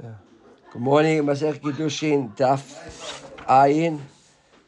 Good 0.00 0.82
morning, 0.82 1.24
Masech 1.24 1.60
Kiddushin, 1.60 2.36
Daf 2.36 2.62
Ayin, 3.48 3.98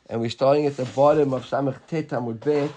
and 0.09 0.21
we're 0.21 0.29
starting 0.29 0.67
at 0.67 0.77
the 0.77 0.87
bottom 0.87 1.33
of 1.35 1.47
Samech 1.47 1.79
Tet 1.87 2.09
Amud 2.09 2.41
Bet. 2.41 2.73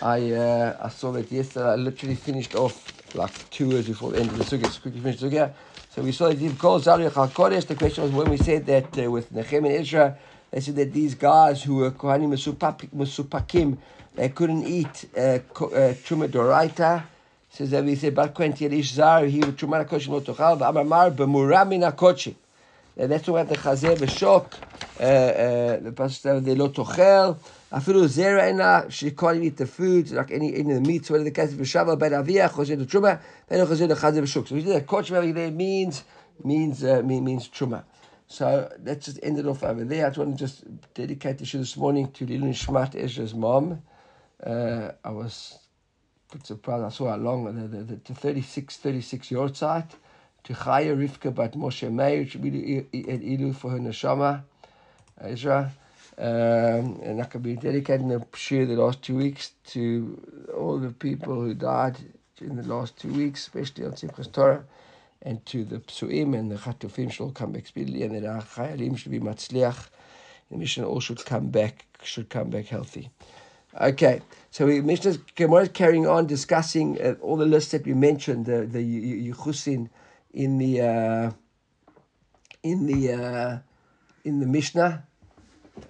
I 0.00 0.30
uh, 0.30 0.76
I 0.80 0.88
saw 0.90 1.10
that 1.10 1.32
yesterday. 1.32 1.66
I 1.66 1.74
literally 1.74 2.14
finished 2.14 2.54
off 2.54 2.76
like 3.16 3.50
two 3.50 3.72
hours 3.72 3.88
before 3.88 4.12
the 4.12 4.20
end 4.20 4.28
of 4.28 4.38
the. 4.38 4.44
So 4.44 4.58
quickly 4.58 5.00
finished 5.00 5.22
the. 5.22 5.50
So 5.90 6.02
we 6.02 6.12
saw 6.12 6.28
that 6.28 6.38
you've 6.38 6.56
called 6.56 6.84
Zariach 6.84 7.10
HaKodesh. 7.10 7.66
The 7.66 7.74
question 7.74 8.04
was 8.04 8.12
when 8.12 8.30
we 8.30 8.36
said 8.36 8.66
that 8.66 8.96
uh, 8.96 9.10
with 9.10 9.32
Nechem 9.32 9.66
and 9.66 9.74
Ezra, 9.74 10.16
they 10.52 10.60
said 10.60 10.76
that 10.76 10.92
these 10.92 11.16
guys 11.16 11.64
who 11.64 11.76
were 11.76 11.90
Kohanim 11.90 12.30
Mesupakim, 12.30 13.78
they 14.14 14.28
couldn't 14.28 14.64
eat 14.68 15.06
uh, 15.16 15.20
uh, 15.20 15.94
Doraita 16.28 17.02
Says 17.55 17.71
that 17.71 17.83
we 17.83 17.95
said 17.95 18.15
Bar 18.15 18.29
Quenti 18.29 18.71
Ish 18.71 18.93
Zar, 18.93 19.25
he 19.25 19.39
would 19.39 19.57
Truma 19.57 19.85
Kodesh 19.85 20.07
Lo 20.07 20.21
Tochal, 20.21 20.57
V'amar 20.57 20.87
Mar 20.87 21.11
B'mura 21.11 21.67
Min 21.67 21.81
HaKodshim. 21.81 22.35
And 22.97 23.11
that's 23.11 23.27
what 23.27 23.47
the 23.47 23.55
Chazeh 23.55 23.97
V'shok, 23.97 24.53
uh, 24.99 25.03
uh, 25.03 25.79
the 25.79 25.91
pasuk 25.91 26.11
says 26.11 26.43
they 26.43 26.55
lo 26.55 26.69
tochel, 26.69 27.37
אפילו 27.71 28.07
זרע 28.07 28.43
אינה 28.43 28.81
שכל 28.89 29.41
eat 29.41 29.57
the 29.57 29.65
food, 29.65 30.11
like 30.11 30.31
any, 30.31 30.53
any 30.55 30.73
of 30.73 30.83
the 30.83 30.87
meats, 30.87 31.09
whatever 31.09 31.23
the 31.23 31.31
case, 31.31 31.53
ושבה 31.57 31.95
בין 31.95 32.13
אביה, 32.13 32.49
חוזר 32.49 32.75
לתרומה, 32.77 33.13
בין 33.49 33.65
חוזר 33.65 33.87
לחזר 33.87 34.21
בשוק. 34.21 34.47
So 34.47 34.55
we 34.55 34.61
did 34.61 34.75
that 34.75 34.87
coach 34.87 35.11
over 35.11 35.31
there 35.31 35.51
means, 35.51 36.03
means, 36.43 36.83
uh, 36.83 37.01
mean, 37.03 37.23
means 37.23 37.47
truma. 37.47 37.83
So 38.27 38.69
let's 38.83 39.05
just 39.05 39.19
end 39.23 39.39
it 39.39 39.45
off 39.45 39.63
over 39.63 39.83
there. 39.83 40.05
I 40.05 40.09
just 40.09 40.17
want 40.17 40.37
to 40.37 40.37
just 40.37 40.63
dedicate 40.93 41.37
the 41.37 41.45
show 41.45 41.57
this 41.57 41.75
morning 41.75 42.11
to 42.11 42.25
Lilun 42.25 42.53
Shmat 42.53 42.95
Ezra's 42.95 43.33
mom. 43.33 43.81
Uh, 44.45 44.91
I 45.03 45.11
was 45.11 45.57
bit 46.32 46.46
surprised. 46.46 46.84
I 46.84 46.88
saw 46.90 47.10
how 47.10 47.16
long 47.16 47.44
the, 47.44 47.68
the, 47.68 47.84
the, 47.84 48.00
the 48.04 48.14
36, 48.14 48.76
36 48.76 49.30
year 49.30 49.40
old 49.40 49.56
site 49.56 49.90
to 50.44 50.52
Chaya 50.52 50.96
Rivka 50.96 51.34
but 51.34 51.52
Moshe 51.52 51.90
Meir, 51.90 52.20
which 52.20 52.36
really 52.36 52.86
Ilu 52.92 53.52
for 53.52 53.70
her 53.70 53.78
neshama, 53.78 54.42
Ezra. 55.20 55.72
Um, 56.18 57.00
and 57.04 57.20
I 57.20 57.24
could 57.24 57.42
be 57.42 57.56
dedicating 57.56 58.12
a 58.14 58.24
share 58.34 58.64
the 58.64 58.76
last 58.76 59.02
two 59.02 59.16
weeks 59.16 59.52
to 59.66 60.48
all 60.56 60.78
the 60.78 60.90
people 60.90 61.34
who 61.34 61.52
died 61.52 61.96
in 62.40 62.56
the 62.56 62.62
last 62.62 62.98
two 62.98 63.12
weeks, 63.12 63.42
especially 63.42 63.84
on 63.84 63.92
Simchas 63.92 64.32
Torah, 64.32 64.64
and 65.22 65.44
to 65.46 65.64
the 65.64 65.78
Psuim 65.78 66.38
and 66.38 66.50
the 66.50 66.56
Chatufim 66.56 67.10
should 67.10 67.24
all 67.24 67.32
come 67.32 67.52
back 67.52 67.66
speedily, 67.66 68.02
and 68.02 68.26
our 68.26 68.42
Chayalim 68.42 68.96
should 68.96 69.12
be 69.12 69.20
Matzliach. 69.20 69.88
The 70.50 70.56
mission 70.56 70.84
all 70.84 71.00
should 71.00 71.24
come 71.24 71.48
back, 71.48 71.84
should 72.02 72.28
come 72.30 72.50
back 72.50 72.66
healthy. 72.66 73.10
Okay, 73.78 74.22
so 74.56 74.64
we 74.64 74.80
mentioned 74.80 75.20
Gemara 75.34 75.64
is 75.64 75.68
carrying 75.68 76.06
on 76.06 76.26
discussing 76.26 76.98
uh, 76.98 77.14
all 77.20 77.36
the 77.36 77.44
lists 77.44 77.72
that 77.72 77.84
we 77.84 77.92
mentioned, 77.92 78.46
the 78.46 78.64
the 78.64 78.80
Yuchusin 79.30 79.90
in 80.32 80.56
the 80.56 80.80
uh, 80.80 81.30
in 82.62 82.86
the 82.86 83.12
uh, 83.12 83.58
in 84.24 84.40
the 84.40 84.46
Mishnah. 84.46 85.04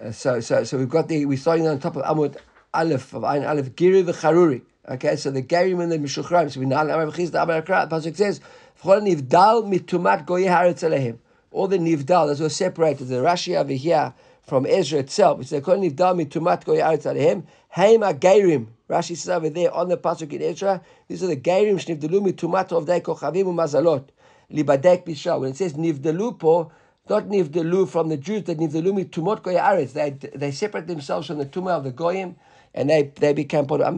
Uh, 0.01 0.11
so 0.11 0.41
so 0.41 0.65
so 0.65 0.77
we've 0.77 0.89
got 0.89 1.07
the 1.07 1.25
we're 1.25 1.37
starting 1.37 1.65
on 1.65 1.79
top 1.79 1.95
of 1.95 2.03
Amud 2.03 2.35
Aleph 2.73 3.13
of 3.13 3.23
Ein 3.23 3.45
Aleph 3.45 3.73
Giri 3.73 4.03
v'Charuri. 4.03 4.63
Okay, 4.89 5.15
so 5.15 5.31
the 5.31 5.43
Gerim 5.43 5.81
and 5.81 5.89
the 5.89 5.97
Mishuchraim. 5.97 6.51
So 6.51 6.59
we 6.59 6.65
now 6.65 6.81
Amar 6.81 7.05
V'chiz 7.05 7.31
the 7.31 7.41
Amar 7.41 7.59
Akra. 7.59 7.87
Pasuk 7.89 8.17
says, 8.17 8.41
"V'chol 8.81 9.01
nivdal 9.01 9.63
mitumat 9.63 10.25
goyi 10.25 10.47
haaretz 10.49 10.83
alehem." 10.83 11.19
All 11.51 11.69
the 11.69 11.77
nivdal, 11.77 12.27
those 12.27 12.41
were 12.41 12.49
separated. 12.49 13.07
The 13.07 13.15
Rashi 13.15 13.55
over 13.55 13.71
here 13.71 14.13
from 14.47 14.65
Ezra 14.65 14.99
itself. 14.99 15.41
It's 15.41 15.49
the 15.49 15.61
Kol 15.61 15.77
nivdal 15.77 16.15
mitumat 16.15 16.63
goyi 16.63 16.81
haaretz 16.81 17.05
alehem. 17.05 17.43
Haim 17.69 18.01
Gerim. 18.01 18.67
Rashi 18.89 19.17
says 19.17 19.29
over 19.29 19.49
there 19.49 19.71
on 19.73 19.89
the 19.89 19.97
pasuk 19.97 20.31
in 20.31 20.41
Ezra, 20.41 20.81
these 21.07 21.21
are 21.21 21.27
the 21.27 21.35
Gerim 21.35 21.75
shnivdalu 21.75 22.31
mitumat 22.31 22.71
of 22.71 22.85
dei 22.85 23.01
kochavim 23.01 23.45
umazalot 23.45 24.05
libadek 24.51 25.05
bishal. 25.05 25.41
When 25.41 25.51
it 25.51 25.57
says 25.57 25.73
nivdalu 25.73 26.39
po, 26.39 26.71
not 27.09 27.25
nivdalu 27.27 27.89
from 27.89 28.07
the 28.07 28.15
Jews, 28.15 28.43
that 28.45 28.57
nivdalu 28.57 29.05
mitumot 29.05 29.43
goy 29.43 29.55
aretz. 29.55 29.91
They 29.91 30.11
they 30.11 30.51
separate 30.51 30.87
themselves 30.87 31.27
from 31.27 31.39
the 31.39 31.45
tumah 31.45 31.71
of 31.71 31.83
the 31.83 31.91
goyim, 31.91 32.37
and 32.73 32.89
they 32.89 33.11
they 33.15 33.33
become 33.33 33.67
part 33.67 33.81
of 33.81 33.87
Am. 33.87 33.97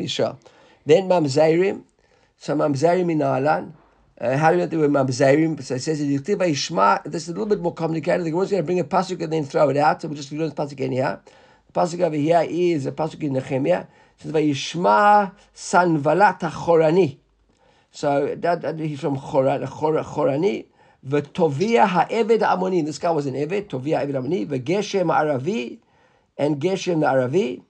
Then 0.85 1.07
mamzerim, 1.07 1.83
so 2.37 2.55
mamzerim 2.55 3.11
in 3.11 3.21
Alan. 3.21 3.75
Uh, 4.19 4.35
how 4.35 4.51
do 4.51 4.57
you 4.57 4.65
they 4.65 4.75
were 4.75 4.89
mamzerim? 4.89 5.63
So 5.63 5.75
it 5.75 5.81
says 5.81 6.01
Yishma. 6.01 7.03
This 7.05 7.23
is 7.23 7.29
a 7.29 7.31
little 7.31 7.45
bit 7.45 7.61
more 7.61 7.73
complicated. 7.73 8.25
The 8.25 8.31
Gemara's 8.31 8.51
going 8.51 8.63
to 8.63 8.65
bring 8.65 8.79
a 8.79 8.83
pasuk 8.83 9.21
and 9.23 9.31
then 9.31 9.45
throw 9.45 9.69
it 9.69 9.77
out. 9.77 10.01
So 10.01 10.09
we'll 10.09 10.17
just 10.17 10.31
learn 10.33 10.49
the 10.49 10.55
pasuk 10.55 10.81
anyhow. 10.81 11.19
The 11.67 11.79
pasuk 11.79 12.01
over 12.01 12.17
here 12.17 12.45
is 12.49 12.85
a 12.85 12.91
pasuk 12.91 13.23
in 13.23 13.33
Nehemiah. 13.33 13.81
It 13.81 13.87
says 14.23 14.31
Vayishma 14.33 15.31
sanvalat 15.55 16.41
hachorani. 16.41 17.17
So 17.91 18.35
that, 18.35 18.61
that 18.61 18.77
he's 18.77 18.99
from 18.99 19.17
Choran, 19.17 19.67
Chor, 19.69 19.93
Chorani. 20.03 20.65
V'tovia 21.07 21.87
ha'eved 21.87 22.41
Amoni. 22.41 22.85
This 22.85 22.97
guy 22.99 23.11
was 23.11 23.25
an 23.25 23.35
Eved. 23.35 23.67
Tovia 23.67 23.99
ha'eved 23.99 24.15
Amoni. 24.15 24.45
V'geshem 24.45 25.05
Aravi. 25.05 25.77
And 26.37 26.59
Geshem 26.59 26.99
Aravi. 26.99 27.61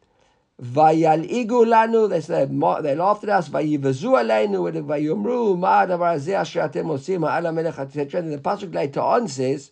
Vayal'igu 0.62 1.66
lanu. 1.66 2.82
They 2.82 2.96
laughed 2.96 3.24
at 3.24 3.30
us. 3.30 3.50
Vayivazu 3.50 4.14
aleinu. 4.20 4.70
Vayomru. 4.86 5.58
Ma 5.58 5.86
davar 5.86 6.16
hazeh 6.16 6.40
asher 6.40 6.62
atem 6.62 6.86
osim. 6.86 7.28
Ha'ala 7.28 7.52
melech 7.52 7.80
etc. 7.80 8.22
And 8.22 8.34
the 8.34 8.38
Pasuk 8.38 8.74
later 8.74 9.02
on 9.02 9.28
says, 9.28 9.72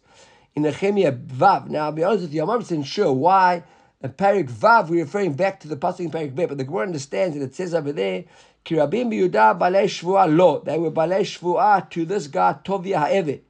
in 0.56 0.64
Nehemiah 0.64 1.12
Vav. 1.12 1.70
Now, 1.70 1.86
I'll 1.86 1.92
be 1.92 2.04
honest 2.04 2.24
with 2.24 2.34
you, 2.34 2.42
I'm 2.42 2.48
not 2.48 2.86
sure 2.86 3.14
why 3.14 3.64
in 4.02 4.12
Parik 4.12 4.50
Vav 4.50 4.90
we're 4.90 5.04
referring 5.04 5.34
back 5.34 5.60
to 5.60 5.68
the 5.68 5.76
Pasuk 5.76 6.00
in 6.00 6.10
Parik 6.12 6.34
Bet, 6.34 6.50
but 6.50 6.58
the 6.58 6.64
Gemara 6.64 6.88
understands 6.88 7.38
that 7.38 7.44
it 7.44 7.54
says 7.54 7.76
over 7.76 7.92
there, 7.92 8.24
Kirabim 8.66 9.12
Yehuda 9.14 9.60
balei 9.60 9.86
shvua 9.86 10.28
lo. 10.36 10.62
They 10.66 10.80
were 10.80 10.90
balei 10.90 11.22
shvua 11.22 11.90
to 11.92 12.06
this 12.06 12.28
guy 12.28 12.56
Tovia 12.66 12.98
Ha'evet. 12.98 13.42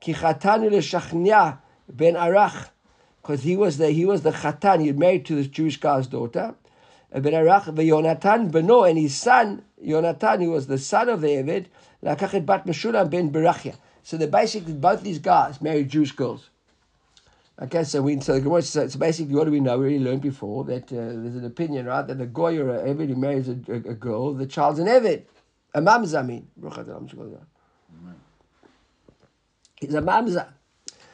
Ki 0.00 0.14
chatanu 0.14 0.70
leshachnia 0.70 1.58
ben 1.88 2.14
Arach, 2.14 2.70
because 3.20 3.42
he 3.42 3.56
was 3.56 3.76
the 3.76 3.90
he 3.90 4.04
was 4.06 4.22
the 4.22 4.30
chatan. 4.30 4.80
He 4.80 4.86
had 4.86 4.98
married 4.98 5.26
to 5.26 5.34
this 5.34 5.48
Jewish 5.48 5.78
guy's 5.78 6.06
daughter. 6.06 6.54
Ben 7.12 7.32
Arach 7.32 7.64
veYonatan 7.64 8.50
beno 8.50 8.88
and 8.88 8.98
his 8.98 9.16
son 9.16 9.62
Yonatan, 9.82 10.42
who 10.42 10.50
was 10.50 10.66
the 10.66 10.78
son 10.78 11.08
of 11.08 11.20
the 11.20 11.28
Eved, 11.28 11.66
lakachet 12.02 12.44
bat 12.44 12.66
Meshulam 12.66 13.10
ben 13.10 13.30
Berachia. 13.30 13.76
So 14.02 14.16
they 14.16 14.26
basically 14.26 14.74
both 14.74 15.02
these 15.02 15.18
guys 15.18 15.60
married 15.60 15.88
Jewish 15.88 16.12
girls. 16.12 16.50
Okay, 17.60 17.82
so 17.82 18.02
we 18.02 18.20
so 18.20 18.34
the 18.34 18.40
Gemara 18.40 18.62
so, 18.62 18.86
so 18.86 18.98
basically 18.98 19.34
what 19.34 19.44
do 19.44 19.50
we 19.50 19.60
know? 19.60 19.78
We 19.78 19.84
already 19.84 19.98
learned 19.98 20.22
before 20.22 20.64
that 20.64 20.84
uh, 20.92 20.96
there's 20.96 21.34
an 21.34 21.44
opinion, 21.44 21.86
right, 21.86 22.06
that 22.06 22.20
a 22.20 22.26
goy 22.26 22.56
or 22.58 22.70
a 22.70 22.82
Evid 22.84 23.08
who 23.08 23.16
marries 23.16 23.48
a, 23.48 23.58
a, 23.68 23.74
a 23.74 23.94
girl, 23.94 24.32
the 24.34 24.46
child's 24.46 24.78
an 24.78 24.86
eved, 24.86 25.24
a 25.74 25.80
mamza. 25.80 26.20
I 26.20 26.22
mean, 26.22 26.46
he's 29.80 29.94
a 29.94 30.02
mamza. 30.02 30.46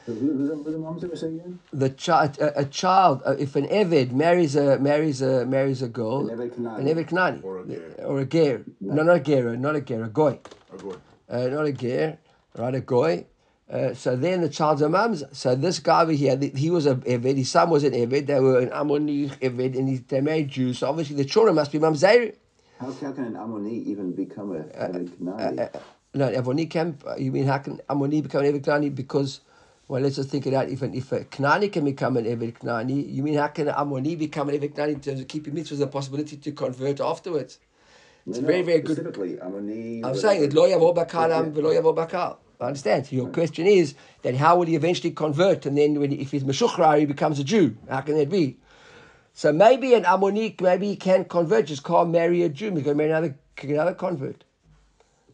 The 0.07 1.93
child, 1.97 2.37
a, 2.37 2.59
a 2.59 2.65
child, 2.65 3.23
uh, 3.25 3.31
if 3.39 3.55
an 3.55 3.65
Eved 3.67 4.11
marries 4.11 4.55
a 4.55 4.77
marries 4.77 5.21
a 5.23 5.45
marries 5.47 5.81
a 5.81 5.87
girl, 5.89 6.29
An 6.29 6.37
Eved 6.37 7.07
Kanani. 7.09 7.41
Knani, 7.41 7.43
Or 7.43 7.59
a 7.61 7.65
ger. 7.65 7.95
or 8.05 8.19
a 8.19 8.25
ger, 8.25 8.63
no, 8.81 9.01
not 9.03 9.15
a 9.15 9.19
ger, 9.19 9.57
not 9.57 9.75
a 9.75 9.81
ger, 9.81 10.03
a 10.03 10.09
goy, 10.09 10.39
Or 10.71 10.77
goy. 10.77 10.95
uh, 11.29 11.47
not 11.47 11.65
a 11.65 11.71
ger, 11.73 12.19
right, 12.55 12.75
a 12.75 12.81
goy. 12.81 13.25
Uh, 13.67 13.95
so 13.95 14.15
then 14.15 14.41
the 14.41 14.49
child's 14.49 14.83
a 14.83 14.87
mamza. 14.87 15.35
So 15.35 15.55
this 15.55 15.79
guy 15.79 16.03
over 16.03 16.11
here, 16.11 16.37
he 16.55 16.69
was 16.69 16.85
a 16.85 16.95
Eved, 16.97 17.35
his 17.37 17.49
son 17.49 17.71
was 17.71 17.83
an 17.83 17.93
Eved, 17.93 18.27
they 18.27 18.39
were 18.39 18.59
an 18.59 18.69
Ammoni 18.69 19.29
Eved, 19.39 19.75
and 19.75 19.89
he, 19.89 19.97
they 19.97 20.21
married 20.21 20.49
Jews. 20.49 20.77
So 20.79 20.87
obviously 20.89 21.15
the 21.15 21.25
children 21.25 21.55
must 21.55 21.71
be 21.71 21.79
mamzerim. 21.79 22.35
How, 22.79 22.91
how 22.91 23.11
can 23.11 23.23
an 23.25 23.33
Ammoni 23.33 23.83
even 23.87 24.11
become 24.13 24.51
a 24.55 24.59
Eved 24.65 25.09
Kanani? 25.17 25.75
Uh, 25.75 25.79
no, 26.13 26.29
Avoni 26.29 26.69
can. 26.69 26.95
You 27.17 27.31
mean 27.31 27.47
how 27.47 27.57
can 27.57 27.77
Ammoni 27.89 28.21
become 28.21 28.45
an 28.45 28.53
Eved 28.53 28.61
Knani? 28.65 28.93
Because, 28.93 29.41
well, 29.87 30.01
let's 30.01 30.15
just 30.15 30.29
think 30.29 30.47
it 30.47 30.53
out. 30.53 30.69
If 30.69 30.81
an, 30.81 30.95
if 30.95 31.11
a 31.11 31.25
Knani 31.25 31.71
can 31.71 31.85
become 31.85 32.17
an 32.17 32.25
Eved 32.25 32.57
Knani, 32.59 33.13
you 33.13 33.21
mean 33.21 33.35
how 33.35 33.47
can 33.47 33.67
an 33.67 33.75
Ammoni 33.75 34.17
become 34.17 34.49
an 34.49 34.59
Eved 34.59 34.73
Knani 34.73 34.93
in 34.93 34.99
terms 34.99 35.19
of 35.19 35.27
keeping 35.27 35.53
mitzvahs, 35.53 35.77
the 35.77 35.87
possibility 35.87 36.37
to 36.37 36.51
convert 36.51 36.99
afterwards? 36.99 37.59
It's 38.27 38.39
No, 38.39 38.47
very, 38.47 38.63
very 38.63 38.81
good. 38.81 38.97
Ammoni. 38.97 40.03
I'm 40.03 40.15
saying 40.15 40.43
it 40.43 40.53
lo 40.53 40.67
yavo 40.67 40.95
bakalam 40.95 41.53
v'lo 41.53 41.79
yavo 41.79 41.95
bakal. 41.95 42.37
I 42.59 42.67
understand. 42.67 43.11
Your 43.11 43.27
question 43.29 43.67
is 43.67 43.93
that 44.23 44.35
how 44.35 44.57
will 44.57 44.65
he 44.65 44.75
eventually 44.75 45.11
convert? 45.11 45.65
And 45.67 45.77
then 45.77 45.99
when 45.99 46.11
if 46.13 46.31
he's 46.31 46.43
meshuchrar, 46.43 46.97
he 46.99 47.05
becomes 47.05 47.37
a 47.39 47.43
Jew. 47.43 47.77
How 47.87 48.01
can 48.01 48.17
that 48.17 48.29
be? 48.29 48.57
So 49.33 49.51
maybe 49.51 49.93
an 49.93 50.05
Ammonik, 50.05 50.61
maybe 50.61 50.87
he 50.87 50.95
can 50.95 51.25
convert. 51.25 51.65
Just 51.65 51.83
can't 51.83 52.09
marry 52.09 52.41
a 52.43 52.49
Jew. 52.49 52.73
He 52.73 52.81
can 52.81 52.97
marry 52.97 53.11
another 53.11 53.37
another 53.61 53.93
convert. 53.93 54.45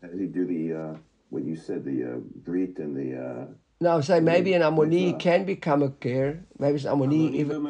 How 0.01 0.07
did 0.09 0.19
he 0.19 0.25
do 0.25 0.45
the, 0.45 0.73
uh, 0.73 0.95
what 1.29 1.43
you 1.43 1.55
said, 1.55 1.85
the 1.85 2.03
uh, 2.03 2.15
Brit 2.43 2.79
and 2.79 2.97
the. 2.97 3.23
Uh, 3.23 3.45
No, 3.81 3.95
I'm 3.95 4.03
saying 4.03 4.23
maybe 4.23 4.53
an 4.53 4.61
Ammoni 4.61 5.17
can 5.19 5.43
become 5.43 5.81
a 5.81 5.89
ger. 5.89 6.45
Maybe 6.59 6.75
it's 6.75 6.85
Ammoni. 6.85 7.33
Even, 7.33 7.63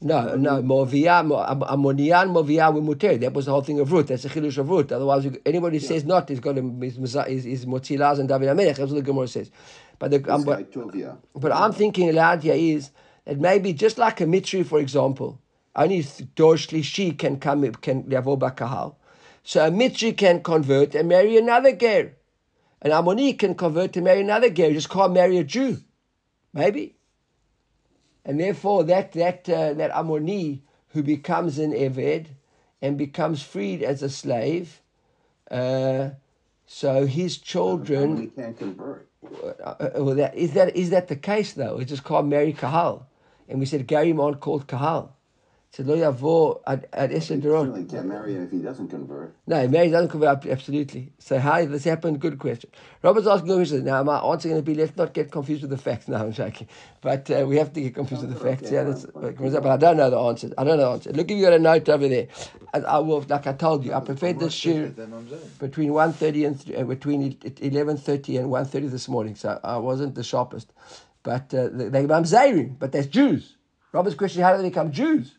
no, 0.00 0.36
no, 0.36 0.62
Movia, 0.62 1.26
Mo- 1.26 1.44
Am- 1.44 1.64
Ammonian, 1.64 2.28
Movia, 2.28 2.72
we 2.72 2.80
muter. 2.80 3.20
That 3.20 3.32
was 3.32 3.46
the 3.46 3.50
whole 3.50 3.62
thing 3.62 3.80
of 3.80 3.90
Ruth. 3.90 4.06
That's 4.06 4.22
the 4.22 4.28
chilush 4.28 4.58
of 4.58 4.70
Ruth. 4.70 4.92
Otherwise, 4.92 5.26
anybody 5.44 5.78
who 5.78 5.86
says 5.86 6.04
not 6.04 6.30
is 6.30 6.38
going 6.38 6.80
to 6.80 6.86
is 6.86 6.96
is, 6.98 7.46
is 7.46 7.66
Motzilaz 7.66 8.20
and 8.20 8.28
David 8.28 8.48
Amelech. 8.48 8.76
That's 8.76 8.92
what 8.92 8.94
the 8.94 9.02
Gemara 9.02 9.26
says. 9.26 9.50
But 9.98 10.12
the 10.12 10.32
um, 10.32 10.44
but. 10.44 10.72
But 11.34 11.52
I'm 11.52 11.72
thinking 11.72 12.08
aloud 12.10 12.42
here 12.44 12.54
is 12.54 12.90
that 13.24 13.40
maybe 13.40 13.72
just 13.72 13.98
like 13.98 14.20
a 14.20 14.26
mitri, 14.26 14.62
for 14.62 14.78
example, 14.78 15.40
only 15.74 16.06
Dor 16.36 16.56
she 16.56 17.12
can 17.12 17.38
come 17.40 17.72
can 17.72 18.04
yavo 18.04 18.38
bakahal. 18.38 18.94
So 19.42 19.66
a 19.66 19.70
mitri 19.70 20.12
can 20.12 20.42
convert 20.42 20.94
and 20.94 21.08
marry 21.08 21.36
another 21.36 21.74
ger. 21.74 22.15
An 22.82 22.90
Ammoni 22.90 23.38
can 23.38 23.54
convert 23.54 23.92
to 23.94 24.00
marry 24.00 24.20
another 24.20 24.50
Ger, 24.50 24.72
just 24.72 24.90
can't 24.90 25.12
marry 25.12 25.38
a 25.38 25.44
Jew. 25.44 25.78
Maybe. 26.52 26.96
And 28.24 28.40
therefore, 28.40 28.84
that, 28.84 29.12
that, 29.12 29.48
uh, 29.48 29.72
that 29.74 29.92
Ammoni 29.92 30.60
who 30.88 31.02
becomes 31.02 31.58
an 31.58 31.72
Eved 31.72 32.28
and 32.82 32.98
becomes 32.98 33.42
freed 33.42 33.82
as 33.82 34.02
a 34.02 34.10
slave, 34.10 34.80
uh, 35.50 36.10
so 36.66 37.06
his 37.06 37.38
children. 37.38 38.30
Can't 38.30 38.58
convert. 38.58 39.08
Uh, 39.62 39.90
well, 39.96 40.14
that, 40.14 40.34
is, 40.34 40.52
that, 40.52 40.76
is 40.76 40.90
that 40.90 41.08
the 41.08 41.16
case, 41.16 41.52
though? 41.52 41.78
It's 41.78 41.90
just 41.90 42.04
called 42.04 42.26
marry 42.28 42.52
Kahal. 42.52 43.06
And 43.48 43.58
we 43.60 43.66
said 43.66 43.86
Gary 43.86 44.12
Mon 44.12 44.34
called 44.34 44.66
Kahal. 44.66 45.15
Said 45.72 45.86
Lo 45.88 45.94
Yavo 45.94 46.62
ad 46.66 46.88
ad 46.94 47.10
He 47.10 47.18
Eser 47.18 47.38
Doron. 47.38 47.66
certainly 47.66 47.84
can't 47.84 48.06
marry 48.06 48.34
him 48.34 48.44
if 48.44 48.50
he 48.50 48.60
doesn't 48.60 48.88
convert. 48.88 49.36
No, 49.46 49.68
Mary 49.68 49.90
doesn't 49.90 50.08
convert 50.08 50.46
absolutely. 50.46 51.12
So 51.18 51.38
how 51.38 51.58
did 51.58 51.70
this 51.70 51.84
happen? 51.84 52.16
Good 52.16 52.38
question. 52.38 52.70
Robert's 53.02 53.26
asking 53.26 53.50
a 53.50 53.56
question. 53.56 53.84
Now 53.84 54.02
my 54.02 54.18
answer 54.18 54.48
going 54.48 54.60
to 54.60 54.64
be 54.64 54.74
let's 54.74 54.96
not 54.96 55.12
get 55.12 55.30
confused 55.30 55.60
with 55.62 55.70
the 55.70 55.76
facts. 55.76 56.08
now. 56.08 56.24
I'm 56.24 56.32
joking. 56.32 56.68
But 57.02 57.30
uh, 57.30 57.44
we 57.46 57.56
have 57.56 57.74
to 57.74 57.80
get 57.82 57.94
confused 57.94 58.22
with 58.22 58.32
the 58.32 58.40
facts. 58.42 58.70
Yeah, 58.70 58.84
that's, 58.84 59.04
but 59.04 59.66
I 59.66 59.76
don't 59.76 59.98
know 59.98 60.08
the 60.08 60.18
answers. 60.18 60.52
I 60.56 60.64
don't 60.64 60.78
know 60.78 60.84
the 60.84 60.92
answer. 60.92 61.12
Look 61.12 61.30
if 61.30 61.36
you 61.36 61.42
got 61.44 61.52
a 61.52 61.58
note 61.58 61.88
over 61.90 62.08
there. 62.08 62.28
And 62.72 62.86
I 62.86 62.98
will, 62.98 63.24
like 63.28 63.46
I 63.46 63.52
told 63.52 63.84
you, 63.84 63.92
I 63.92 64.00
prepared 64.00 64.38
this 64.38 64.54
shir 64.54 64.88
between 65.58 65.90
1.30 65.90 66.46
and 66.46 66.76
uh, 66.76 66.84
between 66.84 67.34
11.30 67.34 68.40
and 68.40 68.48
1.30 68.48 68.90
this 68.90 69.08
morning. 69.08 69.34
So 69.34 69.60
I 69.62 69.76
wasn't 69.76 70.14
the 70.14 70.24
sharpest. 70.24 70.72
But 71.22 71.52
uh, 71.52 71.68
they 71.72 71.88
they 71.88 72.04
mamzerim, 72.06 72.78
but 72.78 72.92
that's 72.92 73.08
Jews. 73.08 73.56
Robert's 73.92 74.16
question, 74.16 74.42
how 74.42 74.56
do 74.56 74.62
they 74.62 74.68
become 74.68 74.92
Jews? 74.92 75.36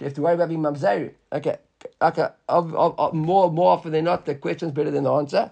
you 0.00 0.04
have 0.04 0.14
to 0.14 0.22
worry 0.22 0.34
about 0.34 0.48
being 0.48 0.60
mamzerim. 0.60 1.12
Okay, 1.32 1.56
okay. 2.02 2.28
Of, 2.48 2.74
of, 2.74 2.98
of, 2.98 3.14
more 3.14 3.50
more 3.50 3.72
often 3.72 3.92
than 3.92 4.04
not, 4.04 4.26
the 4.26 4.34
question's 4.34 4.72
better 4.72 4.90
than 4.90 5.04
the 5.04 5.12
answer. 5.12 5.50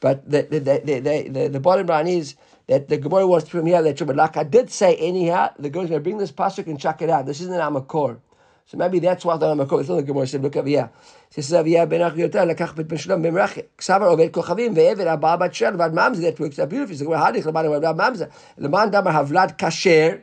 But 0.00 0.30
the 0.30 0.42
the 0.42 0.60
the, 0.60 1.00
the, 1.00 1.28
the, 1.28 1.48
the 1.48 1.60
bottom 1.60 1.86
line 1.86 2.06
is 2.06 2.36
that 2.68 2.88
the 2.88 2.96
Gemara 2.96 3.26
wants 3.26 3.48
to 3.50 3.64
here 3.64 3.82
that 3.82 4.06
but 4.06 4.16
like 4.16 4.36
I 4.36 4.44
did 4.44 4.70
say 4.70 4.94
anyhow, 4.96 5.50
the 5.58 5.70
Gemara 5.70 5.84
is 5.84 5.90
going 5.90 6.00
to 6.00 6.04
bring 6.04 6.18
this 6.18 6.32
pasuk 6.32 6.66
and 6.66 6.78
chuck 6.78 7.02
it 7.02 7.10
out. 7.10 7.26
This 7.26 7.40
isn't 7.40 7.52
an 7.52 7.60
amakor. 7.60 8.18
So 8.66 8.78
maybe 8.78 9.00
that's 9.00 9.24
why 9.24 9.36
the 9.36 9.46
amakor. 9.46 9.80
It's 9.80 9.88
not 9.88 9.96
the 9.96 10.02
Gemara 10.04 10.28
said. 10.28 10.42
Look 10.42 10.56
over 10.56 10.68
here. 10.68 10.88
This 11.34 11.46
is 11.46 11.52
over 11.52 11.68
here, 11.68 11.84
ben 11.86 12.00
Achiyotah 12.00 12.54
lekach 12.54 12.76
bet 12.76 12.86
ben 12.86 12.98
Shalom 12.98 13.22
ben 13.22 13.34
Merachik. 13.34 13.66
Ksavar 13.76 14.16
oved 14.16 14.30
kochavim 14.30 14.74
ve'eved 14.74 15.06
abba 15.06 15.36
bat 15.36 15.52
shel 15.52 15.72
vad 15.72 15.92
mamzer. 15.92 16.22
That 16.22 16.38
works 16.38 16.60
out 16.60 16.68
beautifully. 16.68 16.96
So 16.96 17.04
Gemara 17.06 17.32
hadich 17.32 17.42
lemanavad 17.42 17.96
mamzer. 17.96 18.30
Leman 18.56 18.90
damar 18.92 19.12
havlad 19.12 19.58
kasher. 19.58 20.22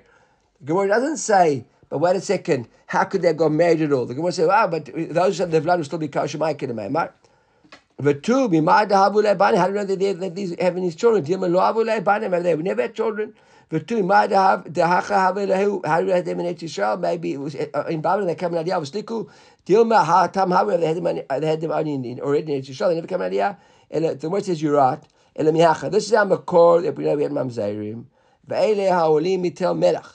The 0.61 0.65
Gemara 0.65 0.87
doesn't 0.87 1.17
say 1.17 1.65
but 1.89 1.99
wait 1.99 2.15
a 2.15 2.21
second, 2.21 2.67
how 2.87 3.03
could 3.05 3.21
they 3.21 3.33
got 3.33 3.51
married 3.51 3.81
at 3.81 3.91
all? 3.91 4.05
The 4.05 4.15
Gemara 4.15 4.31
says, 4.31 4.47
wow, 4.47 4.67
but 4.67 4.89
those 4.93 5.39
of 5.39 5.51
the 5.51 5.61
blood 5.61 5.79
will 5.79 5.85
still 5.85 5.99
be 5.99 6.07
kosher, 6.07 6.37
my 6.37 6.53
kid, 6.53 6.75
right? 6.75 7.11
But 7.97 8.23
two, 8.23 8.47
Mimai 8.49 8.89
Dahavu 8.89 9.23
Leibani, 9.23 9.57
how 9.57 9.67
do 9.67 9.73
you 9.73 9.79
know 9.79 9.85
that, 9.85 9.99
they, 9.99 10.29
these 10.29 10.55
having 10.59 10.83
these 10.83 10.95
children? 10.95 11.25
Dilma 11.25 11.49
Loavu 11.49 11.83
Leibani, 11.85 12.29
maybe 12.29 12.43
they 12.43 12.55
never 12.55 12.83
had 12.83 12.93
children. 12.93 13.33
But 13.69 13.87
two, 13.87 14.03
Mimai 14.03 14.29
Dahav, 14.29 14.71
Dahacha 14.71 15.33
Havu 15.33 15.47
Lehu, 15.47 15.85
how 15.85 16.01
do 16.01 16.07
you 16.07 16.13
know 16.13 16.21
them 16.21 16.39
in 16.41 16.45
Israel? 16.45 16.97
Maybe 16.97 17.33
it 17.33 17.39
was 17.39 17.55
uh, 17.55 17.85
in 17.89 18.01
Babylon, 18.01 18.27
they 18.27 18.35
come 18.35 18.53
in 18.53 18.63
Aliyah, 18.63 18.79
was 18.79 18.91
Liku. 18.91 19.27
Dilma 19.65 20.05
Hatam 20.05 20.49
Havu, 20.55 20.79
they 20.79 20.85
had 20.85 20.97
them, 20.97 21.39
they 21.41 21.47
had 21.47 21.59
them 21.59 21.71
only 21.71 21.93
in, 21.93 22.05
in, 22.05 22.19
already 22.19 22.53
in 22.53 22.59
Israel, 22.59 22.89
they 22.89 22.95
never 22.95 23.07
come 23.07 23.21
in 23.23 23.31
Aliyah. 23.31 23.57
And 23.89 24.05
uh, 24.05 24.13
the 24.13 24.29
word 24.29 24.45
says, 24.45 24.61
you're 24.61 24.75
right. 24.75 25.01
This 25.35 26.07
is 26.07 26.13
our 26.13 26.25
Makor 26.25 26.81
that 26.83 26.95
we 26.95 27.05
know 27.05 27.15
we 27.15 27.23
had 27.23 27.31
Mamzerim. 27.31 28.05
Ve'ele 28.47 28.89
Ha'olim 28.89 29.43
Mitel 29.43 29.77
Melech. 29.77 30.05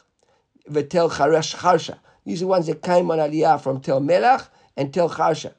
Vetel 0.70 1.10
Charesh 1.10 1.56
Charsha. 1.56 1.98
These 2.24 2.42
are 2.42 2.46
ones 2.46 2.66
that 2.66 2.82
came 2.82 3.10
on 3.10 3.18
Aliyah 3.18 3.60
from 3.60 3.80
Tel 3.80 4.00
Melach 4.00 4.48
and 4.76 4.92
Tel 4.92 5.10
Charsha. 5.10 5.54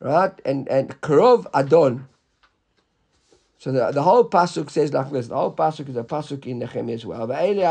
Right? 0.00 0.32
And 0.44 0.68
and 0.68 1.00
Karov 1.00 1.46
Adon. 1.54 2.08
So 3.58 3.72
the, 3.72 3.90
the 3.92 4.02
whole 4.02 4.28
pasuk 4.28 4.68
says 4.70 4.92
like 4.92 5.10
this. 5.10 5.28
The 5.28 5.36
whole 5.36 5.54
pasuk 5.54 5.88
is 5.88 5.96
a 5.96 6.04
pasuk 6.04 6.44
in 6.44 6.58
Nehemiah 6.58 6.94
as 6.94 7.06
well. 7.06 7.26
Tel. 7.26 7.64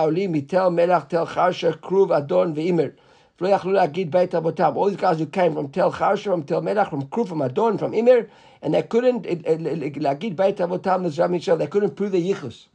All 4.77 4.89
these 4.89 4.97
guys 4.97 5.19
who 5.19 5.25
came 5.27 5.53
from 5.53 5.69
tel 5.69 5.91
charsha, 5.91 6.23
from 6.23 6.43
tel 6.43 6.61
Melach, 6.61 6.89
from 6.89 7.07
kruv, 7.07 7.27
from 7.27 7.41
adon, 7.43 7.77
from 7.77 7.91
imer, 7.91 8.27
and 8.63 8.73
they 8.73 8.81
couldn't 8.81 9.25
la'gid 9.25 10.35
beit 10.35 10.57
avotam. 10.57 11.57
They 11.59 11.67
couldn't 11.67 11.95
prove 11.95 12.11
the 12.11 12.33
yichus. 12.33 12.65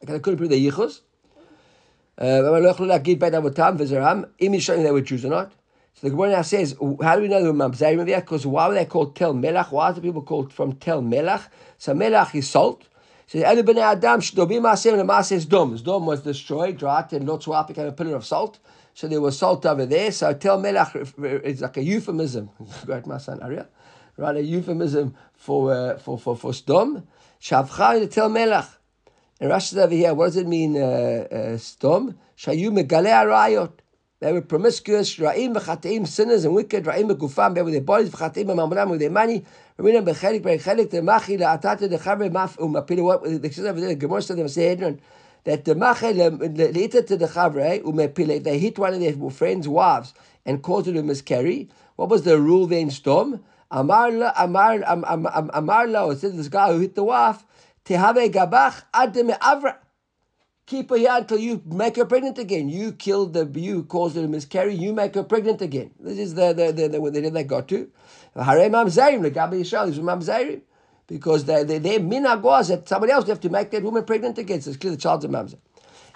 They 0.00 0.18
couldn't 0.18 0.38
prove 0.38 0.50
the 0.50 0.68
yichus. 0.68 1.00
Uh, 2.17 2.21
ולא 2.21 2.69
יכלו 2.69 2.85
להגיד 2.85 3.19
בית 3.19 3.33
אבותם 3.33 3.75
וזרעם, 3.77 4.23
אם 4.41 4.53
יש 4.53 4.69
they 4.69 4.91
were 4.91 5.01
Jews 5.01 5.25
or 5.25 5.29
not. 5.29 5.51
So 5.93 6.07
the 6.07 6.11
Gemara 6.11 6.31
now 6.31 6.41
says, 6.43 6.75
how 7.01 7.15
do 7.15 7.21
we 7.21 7.27
know 7.27 7.41
they 7.41 7.47
were 7.47 7.53
mamzerim 7.53 7.95
over 7.95 8.05
there? 8.05 8.21
Because 8.21 8.45
why 8.45 8.69
were 8.69 8.73
they 8.73 8.85
called 8.85 9.15
tel 9.15 9.33
melach? 9.33 9.71
Why 9.71 9.87
are 9.89 9.93
the 9.93 10.01
people 10.01 10.21
called 10.21 10.53
from 10.53 10.73
tel 10.73 11.01
melach? 11.01 11.47
So 11.77 11.93
melach 11.93 12.33
is 12.35 12.49
salt. 12.49 12.87
So 13.27 13.39
the 13.39 13.63
bnei 13.63 13.81
adam 13.81 14.21
sh'dobim 14.21 14.61
ma'asem 14.61 14.99
and 14.99 15.09
ma'aseh 15.09 15.47
dom. 15.49 15.75
Dom 15.77 16.05
was 16.05 16.21
destroyed, 16.21 16.81
right? 16.81 17.11
And 17.11 17.27
Lot 17.27 17.41
Suaf 17.41 17.67
became 17.67 17.87
a 17.87 17.91
pillar 17.91 18.15
of 18.15 18.25
salt. 18.25 18.59
So 18.93 19.07
there 19.07 19.19
was 19.19 19.37
salt 19.37 19.65
over 19.65 19.85
there. 19.85 20.11
So 20.11 20.33
tel 20.33 20.61
melach 20.61 21.43
is 21.43 21.61
like 21.61 21.77
a 21.77 21.83
euphemism. 21.83 22.49
Great, 22.85 23.05
my 23.05 23.17
son 23.17 23.39
Ariel. 23.43 23.67
Right, 24.17 24.37
a 24.37 24.41
euphemism 24.41 25.15
for 25.33 25.73
uh, 25.73 25.97
for 25.97 26.17
for 26.17 26.35
for 26.35 26.51
sdom. 26.51 27.03
Shavcha 27.41 28.01
is 28.01 28.13
tel 28.13 28.29
melach. 28.29 28.67
And 29.40 29.50
Rashi 29.50 29.70
says 29.70 29.78
over 29.78 29.94
here, 29.94 30.14
what 30.14 30.26
does 30.26 30.36
it 30.36 30.46
mean, 30.46 30.76
uh, 30.76 30.80
uh, 30.80 31.58
stom? 31.58 32.16
Shayu 32.36 32.70
megale 32.70 33.08
arayot. 33.08 33.72
They 34.20 34.32
were 34.32 34.40
promiscuous, 34.40 35.16
ra'im 35.16 35.54
v'chateim, 35.54 36.06
sinners 36.06 36.44
and 36.44 36.54
wicked, 36.54 36.84
ra'im 36.84 37.10
v'gufam, 37.10 37.62
with 37.64 37.74
their 37.74 37.82
bodies, 37.82 38.10
v'chateim 38.10 38.46
v'mamulam, 38.46 38.90
with 38.90 39.00
their 39.00 39.10
money, 39.10 39.44
ra'minam 39.76 40.06
b'chelik, 40.06 40.40
b'chelik, 40.40 40.90
the 40.90 41.02
machi, 41.02 41.36
la'atate, 41.36 41.90
the 41.90 41.98
maf, 41.98 42.56
umapila, 42.58 43.02
what, 43.02 43.42
the 43.42 43.52
says 43.52 43.66
over 43.66 43.80
the 43.80 43.96
Gemara 43.96 44.22
says, 44.22 44.36
the 44.36 44.48
Sanhedrin, 44.48 45.00
that 45.42 45.64
the 45.64 45.74
machi, 45.74 46.06
le'ita 46.14 47.04
to 47.04 47.16
the 47.16 47.26
chaver, 47.26 47.82
umapila, 47.82 48.36
if 48.36 48.44
they 48.44 48.58
hit 48.58 48.78
one 48.78 48.94
of 48.94 49.00
their 49.00 49.30
friends' 49.30 49.66
wives 49.66 50.14
and 50.46 50.62
caused 50.62 50.86
her 50.86 50.92
to 50.92 51.02
miscarry, 51.02 51.68
what 51.96 52.08
was 52.08 52.22
the 52.22 52.38
rule 52.40 52.68
then, 52.68 52.90
stom? 52.90 53.44
Amar 53.70 54.12
la, 54.12 54.32
amar, 54.38 54.74
am- 54.86 55.04
am- 55.06 55.26
am- 55.26 55.50
amar 55.52 55.88
la, 55.88 56.08
it 56.10 56.20
says 56.20 56.36
this 56.36 56.48
guy 56.48 56.72
who 56.72 56.78
hit 56.78 56.94
the 56.94 57.02
wife, 57.02 57.44
tehave 57.84 58.32
gabach 58.32 58.82
ad 58.92 59.14
me'avra, 59.14 59.76
keep 60.66 60.90
her 60.90 60.96
here 60.96 61.10
until 61.12 61.38
you 61.38 61.62
make 61.66 61.96
her 61.96 62.04
pregnant 62.04 62.38
again. 62.38 62.68
You 62.68 62.92
killed 62.92 63.34
the, 63.34 63.46
you 63.60 63.84
caused 63.84 64.16
her 64.16 64.22
to 64.22 64.28
miscarry, 64.28 64.74
you 64.74 64.92
make 64.92 65.14
her 65.14 65.22
pregnant 65.24 65.60
again. 65.62 65.90
This 66.00 66.18
is 66.18 66.34
the, 66.34 66.52
the, 66.52 66.72
the, 66.72 66.88
the, 66.88 67.10
the, 67.10 67.30
they 67.30 67.44
got 67.44 67.68
to. 67.68 67.90
Hare 68.34 68.70
mamzerim, 68.70 69.22
the 69.22 69.30
Gabi 69.30 69.60
Yisrael, 69.60 69.86
these 69.86 69.98
were 69.98 70.04
mamzerim. 70.04 70.62
Because 71.06 71.44
they, 71.44 71.64
they, 71.64 71.78
their 71.78 72.00
minhag 72.00 72.40
was 72.40 72.68
that 72.68 72.88
somebody 72.88 73.12
else 73.12 73.28
have 73.28 73.40
to 73.40 73.50
make 73.50 73.70
that 73.70 73.82
woman 73.82 74.04
pregnant 74.04 74.38
again. 74.38 74.62
So 74.62 74.70
it's 74.70 74.78
clear 74.78 74.92
the 74.92 74.96
child's 74.96 75.26
a 75.26 75.28
mamzer. 75.28 75.58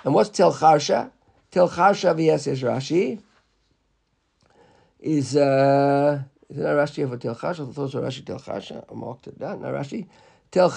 And 0.04 0.14
what's 0.14 0.30
tel 0.30 0.52
charsha? 0.52 1.10
Tel 1.50 1.68
charsha 1.68 2.40
says 2.40 2.62
Rashi 2.62 3.20
is 5.00 5.36
uh 5.36 6.22
is 6.48 6.58
it 6.58 6.62
Rashi 6.62 7.08
for 7.08 7.18
tel 7.18 7.34
charsha? 7.34 7.68
I 7.68 7.72
thought 7.72 7.94
it 7.94 8.00
was 8.00 8.14
Rashi 8.14 8.24
tel 8.24 8.38
charsha. 8.38 8.84
I 8.90 8.94
marked 8.94 9.26
it 9.26 9.38
down. 9.38 9.60
No 9.60 9.68
Rashi. 9.68 10.06
Tel 10.50 10.70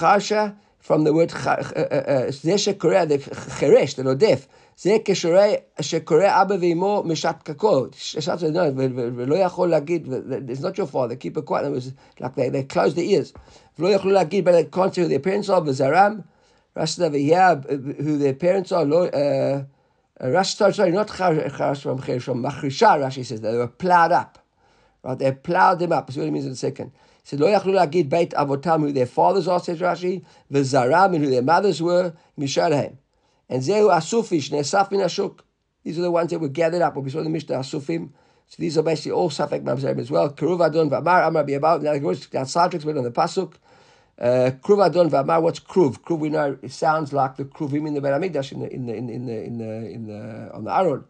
from 0.80 1.04
the 1.04 1.12
word 1.12 1.32
זה 2.28 2.58
שקורא, 2.58 3.04
the 3.04 3.34
חירש, 3.34 3.94
the 3.94 4.02
נודף, 4.02 4.46
זה 4.78 4.96
כשקורא 5.04 6.42
אבא 6.42 6.54
ואמו 6.60 7.02
משעת 7.06 7.36
פקקו, 7.38 7.86
שעת 7.92 8.38
ולא 9.16 9.34
יכול 9.34 9.68
להגיד, 9.68 10.08
it's 10.48 10.60
not 10.60 10.78
your 10.78 10.86
father, 10.86 11.16
keep 11.16 11.36
it 11.36 11.46
quiet, 11.46 11.66
it 11.66 11.72
was 11.72 11.92
like 12.20 12.34
they, 12.34 12.48
they 12.48 12.62
closed 12.62 12.96
their 12.96 13.04
ears, 13.04 13.32
ולא 13.78 13.88
יכלו 13.88 14.10
להגיד, 14.10 14.44
but 14.44 14.52
they 14.52 14.64
can't 14.64 14.94
say 14.94 15.02
who 15.02 15.08
their 15.08 15.18
parents 15.18 15.48
are, 15.48 15.60
וזרם, 15.66 16.20
רש"י 16.76 17.02
over 17.02 17.16
here, 17.16 17.56
who 17.98 18.18
their 18.18 18.34
parents 18.34 18.72
are, 18.72 18.84
לא, 18.84 19.06
uh, 19.06 19.64
Rashi, 20.20 20.72
sorry, 20.72 20.92
not 20.92 21.08
Charash 21.08 21.82
from 21.82 22.00
Cherish, 22.00 22.24
from 22.24 22.42
Machrisha, 22.42 22.98
Rashi 22.98 23.24
says, 23.24 23.42
they 23.42 23.54
were 23.54 23.66
plowed 23.66 24.12
up. 24.12 24.38
Right? 25.02 25.18
They 25.18 25.32
plowed 25.32 25.78
them 25.78 25.92
up. 25.92 26.06
That's 26.06 26.16
what 26.16 26.26
it 26.26 26.30
means 26.30 26.46
in 26.46 26.52
a 26.52 26.56
second. 26.56 26.92
Said 27.23 27.39
Lo 27.39 27.47
yachlu 27.47 27.73
lagid 27.73 28.09
beit 28.09 28.31
avotam, 28.31 28.81
who 28.81 28.91
their 28.91 29.05
fathers 29.05 29.47
are, 29.47 29.59
says 29.59 29.79
Rashi, 29.79 30.23
v'zaram, 30.51 31.17
who 31.17 31.29
their 31.29 31.41
mothers 31.41 31.81
were, 31.81 32.13
misharhem. 32.37 32.97
And 33.49 33.61
zehu 33.61 33.89
asufish, 33.91 34.49
nesaf 34.51 34.91
min 34.91 35.01
ashuk. 35.01 35.39
These 35.83 35.99
are 35.99 36.03
the 36.03 36.11
ones 36.11 36.31
that 36.31 36.39
were 36.39 36.49
gathered 36.49 36.81
up, 36.81 36.95
When 36.95 37.05
we 37.05 37.11
saw 37.11 37.23
the 37.23 37.29
Mishnah, 37.29 37.57
asufim. 37.57 38.09
So 38.47 38.55
these 38.59 38.77
are 38.77 38.83
basically 38.83 39.13
all 39.13 39.29
Safek 39.29 39.63
Mamzerim 39.63 39.97
as 39.99 40.11
well. 40.11 40.29
Kruva 40.31 40.67
Adon 40.67 40.89
Vamar, 40.89 41.25
Amar 41.27 41.45
Biabaut, 41.45 41.81
now 41.81 41.93
the 41.93 41.99
Sartrix 41.99 42.83
went 42.83 42.97
on 42.97 43.05
the 43.05 43.11
Pasuk. 43.11 43.53
Uh, 44.19 44.51
Kruv 44.61 44.85
Adon 44.85 45.09
Vamar, 45.09 45.41
what's 45.41 45.59
Kruv? 45.59 46.01
Kruv, 46.01 46.19
we 46.19 46.29
know, 46.29 46.57
it 46.61 46.71
sounds 46.71 47.13
like 47.13 47.37
the 47.37 47.45
Kruvim 47.45 47.87
in 47.87 47.93
the 47.93 48.01
Ben 48.01 48.21
in 48.21 48.31
the, 48.31 48.73
in 48.73 48.85
the, 48.85 48.93
in 48.93 49.07
the, 49.07 49.13
in 49.13 49.25
the, 49.25 49.63
in 49.89 50.07
the, 50.07 50.51
on 50.53 50.63
the 50.65 50.77
Aron 50.77 51.05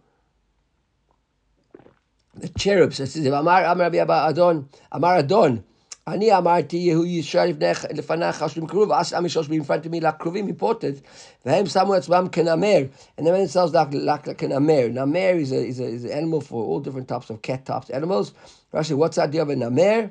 the 2.35 2.49
cherubs. 2.49 2.99
It 2.99 3.07
says, 3.07 3.25
Amar 3.25 3.65
Amar 3.65 3.87
Adon, 3.87 4.69
Amar 4.91 5.17
Adon, 5.17 5.63
אני 6.08 6.36
אמרתי, 6.36 6.92
הוא 6.92 7.04
ישר 7.06 7.42
לפניך 7.90 8.42
אשרים 8.42 8.66
קרוב, 8.66 8.90
ועש 8.90 9.12
עם 9.12 9.28
שלוש 9.28 9.46
in 9.46 9.50
front 9.50 9.86
of 9.86 9.88
me 9.88 10.00
לקרובים 10.00 10.48
important, 10.48 11.00
והם 11.46 11.66
שמו 11.66 11.94
עצמם 11.94 12.26
כנמר, 12.32 12.82
and 13.18 13.22
they 13.22 13.30
made 13.30 13.48
themselves 13.48 13.72
like, 13.72 13.92
like, 13.92 14.26
like 14.26 14.42
an 14.42 14.52
amer. 14.52 14.88
Namer 14.88 15.36
is, 15.40 15.52
a, 15.52 15.66
is, 15.66 15.80
a, 15.80 15.84
is 15.84 16.04
an 16.04 16.12
animal 16.12 16.40
for 16.40 16.64
all 16.64 16.80
different 16.80 17.08
types 17.08 17.28
of 17.30 17.42
cat 17.42 17.64
types 17.66 17.90
animals. 17.90 18.32
Rashi, 18.72 18.94
what's 18.94 19.16
the 19.16 19.22
idea 19.22 19.42
of 19.42 19.50
a 19.50 19.56
namer? 19.56 20.10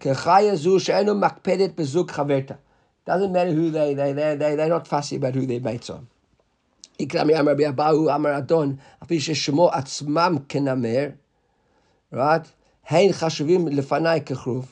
כחיה 0.00 0.56
זו 0.56 0.80
שאינו 0.80 1.14
מקפדת 1.14 1.74
בזוג 1.74 2.10
חברתה. 2.10 2.54
Doesn't 3.06 3.32
matter 3.32 3.52
who 3.52 3.70
they, 3.70 3.94
they, 3.94 4.12
they, 4.12 4.34
they, 4.34 4.56
they're 4.56 4.68
not 4.68 4.88
fussy 4.88 5.16
about 5.16 5.34
who 5.34 5.46
their 5.46 5.60
mates 5.60 5.90
are. 5.90 6.00
Ikrami 6.98 7.38
Amar 7.38 7.54
Abahu 7.54 8.12
Amar 8.12 8.32
Adon, 8.32 8.80
Afi 9.04 9.18
Shemo 9.18 9.70
Atzmam 9.72 10.46
Kenamer, 10.46 11.14
right? 12.10 12.46
Hein 12.84 13.10
Chashuvim 13.10 13.68
Lefanai 13.68 14.24
Kechruv. 14.24 14.66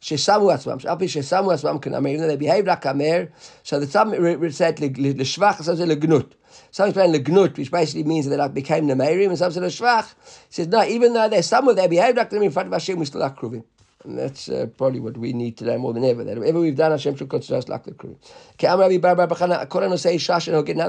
ששמו 0.00 0.50
עצמם, 0.50 0.76
אף 0.92 0.98
פי 0.98 1.08
ששמו 1.08 1.50
עצמם 1.50 1.78
כנמר, 1.78 2.10
even 2.10 2.20
though 2.20 2.28
they 2.28 2.36
behave 2.36 2.66
like 2.66 2.84
המר, 2.84 3.24
so 3.64 3.80
the 3.80 3.86
some 3.86 4.12
said 4.50 4.78
לשבח, 4.78 5.62
some 5.62 5.76
said 5.76 5.88
לגנות. 5.88 6.34
Some 6.70 6.90
explain 6.90 7.14
לגנות, 7.14 7.56
which 7.56 7.70
basically 7.70 8.04
means 8.04 8.26
that 8.26 8.30
they 8.30 8.36
like 8.36 8.52
became 8.52 8.86
namerim, 8.86 9.30
and 9.30 9.38
some 9.38 9.50
said 9.50 9.62
לשבח. 9.62 10.14
says, 10.50 10.68
no, 10.68 10.84
even 10.84 11.14
though 11.14 11.28
they're 11.28 11.42
some 11.42 11.66
of 11.68 11.76
they 11.76 11.88
behave 11.88 12.16
like 12.16 12.28
them 12.28 12.42
in 12.42 12.50
front 12.50 12.66
of 12.66 12.74
Hashem, 12.74 12.98
we 12.98 13.06
still 13.06 13.22
are 13.22 13.34
kruvim. 13.34 13.64
And 14.04 14.18
that's 14.18 14.50
uh, 14.50 14.66
probably 14.76 15.00
what 15.00 15.16
we 15.16 15.32
need 15.32 15.56
today 15.56 15.78
more 15.78 15.94
than 15.94 16.04
ever. 16.04 16.24
That 16.24 16.38
whatever 16.38 16.60
we've 16.60 16.76
done, 16.76 16.90
Hashem 16.90 17.16
should 17.16 17.30
consider 17.30 17.56
us 17.56 17.68
like 17.68 17.84
the 17.84 17.92
crew. 17.92 18.18
Now 18.62 18.76
the 18.76 18.98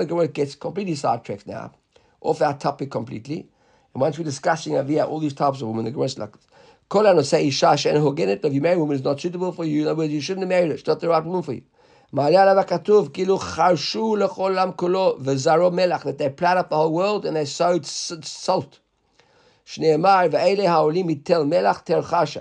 Gemara 0.06 0.27
gets 0.27 0.56
completely 0.56 0.96
sidetracked 0.96 1.48
now, 1.48 1.72
off 2.20 2.42
our 2.42 2.58
topic 2.58 2.92
completely. 2.92 3.48
And 3.94 4.01
once 4.01 4.18
we're 4.18 4.25
discussing 4.25 4.74
Aviyah, 4.74 5.08
all 5.08 5.20
these 5.20 5.34
types 5.34 5.62
of 5.62 5.70
women, 5.70 5.86
the 5.86 5.92
Gemara 5.92 6.08
is 6.08 6.20
like 6.20 6.34
this. 6.34 6.46
Kol 6.89 7.24
say 7.24 7.48
isha 7.48 7.75
she'en 7.77 7.96
hogenet, 7.96 8.46
if 8.46 8.54
you 8.54 8.62
marry 8.62 8.75
a 8.75 8.80
woman 8.80 8.96
is 8.96 9.04
not 9.04 9.20
suitable 9.20 9.51
for 9.51 9.65
you, 9.65 9.82
in 9.82 9.88
other 9.88 9.96
words, 9.96 10.13
you 10.13 10.22
shouldn't 10.22 10.44
have 10.44 10.50
married 10.50 10.70
her. 10.70 10.75
It's 10.75 10.86
not 10.88 11.00
the 11.00 11.10
right 11.10 11.24
woman 11.24 11.42
for 11.42 11.54
you. 11.54 11.62
מעלה 12.13 12.42
עליו 12.42 12.60
הכתוב, 12.60 13.10
כאילו 13.13 13.38
חרשו 13.38 14.15
לכל 14.15 14.58
העם 14.58 14.72
כולו 14.72 15.15
וזרו 15.20 15.72
מלח, 15.72 16.04
that 16.04 16.18
they 16.18 16.30
plowed 16.30 16.58
up 16.58 16.70
the 16.70 16.75
whole 16.75 16.94
world 16.94 17.25
and 17.25 17.36
they 17.36 17.46
sowed 17.46 17.86
salt. 17.86 18.80
שנאמר, 19.65 20.22
ואלה 20.32 20.72
העולים 20.72 21.08
מתל 21.08 21.44
מלח 21.44 21.80
תל 21.80 22.01
חשה. 22.01 22.39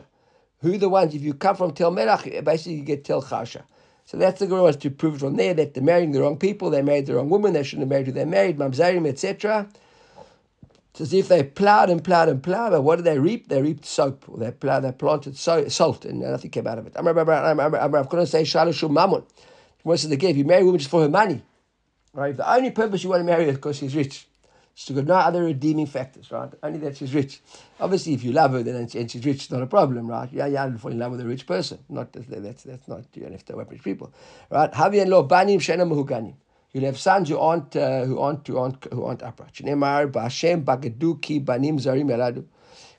Who 0.63 0.79
the 0.79 0.89
ones, 0.89 1.15
if 1.15 1.23
you 1.23 1.35
come 1.35 1.57
from 1.57 1.73
tel 1.73 1.91
melach, 1.91 2.45
basically 2.45 2.75
you 2.75 2.85
get 2.85 3.05
tel 3.05 3.23
chasha. 3.23 3.63
So 4.07 4.17
that's 4.17 4.39
the 4.39 4.47
Gemara 4.47 4.63
wants 4.63 4.79
to 4.79 4.91
prove 4.91 5.19
from 5.19 5.37
there 5.37 5.55
that 5.55 5.75
they're 5.75 5.83
marrying 5.83 6.13
the 6.13 6.21
wrong 6.21 6.39
people, 6.39 6.71
they 6.71 6.83
married 6.83 7.07
the 7.07 7.15
wrong 7.15 7.29
woman, 7.29 7.53
they 7.55 7.63
shouldn't 7.63 7.83
have 7.83 7.89
married 7.89 8.07
who 8.07 8.13
they 8.13 8.25
married, 8.25 8.59
mamzerim, 8.59 9.07
etc. 9.07 9.67
It's 10.92 11.02
as 11.02 11.14
if 11.14 11.28
they 11.28 11.44
plowed 11.44 11.90
and 11.90 12.04
plowed 12.04 12.30
and 12.30 12.42
plowed, 12.42 12.72
but 12.72 12.82
what 12.82 12.96
did 12.98 13.06
they 13.06 13.20
reap? 13.20 13.48
They 13.48 13.62
reaped 13.62 13.86
soap. 13.86 14.26
They 14.38 14.52
plowed, 14.52 14.84
they 14.84 14.92
planted 14.92 15.38
so, 15.38 15.68
salt, 15.68 16.04
and 16.06 16.20
nothing 16.20 16.50
came 16.50 16.66
out 16.66 16.80
of 16.80 16.88
it. 16.88 16.94
I'm 16.96 17.06
going 17.06 17.22
to 17.22 18.26
say 18.26 18.42
shalashum 18.44 18.92
mammon. 18.92 19.24
What's 19.84 20.04
the 20.04 20.16
gift? 20.18 20.38
You 20.38 20.46
marry 20.46 20.62
a 20.62 20.66
woman 20.66 20.80
just 20.80 20.90
for 20.90 21.02
her 21.02 21.10
money. 21.10 21.44
Right? 22.14 22.32
If 22.32 22.38
the 22.38 22.52
only 22.52 22.72
purpose 22.72 23.04
you 23.04 23.10
want 23.12 23.22
to 23.22 23.24
marry 23.24 23.44
her 23.46 23.52
is 23.52 23.56
because 23.58 23.78
she's 23.78 23.96
rich. 23.96 24.26
She's 24.74 24.96
got 24.96 25.06
no 25.06 25.16
other 25.16 25.44
redeeming 25.44 25.86
factors, 25.88 26.32
right? 26.32 26.50
Only 26.64 26.80
that 26.80 26.98
she's 26.98 27.14
rich. 27.14 27.42
Obviously, 27.80 28.14
if 28.14 28.24
you 28.24 28.32
love 28.32 28.52
her 28.54 28.64
then 28.64 28.76
and 28.76 29.12
she's 29.12 29.26
rich, 29.26 29.44
it's 29.44 29.52
not 29.52 29.62
a 29.62 29.68
problem, 29.68 30.08
right? 30.08 30.30
Yeah, 30.32 30.48
yeah, 30.48 30.76
fall 30.78 30.92
in 30.92 31.00
love 31.00 31.12
with 31.12 31.22
a 31.22 31.26
rich 31.26 31.46
person. 31.46 31.80
Not 31.90 32.14
that's 32.14 32.64
that's 32.64 32.88
not 32.88 33.04
you 33.14 33.24
don't 33.24 33.34
have 33.34 33.44
to 33.46 33.56
rich 33.58 33.84
people, 33.84 34.14
right? 34.50 34.72
Havi 34.72 35.02
and 35.02 35.12
lo 35.12 35.24
banim 35.24 35.60
shena 35.60 35.86
muhuganim. 35.86 36.34
You'll 36.72 36.86
have 36.86 37.00
sons 37.00 37.30
who 37.30 37.38
aren't, 37.40 37.76
uh, 37.76 38.06
who 38.06 38.20
aren't, 38.20 38.48
who 38.48 38.58
aren't, 38.58 38.84
who 38.94 39.04
aren't 39.04 39.24
upright. 39.24 39.54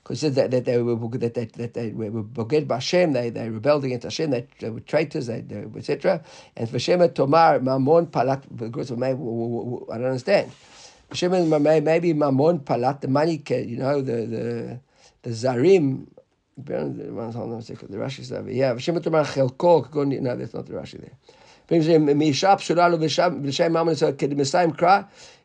Because 0.03 0.23
it 0.23 0.27
says 0.27 0.35
that, 0.35 0.51
that 0.51 0.65
they 0.65 0.81
were 0.81 0.95
that 1.19 1.35
they, 1.35 1.45
that 1.45 1.73
they 1.75 1.91
were 1.91 2.23
boged 2.23 2.67
b'Hashem, 2.67 3.13
they 3.13 3.29
they 3.29 3.49
rebelled 3.49 3.85
against 3.85 4.03
Hashem, 4.03 4.31
they, 4.31 4.47
they 4.59 4.71
were 4.71 4.79
traitors, 4.79 5.27
they, 5.27 5.41
they 5.41 5.63
etc. 5.77 6.23
And 6.57 6.67
v'Shem 6.67 7.13
tomar 7.13 7.59
mamon 7.59 8.07
palat. 8.07 8.43
Because 8.53 8.91
I 8.91 8.95
don't 8.95 9.89
understand. 9.89 10.51
V'Shem 11.11 11.83
maybe 11.83 12.13
mamon 12.13 12.61
palat 12.63 13.01
the 13.01 13.07
money, 13.07 13.43
you 13.47 13.77
know 13.77 14.01
the 14.01 14.25
the 14.25 14.79
the 15.21 15.29
zarim. 15.29 16.07
The 16.57 16.73
Rashi 16.73 18.19
is 18.19 18.31
over. 18.31 18.51
Yeah, 18.51 18.73
V'Shem 18.73 19.01
tomar 19.03 19.23
chelko. 19.23 20.19
No, 20.19 20.35
that's 20.35 20.53
not 20.55 20.65
the 20.65 20.73
Rashi 20.73 20.99
there. 20.99 21.15
ואם 21.71 21.81
זה 21.81 21.97
מאישה 21.99 22.55
פסולה 22.55 22.89
לו 22.89 22.97
ולשי 22.99 23.67
ממון 23.69 23.89
ישראל 23.89 24.11
כדמסיים 24.17 24.71
קרא, 24.71 24.99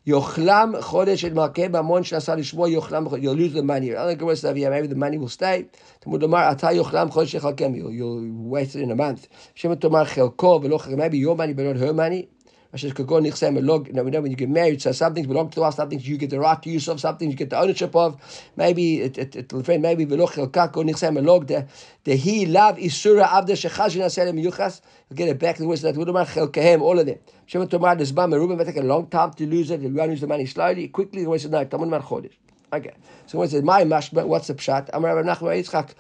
יאכלם 0.06 0.73
חודש 0.80 1.25
את 1.25 1.33
מלכי 1.33 1.68
ממון 1.68 2.04
שנעשה 2.04 2.35
לשמוע 2.35 2.68
יאכלם 2.68 3.09
חודש, 3.09 3.23
you'll 3.23 3.26
lose 3.26 3.56
the 3.56 3.62
money, 3.62 3.85
you'll 3.85 3.99
יוליד 3.99 4.42
למאני. 4.45 4.66
אלא 4.66 4.71
maybe 4.71 4.90
the 4.92 4.97
money 4.97 5.16
will 5.16 5.38
stay. 5.38 5.78
תמוד 6.00 6.23
לומר 6.23 6.49
אתה 6.52 6.73
יאכלם 6.73 7.11
חודש 7.11 7.35
יחלקם, 7.35 7.73
you 7.75 8.52
wasted 8.52 8.87
in 8.87 8.90
a 8.90 9.00
month. 9.00 9.26
שמא 9.54 9.75
תאמר 9.75 10.04
חלקו 10.04 10.61
ולא 10.62 10.78
חלקו, 10.78 11.02
maybe 11.02 11.14
your 11.14 11.38
money, 11.38 11.54
but 11.56 11.62
not 11.62 11.83
her 11.83 11.92
money. 11.92 12.36
But 12.83 12.99
not 13.11 13.38
her 13.40 13.52
money. 13.52 13.92
Now 13.92 14.02
we 14.02 14.11
know 14.11 14.21
when 14.21 14.30
you 14.30 14.37
get 14.37 14.49
married, 14.49 14.83
so 14.83 14.92
some 14.92 15.14
things 15.14 15.26
belong 15.26 15.50
to 15.50 15.62
us, 15.62 15.76
some 15.76 15.88
things 15.88 16.06
you 16.06 16.16
get 16.16 16.30
the 16.30 16.40
right 16.40 16.61
to 16.62 16.71
use 16.71 16.88
of, 16.88 17.00
some 17.00 17.16
things 17.16 17.33
you 17.33 17.37
get 17.37 17.50
the 17.50 17.59
ownership 17.59 17.95
of. 17.95 18.16
Maybe 18.56 19.00
it, 19.00 19.18
it, 19.18 19.37
it 19.37 19.52
maybe 19.80 20.06
veloch 20.06 20.33
elkako 20.33 20.85
nichsem 20.85 21.18
elog 21.18 21.47
the 21.47 21.66
the 22.04 22.16
he 22.16 22.47
love 22.47 22.76
isura 22.78 23.26
avda 23.26 23.50
shechazin 23.50 24.04
aselem 24.04 24.42
yuchas. 24.42 24.80
We 25.11 25.16
Get 25.16 25.28
it 25.28 25.38
back 25.38 25.56
the 25.56 25.66
words 25.66 25.83
that 25.83 25.95
Udamar 25.95 26.26
chelkehem 26.26 26.80
all 26.80 26.99
of 26.99 27.06
them. 27.06 27.18
Shem 27.47 27.66
tomar 27.68 27.97
desbam 27.97 28.33
merubim 28.33 28.64
take 28.64 28.76
a 28.76 28.80
long 28.80 29.06
time 29.09 29.33
to 29.35 29.47
lose 29.47 29.71
it. 29.71 29.80
Want 29.80 30.14
to 30.14 30.21
the 30.21 30.26
money 30.26 30.47
slowly, 30.47 30.88
quickly. 30.88 31.23
The 31.23 31.30
way 31.30 31.38
said 31.38 31.52
no, 31.52 31.64
tamun 31.64 31.88
mar 31.88 32.02
chodesh. 32.02 32.33
Okay. 32.73 32.95
So 33.26 33.38
when 33.38 33.49
it 33.49 33.52
says 33.52 33.62
my 33.62 33.85
mashma, 33.85 34.26
what's 34.26 34.49
the 34.49 34.54
pshat? 34.54 34.90
Amar 34.92 35.16
Rav 35.16 35.25
Nachman 35.25 35.56
Yitzchak 35.61 35.95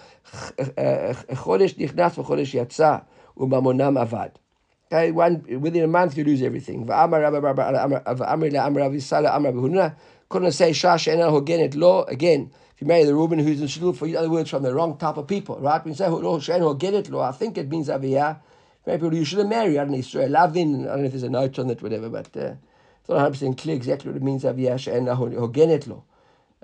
chodesh 1.36 1.70
uh, 1.70 1.84
uh, 1.84 1.94
nichnas 1.94 2.14
v'chodesh 2.14 2.66
yatsa 2.66 3.04
umamonam 3.38 4.04
avad. 4.04 4.32
Okay, 4.92 5.10
one 5.10 5.44
within 5.60 5.82
a 5.82 5.88
month 5.88 6.16
you 6.16 6.22
lose 6.22 6.42
everything. 6.42 6.86
Couldn't 6.86 7.02
say 10.52 10.70
shash 10.70 11.38
again 11.38 11.60
it 11.60 11.74
law 11.74 12.04
again. 12.04 12.52
If 12.74 12.82
you 12.82 12.86
marry 12.86 13.04
the 13.04 13.14
Reuben 13.14 13.40
who's 13.40 13.60
in 13.60 13.66
shul 13.66 13.92
for 13.92 14.06
in 14.06 14.14
other 14.14 14.30
words 14.30 14.50
from 14.50 14.62
the 14.62 14.72
wrong 14.72 14.96
type 14.96 15.16
of 15.16 15.26
people, 15.26 15.58
right? 15.58 15.84
When 15.84 15.92
you 15.92 15.96
say 15.96 16.08
get 16.78 16.94
it 16.94 17.10
law, 17.10 17.28
I 17.28 17.32
think 17.32 17.58
it 17.58 17.68
means 17.68 17.88
aviyah. 17.88 18.38
Maybe 18.86 19.16
you 19.16 19.24
should 19.24 19.38
have 19.38 19.48
married. 19.48 19.76
I 19.76 19.82
don't 19.82 19.90
know 19.90 19.98
Israel 19.98 20.28
Lavin. 20.28 20.82
I 20.82 20.92
don't 20.92 21.00
know 21.00 21.06
if 21.06 21.10
there's 21.10 21.24
a 21.24 21.30
note 21.30 21.58
on 21.58 21.68
it, 21.70 21.82
whatever. 21.82 22.08
But 22.08 22.36
uh, 22.36 22.54
it's 23.00 23.08
not 23.08 23.16
100 23.16 23.30
percent 23.30 23.58
clear 23.58 23.74
exactly 23.74 24.12
what 24.12 24.18
it 24.18 24.22
means 24.22 24.44
aviyah 24.44 24.96
and 24.96 25.08
hogenet 25.08 25.88
law. 25.88 26.04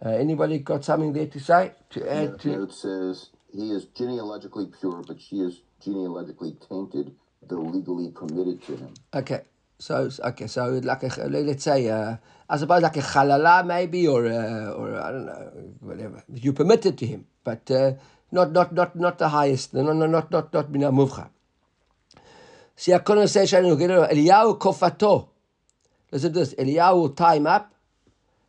Uh, 0.05 0.11
anybody 0.11 0.59
got 0.59 0.85
something 0.85 1.13
there 1.13 1.27
to 1.27 1.41
say 1.41 1.73
to 1.91 2.09
add 2.09 2.31
yeah, 2.31 2.37
to? 2.37 2.63
It 2.63 2.73
says 2.73 3.31
he 3.53 3.73
is 3.73 3.87
genealogically 3.87 4.69
pure, 4.79 5.03
but 5.05 5.21
she 5.21 5.41
is 5.41 5.63
genealogically 5.83 6.57
tainted 6.69 7.17
though 7.47 7.61
legally 7.61 8.11
permitted 8.11 8.63
to 8.67 8.77
him. 8.77 8.95
Okay. 9.15 9.43
So 9.79 10.09
okay, 10.23 10.47
so 10.47 10.79
like 10.85 11.03
a, 11.03 11.27
let's 11.27 11.65
say, 11.65 11.89
uh, 11.91 12.15
I 12.49 12.57
suppose 12.57 12.83
like 12.83 12.97
a 12.99 13.01
halala 13.01 13.67
maybe, 13.67 14.07
or 14.07 14.27
uh, 14.27 14.71
or 14.79 14.95
I 14.95 15.11
don't 15.11 15.27
know, 15.27 15.53
whatever. 15.81 16.23
You 16.33 16.53
permitted 16.53 16.97
to 16.99 17.07
him, 17.07 17.27
but 17.43 17.69
uh, 17.69 17.95
not 18.31 18.53
not 18.53 18.73
not 18.73 18.95
not 18.95 19.19
the 19.19 19.29
highest. 19.29 19.75
No, 19.75 19.83
no, 19.83 20.07
not 20.07 20.31
not 20.31 20.55
not 20.55 20.71
mina 20.71 20.93
muvcha. 20.93 21.31
See, 22.77 22.93
I 22.93 22.99
couldn't 22.99 23.27
say 23.27 23.43
Eliyahu 23.43 24.57
kofato. 24.61 25.27
Listen 26.13 26.33
to 26.33 26.39
this. 26.39 26.55
Eliyahu 26.55 26.95
will 26.95 27.09
time 27.11 27.49
up. 27.49 27.75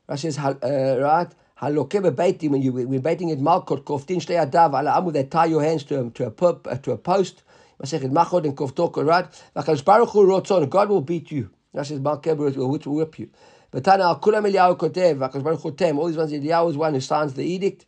Rashi 0.08 0.32
says, 0.32 0.38
uh, 0.38 1.00
right. 1.02 1.30
Haloke 1.60 2.00
bebeitim 2.00 2.52
when 2.52 2.62
you 2.62 2.74
when 2.74 3.02
baiting 3.02 3.32
at 3.32 3.40
Malkot 3.40 3.84
koftin 3.86 4.18
shtei 4.18 4.38
adav 4.38 4.80
ala 4.80 5.00
amu 5.00 5.12
they 5.12 5.24
tie 5.24 5.46
your 5.46 5.64
hands 5.64 5.84
to 5.86 6.00
a, 6.00 6.10
to 6.12 6.28
a, 6.28 6.78
to 6.78 6.92
a 6.92 6.98
post 6.98 7.42
Masechet 7.84 8.12
Machod 8.12 8.46
and 8.46 8.56
Kovtok, 8.56 9.06
right? 9.06 9.26
Vakadosh 9.56 9.84
Baruch 9.84 10.10
Hu 10.10 10.26
Rotzon, 10.26 10.70
God 10.70 10.90
will 10.90 11.02
beat 11.02 11.32
you. 11.32 11.50
Says 11.76 12.00
Malkeber 12.00 12.56
will 12.56 12.70
whip 12.70 13.20
you. 13.20 13.30
But 13.72 13.84
Tana 13.84 14.04
Al 14.04 14.20
Kulam 14.20 14.50
Eliyahu 14.50 14.78
Kotev, 14.78 15.18
Vakadosh 15.18 15.44
Baruch 15.44 15.62
Hu 15.62 15.72
Tem, 15.72 16.00
all 16.00 16.08
these 16.08 16.18
ones, 16.18 16.32
Eliyahu 16.32 16.70
is 16.70 16.78
one 16.78 16.94
who 16.94 17.02
signs 17.02 17.34
the 17.34 17.44
edict, 17.44 17.86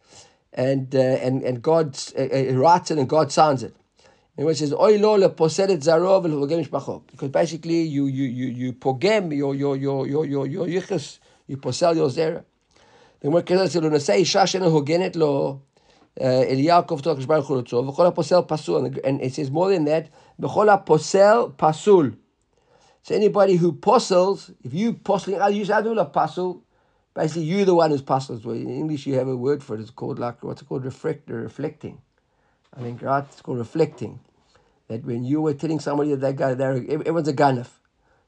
and 0.54 0.94
uh, 0.96 1.00
and 1.00 1.44
and 1.44 1.62
God 1.62 1.98
uh, 2.18 2.24
uh, 2.24 2.54
writes 2.56 2.92
it 2.92 2.98
and 2.98 3.08
God 3.08 3.32
signs 3.32 3.64
it. 3.64 3.76
And 4.38 4.50
it 4.50 4.58
says, 4.58 4.74
Oy 4.74 4.98
lo 4.98 5.18
leposeret 5.18 5.82
zarov 5.82 6.26
v'l'hogem 6.26 6.66
mishpacho. 6.66 7.04
Because 7.08 7.30
basically 7.30 7.84
you 7.84 8.08
you 8.08 8.26
you 8.26 8.48
you 8.48 8.74
pogem 8.74 9.36
your 9.36 9.56
your 9.56 9.78
your 9.78 10.08
your 10.08 10.26
your 10.26 10.46
your 10.48 10.68
yichus, 10.68 11.20
you 11.48 11.58
posel 11.58 11.96
your 11.96 12.10
zera. 12.10 12.44
The 13.22 13.30
Gemara 13.30 13.70
says, 13.70 13.76
"Lo 13.82 13.90
nasei 13.90 14.22
isha 14.22 14.40
shena 14.40 15.16
lo 15.16 15.62
Kofto 16.20 16.86
HaKadosh 16.86 17.28
Baruch 17.28 17.46
Hu 17.46 17.62
Rotzov, 17.62 17.94
v'chol 17.94 18.16
posel 18.16 18.48
pasul, 18.48 19.04
and 19.04 19.22
it 19.22 19.34
says 19.34 19.52
more 19.52 19.70
than 19.70 19.86
that, 19.86 20.10
v'chol 20.40 20.86
posel 20.86 21.54
pasul. 21.54 22.16
So 23.04 23.14
anybody 23.14 23.56
who 23.56 23.74
postles, 23.74 24.52
if 24.64 24.74
you 24.74 24.94
posting, 24.94 25.40
I 25.40 25.50
use 25.50 25.70
adula 25.70 26.12
pasul, 26.12 26.62
basically 27.14 27.44
you're 27.44 27.64
the 27.64 27.76
one 27.76 27.92
who's 27.92 28.02
postles. 28.02 28.44
Well, 28.44 28.56
in 28.56 28.68
English 28.68 29.06
you 29.06 29.14
have 29.14 29.28
a 29.28 29.38
word 29.38 29.64
for 29.64 29.76
it, 29.76 29.82
it's 29.82 29.92
called 29.92 30.18
like, 30.18 30.44
what's 30.44 30.62
it 30.64 30.66
called, 30.66 30.86
reflector, 30.86 31.36
reflecting. 31.42 32.02
I 32.76 32.82
think, 32.82 33.02
right, 33.04 33.24
it's 33.24 33.42
called 33.42 33.60
reflecting. 33.60 34.20
That 34.88 35.06
when 35.06 35.24
you 35.24 35.42
were 35.42 35.54
telling 35.54 35.80
somebody 35.80 36.12
that 36.12 36.22
they 36.22 36.34
got, 36.34 36.58
they're, 36.58 36.78
everyone's 36.78 37.28
a 37.28 37.34
ganef. 37.34 37.68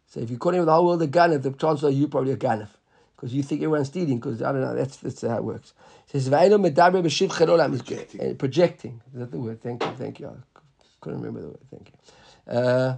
So 0.06 0.20
if 0.20 0.30
you're 0.30 0.40
calling 0.40 0.64
the 0.64 0.72
whole 0.72 0.86
world 0.86 1.02
a 1.02 1.08
ganef, 1.08 1.42
the 1.42 1.52
chances 1.52 1.84
are 1.84 1.90
you 1.90 2.08
probably 2.08 2.34
a 2.34 2.38
ganef. 2.38 2.70
Because 3.18 3.34
you 3.34 3.44
think 3.44 3.62
everyone's 3.62 3.88
stealing, 3.88 4.20
because 4.20 4.42
I 4.42 4.52
don't 4.54 4.62
know, 4.62 4.76
that's, 4.76 4.98
that's 4.98 5.22
how 5.22 5.38
it 5.38 5.44
works 5.44 5.74
says 6.08 6.30
medaber 6.30 7.04
b'shiv 7.04 7.30
cherolam. 7.30 7.78
Projecting. 7.78 8.36
projecting. 8.38 9.02
Is 9.14 9.20
that 9.20 9.32
the 9.32 9.38
word? 9.38 9.62
Thank 9.62 9.84
you. 9.84 9.92
Thank 9.98 10.20
you. 10.20 10.28
I 10.28 10.60
couldn't 11.02 11.20
remember 11.20 11.42
the 11.42 11.48
word. 11.48 11.60
Thank 11.70 11.92
you. 11.92 12.54
Uh, 12.54 12.98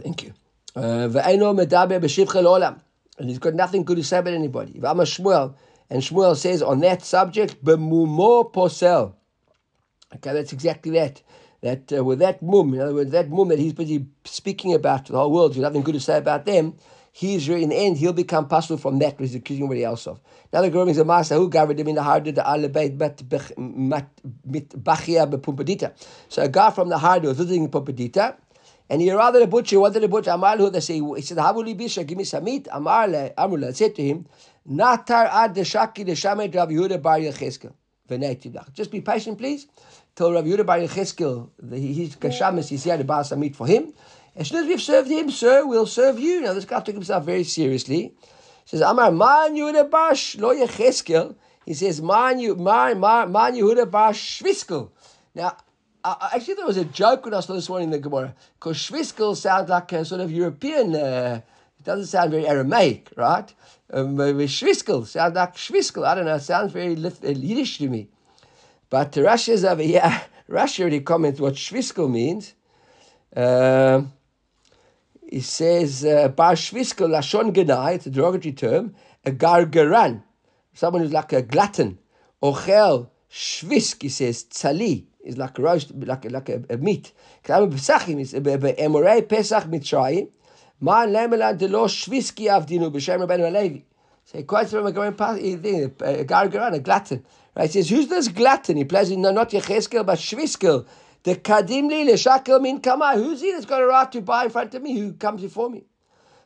thank 0.00 0.22
you. 0.24 0.34
Uh, 0.74 1.08
Vayno 1.08 1.54
medaber 1.56 2.00
b'shiv 2.00 2.26
cherolam. 2.26 2.80
And 3.18 3.30
he's 3.30 3.38
got 3.38 3.54
nothing 3.54 3.84
good 3.84 3.96
to 3.96 4.04
say 4.04 4.18
about 4.18 4.34
anybody. 4.34 4.74
V'ama 4.74 5.02
Shmuel. 5.02 5.54
And 5.88 6.02
Shmuel 6.02 6.36
says 6.36 6.60
on 6.60 6.80
that 6.80 7.04
subject, 7.04 7.64
b'mumo 7.64 8.52
posel. 8.52 9.14
Okay, 10.16 10.32
that's 10.32 10.52
exactly 10.52 10.92
that. 10.92 11.22
that 11.62 11.92
uh, 11.92 12.04
with 12.04 12.18
that 12.18 12.42
mum, 12.42 12.74
in 12.74 12.80
other 12.80 12.94
words, 12.94 13.12
that 13.12 13.30
mum 13.30 13.48
that 13.48 13.58
he's 13.58 13.72
busy 13.72 14.06
speaking 14.24 14.74
about 14.74 15.06
to 15.06 15.12
the 15.12 15.18
whole 15.18 15.30
world, 15.30 15.54
he's 15.54 15.62
nothing 15.62 15.82
good 15.82 15.94
to 15.94 16.00
say 16.00 16.18
about 16.18 16.44
them. 16.46 16.74
He's 17.18 17.48
in 17.48 17.70
the 17.70 17.74
end, 17.74 17.96
he'll 17.96 18.12
become 18.12 18.46
puzzled 18.46 18.82
from 18.82 18.98
that, 18.98 19.18
which 19.18 19.30
he's 19.30 19.36
accusing 19.36 19.64
everybody 19.64 19.84
else 19.84 20.06
of. 20.06 20.20
Now 20.52 20.60
the 20.60 20.70
Gorim 20.70 20.90
is 20.90 20.98
a 20.98 21.04
master 21.06 21.36
who 21.36 21.48
gathered 21.48 21.80
him 21.80 21.88
in 21.88 21.94
the 21.94 22.02
hard 22.02 22.26
the 22.26 22.32
alebeit 22.42 22.98
mit 23.56 24.68
bachia 24.84 25.26
bepumpadita. 25.26 25.94
So 26.28 26.42
a 26.42 26.48
guy 26.48 26.70
from 26.72 26.90
the 26.90 26.98
hard 26.98 27.22
was 27.22 27.38
visiting 27.38 27.70
Pumpadita, 27.70 28.36
and 28.90 29.00
he 29.00 29.10
rather 29.10 29.40
the 29.40 29.46
butcher, 29.46 29.80
wanted 29.80 30.00
the 30.00 30.08
butcher, 30.08 30.32
Amarlu, 30.32 30.70
they 30.70 30.80
say, 30.80 31.00
he 31.00 31.22
said, 31.22 31.38
Havuli 31.38 31.74
Bisha, 31.74 32.06
give 32.06 32.18
me 32.18 32.24
some 32.24 32.44
meat. 32.44 32.68
Amarle, 32.70 33.34
Amrula 33.34 33.74
said 33.74 33.94
to 33.94 34.02
him, 34.02 34.26
Natar 34.68 35.30
ad 35.32 35.54
de 35.54 35.62
shaki 35.62 36.04
de 36.04 36.12
shamet 36.12 36.54
Rav 36.54 36.68
Yehuda 36.68 37.00
bar 37.00 37.18
Yecheskel. 37.18 37.72
Just 38.74 38.90
be 38.90 39.00
patient, 39.00 39.38
please. 39.38 39.66
Till 40.14 40.34
Rav 40.34 40.44
Yehuda 40.44 40.66
bar 40.66 40.80
Yecheskel, 40.80 41.48
his 41.72 42.16
kashamis, 42.16 42.68
he's 42.68 42.84
here 42.84 42.98
to 42.98 43.04
buy 43.04 43.22
some 43.22 43.40
meat 43.40 43.56
for 43.56 43.66
him. 43.66 43.94
As 44.36 44.48
soon 44.48 44.64
as 44.64 44.66
we've 44.68 44.82
served 44.82 45.10
him, 45.10 45.30
sir, 45.30 45.66
we'll 45.66 45.86
serve 45.86 46.18
you. 46.18 46.42
Now, 46.42 46.52
this 46.52 46.66
guy 46.66 46.80
took 46.80 46.94
himself 46.94 47.24
very 47.24 47.44
seriously. 47.44 48.14
He 48.64 48.66
says, 48.66 48.82
Amar, 48.82 49.10
man 49.10 49.56
Yehuda 49.56 49.90
bar 49.90 50.10
lo 50.38 50.54
Yecheskel. 50.54 51.34
He 51.64 51.72
says, 51.74 52.02
man, 52.02 52.38
man, 52.62 53.00
man, 53.00 53.32
man 53.32 53.54
Yehuda 53.54 53.90
Shviskel. 53.90 54.90
Now, 55.34 55.56
I 56.04 56.32
actually 56.34 56.54
thought 56.54 56.62
it 56.62 56.66
was 56.68 56.76
a 56.76 56.84
joke 56.84 57.24
when 57.24 57.34
I 57.34 57.40
saw 57.40 57.54
this 57.54 57.68
one 57.68 57.82
in 57.82 57.90
the 57.90 57.98
Gemara, 57.98 58.34
because 58.54 58.76
Shviskel 58.76 59.36
sounds 59.36 59.68
like 59.68 59.90
a 59.92 60.04
sort 60.04 60.20
of 60.20 60.30
European, 60.30 60.94
uh, 60.94 61.40
it 61.80 61.84
doesn't 61.84 62.06
sound 62.06 62.30
very 62.30 62.46
Aramaic, 62.46 63.10
right? 63.16 63.52
Um, 63.92 64.16
Shviskel 64.16 65.04
sounds 65.06 65.34
like 65.34 65.56
Shviskel, 65.56 66.06
I 66.06 66.14
don't 66.14 66.26
know, 66.26 66.36
it 66.36 66.42
sounds 66.42 66.72
very 66.72 66.94
uh, 66.94 67.10
Yiddish 67.22 67.78
to 67.78 67.88
me. 67.88 68.08
But 68.88 69.12
Rashi 69.12 69.48
is 69.48 69.64
over 69.64 69.82
here, 69.82 70.22
Rashi 70.48 70.80
already 70.80 71.00
comments 71.00 71.40
what 71.40 71.54
Shviskel 71.54 72.08
means. 72.08 72.54
Uh, 73.34 74.02
he 75.36 75.42
says, 75.42 76.02
uh, 76.02 76.28
Bar 76.28 76.54
Shviskel 76.54 77.10
Lashon 77.10 77.52
Genai, 77.52 77.96
it's 77.96 78.06
a 78.06 78.10
derogatory 78.10 78.54
term, 78.54 78.94
a 79.26 79.30
gargaran, 79.30 80.22
someone 80.72 81.02
who's 81.02 81.12
like 81.12 81.34
a 81.34 81.42
glutton. 81.42 81.98
Ochel 82.42 83.10
Shvisk, 83.30 84.00
he 84.00 84.08
says, 84.08 84.44
Tzali, 84.44 85.04
is 85.22 85.36
like 85.36 85.58
a 85.58 85.62
roast, 85.62 85.94
like, 85.94 86.30
like 86.30 86.48
a, 86.48 86.62
a 86.70 86.78
meat. 86.78 87.12
Klam 87.44 87.70
Pesachim 87.70 88.18
is 88.18 88.32
Emorei 88.32 89.28
Pesach 89.28 89.64
Mitzrayim. 89.64 90.30
Man 90.80 91.10
lemelan 91.10 91.58
de 91.58 91.68
lo 91.68 91.86
shviski 91.86 92.46
avdinu 92.46 92.90
b'shem 92.90 93.20
Rabbeinu 93.20 93.50
Alevi. 93.50 93.82
So 94.24 94.38
he 94.38 94.44
quotes 94.44 94.70
from 94.70 94.86
a 94.86 94.92
going 94.92 95.12
past, 95.12 95.38
a 95.42 96.24
gargaran, 96.24 96.72
a 96.72 96.80
glutton. 96.80 97.22
Right? 97.54 97.70
He 97.70 97.82
says, 97.82 97.90
who's 97.90 98.08
this 98.08 98.28
glutton? 98.28 98.78
He 98.78 98.84
plays 98.84 99.10
in, 99.10 99.20
no, 99.20 99.32
not 99.32 99.50
Yecheskel, 99.50 100.06
but 100.06 100.18
Shviskel. 100.18 100.86
The 101.26 101.34
kadim 101.34 101.88
li 101.88 102.06
leshakel 102.06 102.62
min 102.62 102.80
kamai. 102.80 103.16
Who's 103.16 103.40
he 103.40 103.50
that's 103.50 103.66
got 103.66 103.82
a 103.82 103.86
right 103.86 104.12
to 104.12 104.20
buy 104.20 104.44
in 104.44 104.50
front 104.50 104.72
of 104.76 104.80
me? 104.80 104.96
Who 104.96 105.14
comes 105.14 105.42
before 105.42 105.68
me? 105.68 105.82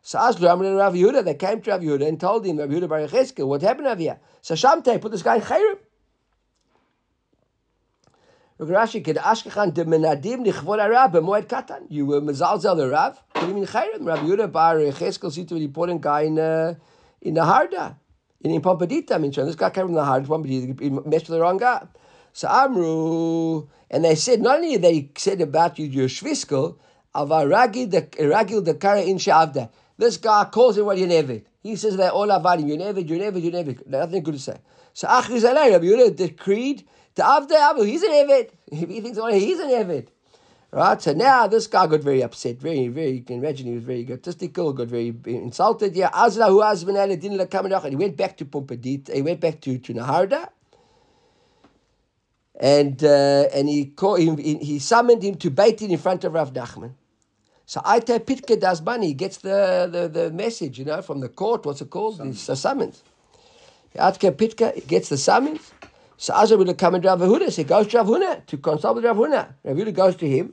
So 0.01 0.19
Aslu 0.19 0.49
Amrin 0.49 0.79
Rav 0.79 0.95
Yehuda, 0.95 1.23
they 1.23 1.35
came 1.35 1.61
to 1.61 1.71
Rav 1.71 1.83
Yehuda 1.83 2.09
and 2.09 2.19
told 2.19 2.47
him, 2.47 2.57
Rav 2.57 2.71
Yehuda 2.71 2.89
Bar 2.89 3.01
Yecheskel, 3.01 3.47
what 3.47 3.61
happened 3.61 3.89
over 3.89 4.01
here? 4.01 4.19
So 4.41 4.55
Shamte 4.55 4.99
put 4.99 5.13
this 5.13 5.23
guy 5.23 5.37
in 5.37 5.43
Chayrim. 5.43 5.77
Rashi 8.59 9.05
could 9.05 9.17
ashkechan 9.17 9.75
de 9.75 9.85
menadim 9.85 10.47
nichvod 10.47 10.79
Arab 10.79 11.13
b'moed 11.13 11.45
katan. 11.45 11.83
You 11.91 12.07
were 12.07 12.23
mezalzel 12.23 12.75
the 12.75 12.89
Rav. 12.89 13.23
What 13.33 13.43
do 13.43 13.49
you 13.49 13.55
mean 13.55 13.67
chayrim? 13.67 14.07
Rav 14.07 14.21
Yehuda 14.21 14.51
bar 14.51 14.77
Cheskel 14.77 15.31
see 15.31 15.45
to 15.45 15.57
the 15.57 15.65
important 15.65 16.01
guy 16.01 16.23
in 16.23 16.39
uh, 16.39 16.75
in 17.21 17.35
the 17.35 17.43
Harda 17.43 17.97
in 18.41 18.51
in 18.51 18.63
Pompadita. 18.63 19.13
I 19.13 19.19
mean, 19.19 19.31
this 19.31 19.57
guy 19.57 19.69
came 19.69 19.89
from 19.89 19.95
the 19.95 20.01
Harda. 20.01 20.27
Pompadita 20.27 20.81
he 20.81 20.89
messed 20.89 21.29
with 21.29 21.37
the 21.37 21.41
wrong 21.41 21.59
guy. 21.59 21.87
So 22.33 22.49
Amru, 22.49 23.69
and 23.91 24.05
they 24.05 24.15
said 24.15 24.41
not 24.41 24.57
only 24.57 24.77
they 24.77 25.11
said 25.17 25.41
about 25.41 25.79
you 25.79 25.87
your 25.87 26.09
shviskel, 26.09 26.77
avaragi 27.15 27.91
the 27.91 28.75
kara 28.75 29.03
in 29.03 29.17
shavda. 29.17 29.71
This 29.99 30.17
guy 30.17 30.45
calls 30.51 30.77
you 30.77 31.07
never. 31.07 31.41
He 31.63 31.77
says 31.77 31.97
they're 31.97 32.11
never, 32.15 32.57
you 32.57 33.19
never, 33.19 33.39
you 33.39 33.51
never. 33.51 33.75
Nothing 33.87 34.23
good 34.23 34.35
to 34.35 34.41
say. 34.41 34.57
So 34.95 35.09
Achri 35.09 35.41
Zalei, 35.41 35.73
Rabbi 35.73 35.85
Yehuda 35.85 36.17
decreed 36.17 36.85
to 37.17 37.23
Avda 37.23 37.53
Abu, 37.53 37.83
he's 37.83 38.03
an 38.03 38.11
Evid. 38.11 38.51
He 38.73 39.01
thinks, 39.01 39.19
well, 39.19 39.33
he's 39.33 39.59
an 39.59 39.69
Evid. 39.69 40.09
Right, 40.73 41.03
so 41.03 41.13
now 41.13 41.49
this 41.49 41.67
guy 41.67 41.89
got 41.89 42.01
very 42.01 42.23
upset, 42.23 42.59
very, 42.59 42.87
very, 42.87 43.11
you 43.11 43.23
can 43.23 43.39
imagine 43.39 43.67
he 43.67 43.75
was 43.75 43.83
very 43.83 44.01
egotistical, 44.01 44.73
got 44.73 44.87
very 44.87 45.13
insulted. 45.27 45.97
Yeah, 45.97 46.11
Azra 46.15 46.47
who 46.47 46.63
been 46.85 47.19
didn't 47.19 47.45
come 47.49 47.67
and 47.67 47.85
he 47.87 47.97
went 47.97 48.17
back 48.17 48.37
to 48.37 48.45
Pumpadit, 48.45 49.13
he 49.13 49.21
went 49.21 49.41
back 49.41 49.61
to, 49.63 49.79
to 49.79 49.95
Naharda, 49.95 50.49
and 52.61 53.03
uh, 53.03 53.49
and 53.55 53.69
he 53.69 53.87
called 53.87 54.21
him, 54.21 54.37
he 54.37 54.79
summoned 54.79 55.25
him 55.25 55.35
to 55.37 55.51
bait 55.51 55.81
in 55.81 55.97
front 55.97 56.25
of 56.25 56.35
Rav 56.35 56.53
Nachman. 56.53 56.93
So 57.65 57.81
Aita 57.81 58.19
Pitke 58.19 58.85
money, 58.85 59.09
he 59.09 59.15
gets 59.15 59.39
the, 59.39 59.89
the, 59.91 60.09
the 60.09 60.31
message, 60.33 60.79
you 60.79 60.85
know, 60.85 61.01
from 61.03 61.21
the 61.21 61.29
court, 61.29 61.65
what's 61.65 61.81
it 61.81 61.89
called? 61.89 62.17
Summons. 62.17 62.47
The 62.47 62.57
summons. 62.57 63.03
Atka 63.95 64.33
Pitke 64.33 64.87
gets 64.87 65.09
the 65.09 65.17
summons. 65.17 65.73
So 66.17 66.35
Azar 66.35 66.59
would 66.59 66.77
come 66.77 66.97
and 66.97 67.05
Rav 67.05 67.21
Huna. 67.21 67.51
So 67.51 67.63
he 67.63 67.65
goes 67.65 67.87
to 67.87 67.99
Rav 67.99 68.09
Huna 68.09 68.45
to 68.47 68.59
consult 68.59 68.97
with 68.97 69.05
Rav 69.05 69.17
Huna. 69.17 69.55
Rav 69.65 69.77
Huna 69.77 69.95
goes 69.95 70.17
to 70.17 70.29
him. 70.29 70.53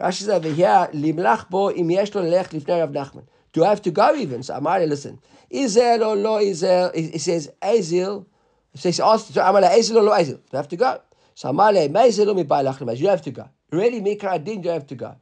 Rashi 0.00 0.20
says 0.22 0.30
over 0.30 0.48
here, 0.48 0.88
Limlach 0.92 1.48
bo 1.48 1.70
im 1.70 1.90
yesh 1.90 2.14
lo 2.14 2.22
lech 2.22 2.50
lifnei 2.50 2.80
Rav 2.80 2.90
Nachman. 2.90 3.24
Do 3.52 3.64
I 3.64 3.68
have 3.68 3.82
to 3.82 3.92
go 3.92 4.16
even? 4.16 4.42
So 4.42 4.54
Amar, 4.54 4.80
listen. 4.86 5.20
Izel 5.52 6.04
or 6.04 6.16
lo 6.16 6.40
Izel? 6.40 6.94
He 6.96 7.18
says 7.18 7.52
Azil. 7.62 8.26
So 8.74 8.88
he 8.88 8.92
says, 8.92 8.96
so 8.96 9.42
Amar 9.42 9.62
Azil 9.62 9.96
or 9.96 10.02
lo 10.02 10.12
Azil? 10.12 10.40
Do 10.50 10.54
I 10.54 10.56
have 10.56 10.68
to 10.68 10.76
go? 10.76 11.00
So 11.34 11.48
Amar 11.48 11.72
Mezel 11.72 12.28
or 12.28 12.34
mi 12.34 12.44
lach 12.44 12.98
You 12.98 13.08
have 13.08 13.22
to 13.22 13.30
go. 13.30 13.48
Really, 13.70 14.00
Mikra 14.00 14.34
Adin, 14.34 14.62
you 14.62 14.70
have 14.70 14.86
to 14.86 14.94
go. 14.94 15.16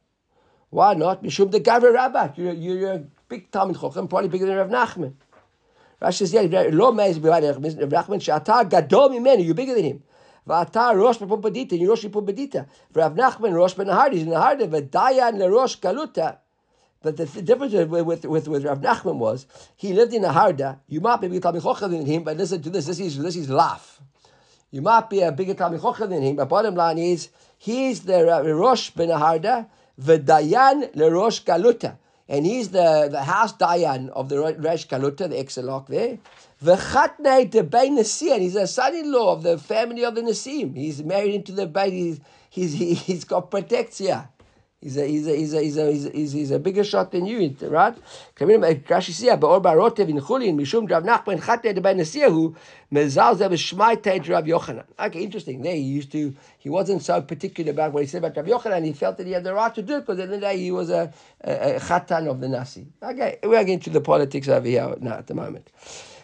Why 0.69 0.93
not? 0.93 1.23
Mishum 1.23 1.51
the 1.51 1.59
Gavra 1.59 1.93
Rabbah. 1.93 2.33
You're, 2.35 2.53
you're 2.53 2.93
a 2.93 3.03
big 3.27 3.51
Talmud 3.51 3.75
Chochem, 3.75 4.09
probably 4.09 4.29
bigger 4.29 4.45
than 4.45 4.57
Rav 4.57 4.69
Nachman. 4.69 5.13
Rashi 6.01 6.27
says, 6.27 6.33
yeah, 6.33 6.41
lo 6.71 6.91
meiz 6.91 7.17
b'vayde 7.19 7.81
Rav 7.91 8.05
Nachman, 8.07 8.21
she'ata 8.21 8.65
gadol 8.69 9.09
mimenu, 9.09 9.45
you're 9.45 9.53
bigger 9.53 9.73
than 9.75 9.85
him. 9.85 10.03
V'ata 10.47 10.95
rosh 10.95 11.17
b'pumbedita, 11.17 11.79
you 11.79 11.89
rosh 11.89 12.05
b'pumbedita. 12.05 12.67
Rav 12.93 13.13
Nachman 13.13 13.53
rosh 13.53 13.75
b'nahar, 13.75 14.11
he's 14.11 14.23
in 14.23 14.29
Naharda, 14.29 14.67
v'dayan 14.67 15.37
lerosh 15.37 15.79
galuta. 15.79 16.37
But 17.01 17.17
the, 17.17 17.25
difference 17.41 17.73
with, 17.73 17.89
with, 17.89 18.25
with, 18.25 18.47
with 18.47 18.65
Rav 18.65 18.79
Nachman 18.81 19.17
was, 19.17 19.45
he 19.75 19.93
lived 19.93 20.13
in 20.13 20.23
Naharda, 20.23 20.79
you 20.87 21.01
might 21.01 21.21
be 21.21 21.35
a 21.35 21.39
Talmud 21.39 21.91
than 21.91 22.05
him, 22.05 22.23
but 22.23 22.37
listen 22.37 22.61
to 22.61 22.69
this, 22.69 22.85
this 22.85 22.99
is, 22.99 23.17
this 23.17 23.35
is 23.35 23.49
laugh. 23.49 24.01
You 24.73 24.81
might 24.81 25.07
be 25.07 25.21
a 25.21 25.31
bigger 25.31 25.53
Talmud 25.53 25.81
than 26.09 26.23
him, 26.23 26.35
but 26.35 26.49
bottom 26.49 26.73
line 26.73 26.97
is, 26.97 27.29
he's 27.59 28.01
the 28.01 28.25
Rosh 28.25 28.91
b'Naharda, 28.91 29.67
v'dayan 30.01 30.91
lerosh 30.95 31.43
galuta 31.43 31.97
and 32.27 32.45
he's 32.45 32.69
the, 32.69 33.09
the 33.11 33.23
house 33.23 33.53
Dayan 33.53 34.09
of 34.09 34.29
the 34.29 34.39
Rosh 34.39 34.87
Galuta, 34.87 35.29
the 35.29 35.37
Exilarch 35.37 35.87
there. 35.87 36.17
V'chatnei 36.63 37.49
de 37.49 37.63
Bei 37.63 37.89
Nasir, 37.89 38.39
he's 38.39 38.55
a 38.55 38.65
son-in-law 38.65 39.33
of 39.33 39.43
the 39.43 39.57
family 39.57 40.05
of 40.05 40.15
the 40.15 40.21
Nasim. 40.21 40.75
He's 40.75 41.03
married 41.03 41.35
into 41.35 41.51
the 41.51 41.67
Bei, 41.67 41.89
he's, 41.89 42.19
he's, 42.49 42.73
he's 42.73 43.23
got 43.25 43.51
protection. 43.51 44.21
He's 44.83 44.97
a, 44.97 45.07
he's 45.07 45.27
a, 45.27 45.35
he's 45.37 45.53
a, 45.53 45.61
he's 45.61 45.77
a, 45.77 45.91
he's 45.91 46.05
a, 46.05 46.37
he's 46.37 46.51
a, 46.51 46.59
bigger 46.59 46.83
shot 46.83 47.13
than 47.13 47.25
you, 47.25 47.55
right? 47.61 47.95
Rashi 48.35 49.11
says, 49.11 49.39
"Ba'or 49.39 49.63
barotev 49.63 50.09
in 50.09 50.19
chulin 50.19 50.59
mishum 50.59 50.89
Rav 50.91 51.03
Nachman 51.03 51.39
chatei 51.39 51.73
debay 51.73 51.95
nasiyahu 51.95 52.53
mezal 52.91 53.37
ze 53.37 53.45
b'shmai 53.45 53.95
teid 53.95 54.27
Rav 54.27 54.43
Yochanan." 54.43 54.83
Okay, 54.99 55.23
interesting. 55.23 55.61
There, 55.61 55.73
he 55.73 55.79
used 55.79 56.11
to. 56.11 56.35
He 56.57 56.67
wasn't 56.67 57.01
so 57.01 57.21
particular 57.21 57.71
about 57.71 57.93
what 57.93 58.03
he 58.03 58.07
said 58.07 58.25
about 58.25 58.35
Rav 58.35 58.45
Yochanan. 58.45 58.83
He 58.83 58.91
felt 58.91 59.15
that 59.19 59.25
he 59.25 59.31
had 59.31 59.45
the 59.45 59.53
right 59.53 59.73
to 59.73 59.81
do 59.81 59.95
it 59.95 59.99
because 60.01 60.19
at 60.19 60.27
the 60.27 60.33
end 60.33 60.33
of 60.33 60.41
the 60.41 60.47
day 60.47 60.57
he 60.57 60.71
was 60.71 60.89
a, 60.89 61.13
chatan 61.45 62.29
of 62.29 62.41
the 62.41 62.49
nasi. 62.49 62.85
Okay, 63.01 63.39
we 63.41 63.55
are 63.55 63.63
getting 63.63 63.79
to 63.79 63.89
the 63.89 64.01
politics 64.01 64.49
over 64.49 64.67
here 64.67 64.95
now 64.99 65.13
at 65.13 65.27
the 65.27 65.33
moment. 65.33 65.69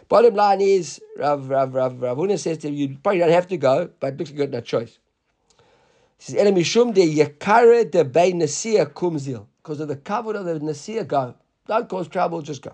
Bottom 0.10 0.36
line 0.36 0.60
is, 0.60 1.00
Rav 1.18 1.50
Rav 1.50 1.74
Rav 1.74 2.02
Rav 2.02 2.18
Huna 2.18 2.38
says 2.38 2.66
him, 2.66 2.74
you 2.74 2.98
probably 3.02 3.20
don't 3.20 3.30
have 3.30 3.48
to 3.48 3.58
go, 3.58 3.90
but 4.02 4.18
looks 4.18 4.32
like 4.32 4.40
you 4.40 4.46
got 4.46 4.52
no 4.52 4.60
choice. 4.60 5.00
Says, 6.20 6.36
Ele 6.36 6.52
de 6.52 6.62
yakare 6.62 7.90
de 7.90 8.04
bay 8.04 8.34
nasia 8.34 8.86
kumzil. 8.86 9.48
Because 9.64 9.80
of 9.80 9.88
the 9.88 9.96
cover 9.96 10.36
of 10.36 10.46
the 10.46 10.60
nasia, 10.60 11.08
go. 11.08 11.34
Don't 11.66 11.88
cause 11.88 12.10
trouble, 12.10 12.42
just 12.42 12.62
go. 12.62 12.74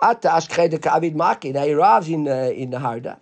Ata 0.00 0.28
ashkhe 0.28 0.70
de 0.70 0.78
ka'avid 0.78 1.16
maki. 1.16 1.52
Now 1.52 1.64
he 1.64 1.72
arrives 1.72 2.08
in, 2.08 2.28
uh, 2.28 2.52
in 2.54 2.70
Harda. 2.70 3.18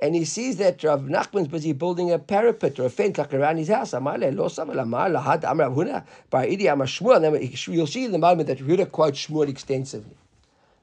And 0.00 0.14
he 0.14 0.24
sees 0.24 0.58
that 0.58 0.84
Rav 0.84 1.02
Nachman's 1.02 1.48
busy 1.48 1.72
building 1.72 2.12
a 2.12 2.20
parapet 2.20 2.78
or 2.78 2.84
a 2.84 2.90
fence 2.90 3.18
like 3.18 3.34
around 3.34 3.56
his 3.56 3.66
house. 3.66 3.92
You'll 3.92 4.48
see 4.48 4.62
in 8.04 8.12
the 8.12 8.18
moment 8.18 8.46
that 8.46 8.58
Yehuda 8.58 8.92
quotes 8.92 9.26
Shmuel 9.26 9.48
extensively. 9.48 10.14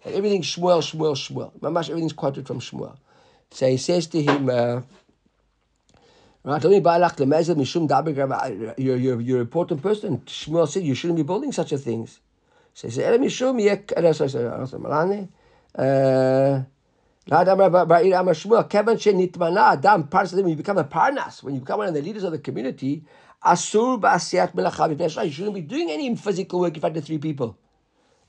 That 0.03 0.15
everything's 0.15 0.53
Shmuel, 0.53 0.81
Shmuel, 0.81 1.15
Shmuel. 1.15 1.53
Mamash, 1.59 1.89
everything's 1.89 2.11
quoted 2.11 2.45
from 2.45 2.59
Shmuel. 2.59 2.97
So 3.51 3.69
he 3.69 3.77
says 3.77 4.07
to 4.07 4.21
him. 4.21 4.49
Uh, 4.49 4.81
Right? 6.45 6.63
You're, 8.77 8.97
you're, 8.97 9.19
you're 9.19 9.37
an 9.37 9.41
important 9.41 9.81
person. 9.81 10.19
Shmuel 10.27 10.67
said 10.67 10.83
you 10.83 10.93
shouldn't 10.93 11.17
be 11.17 11.23
building 11.23 11.51
such 11.51 11.71
a 11.71 11.77
things. 11.79 12.19
So 12.75 12.87
he 12.87 12.93
said, 12.93 13.19
Parnas, 20.07 20.33
when 20.33 20.47
you 20.47 20.55
become 20.55 20.77
a 20.77 20.83
Parnas, 20.83 21.41
when 21.41 21.55
you 21.55 21.61
become 21.61 21.79
one 21.79 21.87
of 21.87 21.95
the 21.95 22.01
leaders 22.03 22.23
of 22.23 22.31
the 22.31 22.37
community, 22.37 23.03
You 23.43 23.55
shouldn't 25.31 25.55
be 25.55 25.61
doing 25.61 25.89
any 25.89 26.15
physical 26.15 26.59
work 26.59 26.75
in 26.75 26.81
front 26.81 26.97
of 26.97 27.05
three 27.05 27.17
people. 27.17 27.57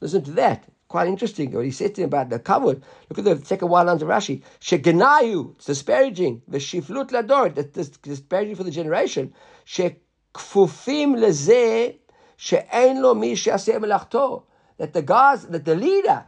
Listen 0.01 0.23
to 0.25 0.31
that. 0.33 0.65
Quite 0.89 1.09
interesting. 1.09 1.51
What 1.53 1.65
he 1.65 1.73
said 1.73 1.95
to 1.97 2.03
him 2.03 2.07
about 2.07 2.31
the 2.31 2.39
kavod. 2.39 2.83
Look 3.09 3.19
at 3.19 3.25
the 3.25 3.45
second 3.45 3.69
one 3.69 3.89
on 3.89 3.99
Rashi. 3.99 4.43
Shegenayu. 4.61 5.57
It's 5.57 5.67
disparaging. 5.67 6.43
The 6.47 6.59
shiflut 6.59 7.11
lador. 7.11 7.55
That's 7.55 7.89
disparaging 7.89 8.55
for 8.55 8.63
the 8.63 8.71
generation. 8.71 9.35
Shekfufim 9.67 11.17
lezeh 11.17 11.97
she'en 12.37 13.03
lo 13.03 13.15
mi. 13.15 13.35
That 13.35 14.93
the 14.93 15.03
guys, 15.03 15.47
that 15.47 15.65
the 15.65 15.75
leader 15.75 16.27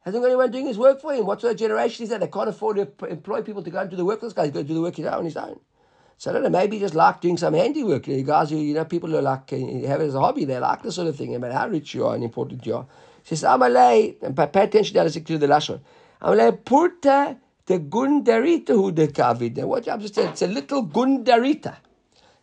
hasn't 0.00 0.22
got 0.22 0.28
anyone 0.28 0.50
doing 0.50 0.66
his 0.66 0.78
work 0.78 1.00
for 1.00 1.14
him. 1.14 1.26
What 1.26 1.40
sort 1.40 1.54
of 1.54 1.58
generation 1.58 2.04
is 2.04 2.10
that? 2.10 2.20
They 2.20 2.28
can't 2.28 2.48
afford 2.48 2.76
to 2.76 3.06
employ 3.06 3.42
people 3.42 3.62
to 3.62 3.70
go 3.70 3.78
and 3.78 3.90
do 3.90 3.96
the 3.96 4.04
work. 4.04 4.20
for 4.20 4.26
This 4.26 4.32
guy's 4.32 4.50
going 4.50 4.66
to 4.66 4.68
do 4.68 4.74
the 4.74 4.80
work 4.82 4.98
on 4.98 5.24
his 5.24 5.36
own. 5.36 5.58
So 6.18 6.30
I 6.30 6.34
don't 6.34 6.44
know, 6.44 6.50
maybe 6.50 6.78
just 6.78 6.94
like 6.94 7.20
doing 7.20 7.36
some 7.36 7.54
handiwork. 7.54 8.06
You 8.06 8.18
know, 8.18 8.22
guys 8.22 8.52
you 8.52 8.74
know, 8.74 8.84
people 8.84 9.10
who 9.10 9.20
like, 9.20 9.52
uh, 9.52 9.56
have 9.88 10.00
it 10.00 10.06
as 10.06 10.14
a 10.14 10.20
hobby, 10.20 10.44
they 10.44 10.58
like 10.58 10.82
this 10.82 10.94
sort 10.94 11.08
of 11.08 11.16
thing, 11.16 11.32
no 11.32 11.38
matter 11.40 11.54
how 11.54 11.66
rich 11.68 11.94
you 11.94 12.06
are 12.06 12.14
and 12.14 12.22
important 12.22 12.64
you 12.64 12.76
are. 12.76 12.86
She 13.24 13.36
says, 13.36 13.48
Amalei, 13.48 14.22
and 14.22 14.36
pay 14.36 14.64
attention 14.64 15.24
to 15.24 15.38
the 15.38 15.46
Lashon. 15.46 15.80
Amalei, 16.20 16.64
purta 16.64 17.36
the 17.66 17.78
gundarita 17.78 18.68
who 18.68 18.92
the 18.92 19.08
kavid. 19.08 19.62
What 19.64 19.84
just 19.84 20.14
saying, 20.14 20.30
it's 20.30 20.42
a 20.42 20.46
little 20.46 20.86
gundarita. 20.86 21.76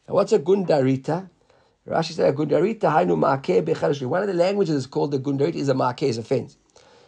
Now, 0.07 0.15
what's 0.15 0.31
a 0.31 0.39
gundarita? 0.39 1.29
Rashi 1.87 2.13
said, 2.13 2.33
a 2.33 2.37
gundarita 2.37 2.81
hainu 2.81 3.17
ma'akeh 3.17 4.05
One 4.07 4.21
of 4.21 4.27
the 4.27 4.33
languages 4.33 4.75
is 4.75 4.87
called 4.87 5.11
the 5.11 5.19
gundarita 5.19 5.55
is 5.55 5.69
a 5.69 5.73
ma'akeh, 5.73 6.03
is 6.03 6.17
a 6.17 6.23
fence. 6.23 6.57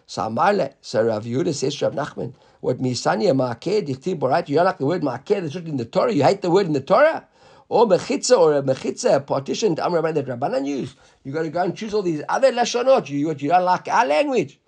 So 0.05 0.23
Amalei, 0.23 0.73
so 0.81 1.03
Rav 1.03 1.23
Yehuda 1.23 1.53
says 1.53 1.81
Rav 1.81 1.93
Nachman, 1.93 2.34
what 2.60 2.79
misanya 2.79 3.34
ma'akeh, 3.34 3.88
dichtiv 3.88 4.19
borat, 4.19 4.49
you 4.49 4.55
don't 4.55 4.65
like 4.65 4.77
the 4.77 4.86
word 4.86 5.03
ma'akeh 5.03 5.41
that's 5.41 5.55
written 5.55 5.71
in 5.71 5.77
the 5.77 5.86
Torah, 5.86 6.12
you 6.12 6.23
hate 6.23 6.41
the 6.41 6.51
word 6.51 6.65
in 6.65 6.73
the 6.73 6.81
Torah? 6.81 7.27
Or 7.71 7.88
mechitza, 7.88 8.38
or 8.38 8.55
a 8.55 8.62
mechitza, 8.62 9.15
a 9.15 9.19
partition, 9.21 9.75
that 9.75 9.86
Rabbanan 9.86 10.67
use. 10.67 10.93
You 11.23 11.31
got 11.31 11.43
to 11.43 11.49
go 11.49 11.63
and 11.63 11.73
choose 11.73 11.93
all 11.93 12.01
these 12.01 12.21
other 12.27 12.51
lashonot. 12.51 13.07
You, 13.07 13.29
you 13.29 13.47
don't 13.47 13.63
like 13.63 13.88
our 13.88 14.05
language. 14.05 14.60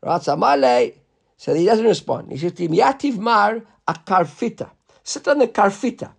Right, 0.00 0.20
Samale, 0.20 0.94
so 1.36 1.52
he 1.54 1.64
doesn't 1.64 1.84
respond. 1.84 2.30
He 2.30 2.38
says, 2.38 2.52
Yativ 2.52 3.18
mar 3.18 3.62
a 3.88 3.94
karfita. 3.94 4.70
Sit 5.02 5.26
on 5.26 5.38
the 5.40 5.48
karfita. 5.48 6.12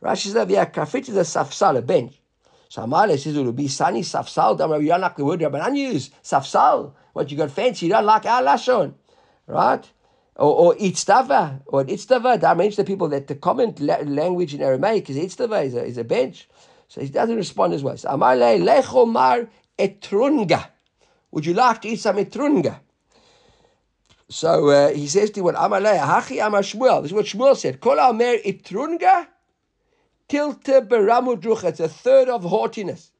Rashi 0.00 0.32
says, 0.32 0.48
yeah, 0.48 0.66
karfita 0.66 1.08
is 1.08 1.16
a 1.16 1.22
safsal, 1.22 1.78
a 1.78 1.82
bench. 1.82 2.14
Samale 2.70 3.18
says, 3.18 3.36
it 3.36 3.44
will 3.44 3.50
be 3.50 3.66
sunny 3.66 4.02
safsal. 4.02 4.52
You 4.80 4.88
don't 4.88 5.00
like 5.00 5.16
the 5.16 5.24
word 5.24 5.40
Rabbanan 5.40 5.76
use. 5.76 6.10
Safsal. 6.22 6.92
What, 7.12 7.28
you 7.28 7.36
got 7.36 7.50
fancy, 7.50 7.86
you 7.86 7.92
don't 7.92 8.06
like 8.06 8.24
our 8.24 8.40
lashon. 8.40 8.94
Right? 9.48 9.84
Or, 10.36 10.54
or 10.54 10.74
Itztava, 10.76 11.62
or 11.66 11.84
Itztava, 11.84 12.40
that 12.40 12.56
means 12.56 12.76
the 12.76 12.84
people 12.84 13.08
that 13.08 13.26
the 13.26 13.34
common 13.34 13.74
la- 13.78 13.98
language 13.98 14.54
in 14.54 14.62
Aramaic 14.62 15.08
is 15.10 15.16
Itztava, 15.16 15.64
is 15.64 15.74
a, 15.74 15.84
is 15.84 15.98
a 15.98 16.04
bench. 16.04 16.48
So 16.88 17.00
he 17.00 17.08
doesn't 17.08 17.36
respond 17.36 17.74
as 17.74 17.82
well. 17.82 17.96
So, 17.96 18.10
Amar 18.10 18.36
le 18.36 18.58
lechomar 18.58 19.48
etrunga. 19.78 20.68
Would 21.30 21.46
you 21.46 21.54
like 21.54 21.82
to 21.82 21.88
eat 21.88 22.00
some 22.00 22.16
etrunga? 22.16 22.80
So 24.28 24.68
uh, 24.68 24.92
he 24.92 25.06
says 25.06 25.30
to 25.30 25.40
what 25.42 25.54
Amar 25.58 25.80
le 25.80 25.90
hachi 25.90 26.44
Amar 26.44 26.62
Shmuel. 26.62 27.02
This 27.02 27.10
is 27.10 27.14
what 27.14 27.26
Shmuel 27.26 27.56
said. 27.56 27.80
Kol 27.80 27.98
amer 27.98 28.38
etrunga 28.38 29.26
tilte 30.28 30.86
beramudrucha. 30.86 31.64
It's 31.64 31.80
a 31.80 31.88
third 31.88 32.28
of 32.28 32.44
haughtiness. 32.44 33.10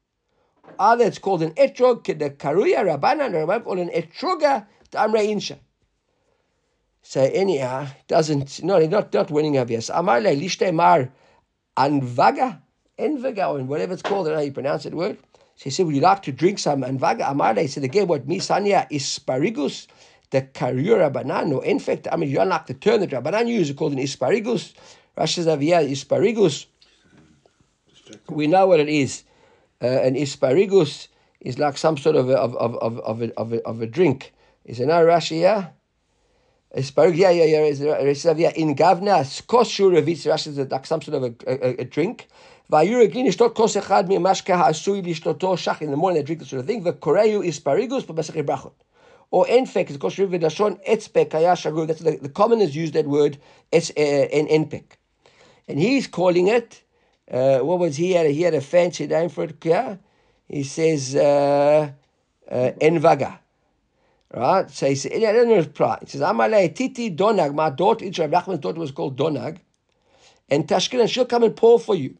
Other, 0.79 1.05
it's 1.05 1.19
called 1.19 1.43
an 1.43 1.51
etrog, 1.51 2.05
the 2.05 2.29
karuya 2.29 2.79
rabbanan, 2.79 3.33
or 3.33 3.59
called 3.59 3.79
an 3.79 3.89
etruga, 3.89 4.65
the 4.91 4.97
amre 4.97 5.27
insha. 5.27 5.57
So 7.03 7.21
anyhow, 7.21 7.87
doesn't 8.07 8.63
no, 8.63 8.79
not 8.79 9.13
not 9.13 9.29
winning 9.29 9.57
of 9.57 9.69
yes. 9.69 9.89
Amar 9.93 10.21
le 10.21 10.71
mar 10.71 11.11
anvaga, 11.77 12.61
envaga, 12.97 13.49
or 13.49 13.63
whatever 13.63 13.93
it's 13.93 14.01
called. 14.01 14.27
I 14.27 14.29
don't 14.29 14.37
know 14.37 14.39
how 14.39 14.45
you 14.45 14.51
pronounce 14.53 14.83
that 14.83 14.93
word. 14.95 15.17
So 15.57 15.65
he 15.65 15.69
said, 15.69 15.85
Would 15.85 15.95
you 15.95 16.01
like 16.01 16.23
to 16.23 16.31
drink 16.31 16.59
some 16.59 16.81
anvaga? 16.81 17.29
Amar 17.29 17.55
le 17.55 17.67
said 17.67 17.83
again, 17.83 18.07
what 18.07 18.25
misanya 18.25 18.87
is 18.89 19.03
sparigus, 19.03 19.87
the 20.31 20.43
karura 20.43 21.11
banan, 21.11 21.49
no 21.49 21.59
in 21.59 21.79
fact, 21.79 22.07
I 22.09 22.15
mean 22.15 22.29
you 22.29 22.37
don't 22.37 22.47
like 22.47 22.67
the 22.67 22.73
term 22.73 23.01
that 23.01 23.09
Rabbanan 23.09 23.47
use 23.47 23.71
called 23.73 23.91
an 23.91 23.99
isparigus. 23.99 24.73
Rashi 25.17 25.43
says, 25.43 25.61
yeah, 25.61 25.83
isparigus. 25.83 26.67
We 28.29 28.47
know 28.47 28.65
what 28.67 28.79
it 28.79 28.89
is. 28.89 29.23
Uh, 29.81 29.87
an 29.87 30.15
isparigus 30.15 31.09
is 31.41 31.59
like 31.59 31.77
some 31.77 31.97
sort 31.97 32.15
of 32.15 32.29
a, 32.29 32.37
of, 32.37 32.55
of, 32.55 32.75
of, 32.77 32.99
of, 32.99 33.21
a, 33.21 33.37
of, 33.37 33.53
a, 33.53 33.67
of 33.67 33.81
a 33.81 33.87
drink. 33.87 34.33
Is 34.63 34.79
it 34.79 34.85
not 34.85 35.03
Rashi, 35.03 35.41
yeah? 35.41 35.71
Yeah, 36.75 37.29
yeah, 37.29 37.29
yeah. 37.29 38.33
yeah. 38.33 38.49
In 38.55 38.75
Gavna, 38.75 39.47
kosher 39.47 39.83
revitz, 39.83 40.25
Rashi 40.25 40.47
is 40.47 40.57
like 40.57 40.85
some 40.87 41.03
sort 41.03 41.17
of 41.17 41.23
a, 41.23 41.35
a, 41.45 41.81
a 41.81 41.85
drink. 41.85 42.27
Vayur 42.71 43.03
is 43.27 43.35
kos 43.35 43.75
echad 43.75 44.07
mi 44.07 44.15
ha'asui 44.15 45.03
lishtoto 45.05 45.55
shach. 45.55 45.83
In 45.83 45.91
the 45.91 45.97
morning 45.97 46.21
they 46.21 46.25
drink 46.25 46.39
this 46.39 46.49
sort 46.49 46.61
of 46.61 46.65
thing. 46.65 46.81
The 46.83 46.93
koreyu 46.93 47.45
is 47.45 47.59
parigus, 47.59 48.07
but 48.07 48.15
besach 48.15 48.43
brachot. 48.43 48.73
Or 49.29 49.45
enfek 49.45 49.91
is 49.91 49.97
kosher 49.97 50.25
v'dashon 50.25 50.83
etzpek 50.87 51.29
hayashagur. 51.29 51.85
That's 51.85 51.99
the, 51.99 52.17
the 52.17 52.29
commoners 52.29 52.75
use 52.75 52.91
that 52.93 53.05
word 53.05 53.37
es 53.71 53.91
en 53.95 54.47
enfek, 54.47 54.93
and 55.67 55.77
he's 55.77 56.07
calling 56.07 56.47
it. 56.47 56.81
Uh, 57.29 57.59
what 57.59 57.77
was 57.77 57.97
he 57.97 58.13
had? 58.13 58.25
A, 58.25 58.29
he 58.29 58.41
had 58.41 58.55
a 58.55 58.61
fancy 58.61 59.05
name 59.05 59.29
for 59.29 59.43
it. 59.43 59.63
Yeah, 59.63 59.97
he 60.49 60.63
says 60.63 61.15
uh, 61.15 61.91
uh, 62.49 62.71
envaga. 62.81 63.37
Right? 64.33 64.69
So 64.69 64.87
he 64.87 65.19
don't 65.19 65.47
know 65.47 65.55
his 65.55 65.67
reply. 65.67 65.99
He 66.01 66.07
says, 66.17 66.21
Titi 66.75 67.15
Donag, 67.15 67.53
my 67.53 67.69
daughter, 67.69 68.05
Rav 68.05 68.31
Nachman's 68.31 68.59
daughter 68.59 68.79
was 68.79 68.91
called 68.91 69.17
Donag, 69.17 69.59
and 70.49 70.67
Tashkin, 70.67 71.01
and 71.01 71.09
she'll 71.09 71.25
come 71.25 71.43
and 71.43 71.55
pour 71.55 71.79
for 71.79 71.95
you. 71.95 72.17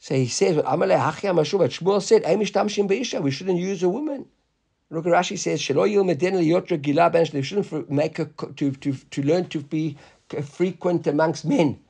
So 0.00 0.14
he 0.14 0.28
says, 0.28 0.56
Amalei 0.56 1.00
Hachi 1.00 1.30
Amashu, 1.30 1.58
but 1.58 1.70
Shmuel 1.70 2.02
said, 2.02 2.22
Amish 2.24 2.52
Tamshim 2.52 2.86
Be'isha, 2.86 3.20
we 3.20 3.30
shouldn't 3.30 3.58
use 3.58 3.82
a 3.82 3.88
woman. 3.88 4.26
Look 4.90 5.06
Rashi 5.06 5.36
says, 5.36 5.60
Shelo 5.60 5.90
Yil 5.90 6.04
Medin 6.04 6.34
Yotra 6.46 6.80
Gila 6.80 7.10
Ben 7.10 7.26
they 7.32 7.42
shouldn't 7.42 7.90
make 7.90 8.18
her 8.18 8.26
to, 8.26 8.70
to, 8.70 8.92
to 8.92 9.22
learn 9.22 9.48
to 9.48 9.60
be 9.60 9.96
frequent 10.44 11.06
amongst 11.08 11.44
men. 11.44 11.80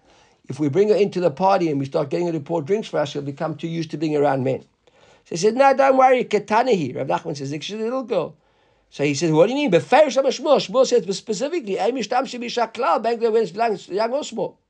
If 0.49 0.59
we 0.59 0.71
bring 0.71 0.89
her 0.89 0.95
into 0.95 1.21
the 1.21 1.31
party 1.31 1.69
and 1.69 1.79
we 1.79 1.85
start 1.85 2.09
getting 2.09 2.27
her 2.27 2.33
to 2.33 2.41
pour 2.41 2.63
drinks 2.63 2.89
for 2.89 2.99
us, 2.99 3.11
she'll 3.11 3.21
become 3.21 3.57
too 3.57 3.69
used 3.69 3.91
to 3.91 3.99
being 3.99 4.17
around 4.17 4.45
men. 4.45 4.65
So 5.27 5.35
he 5.35 5.37
said, 5.39 5.57
no, 5.57 5.75
don't 5.75 5.97
worry, 5.97 6.25
Ketanahi. 6.25 6.95
Rav 6.95 7.09
Nachman 7.09 7.37
says, 7.37 7.51
she's 7.61 7.79
a 7.79 7.83
little 7.83 8.05
girl. 8.05 8.37
So 8.91 9.03
he 9.03 9.15
says, 9.15 9.33
what 9.33 9.47
do 9.47 9.53
you 9.53 9.59
mean? 9.59 9.71
But 9.73 9.83
Farish 9.83 10.17
Shmuel. 10.17 10.61
Shmuel 10.65 10.87
says 10.87 11.17
specifically, 11.17 11.75
Amish 11.75 12.09
Tam 12.09 12.27
Shebi 12.27 12.47
Shakla, 12.47 13.03
Bangla 13.03 13.33
when 13.33 13.73
it's 13.75 13.89
young 13.89 14.13
or 14.13 14.23
small. 14.23 14.61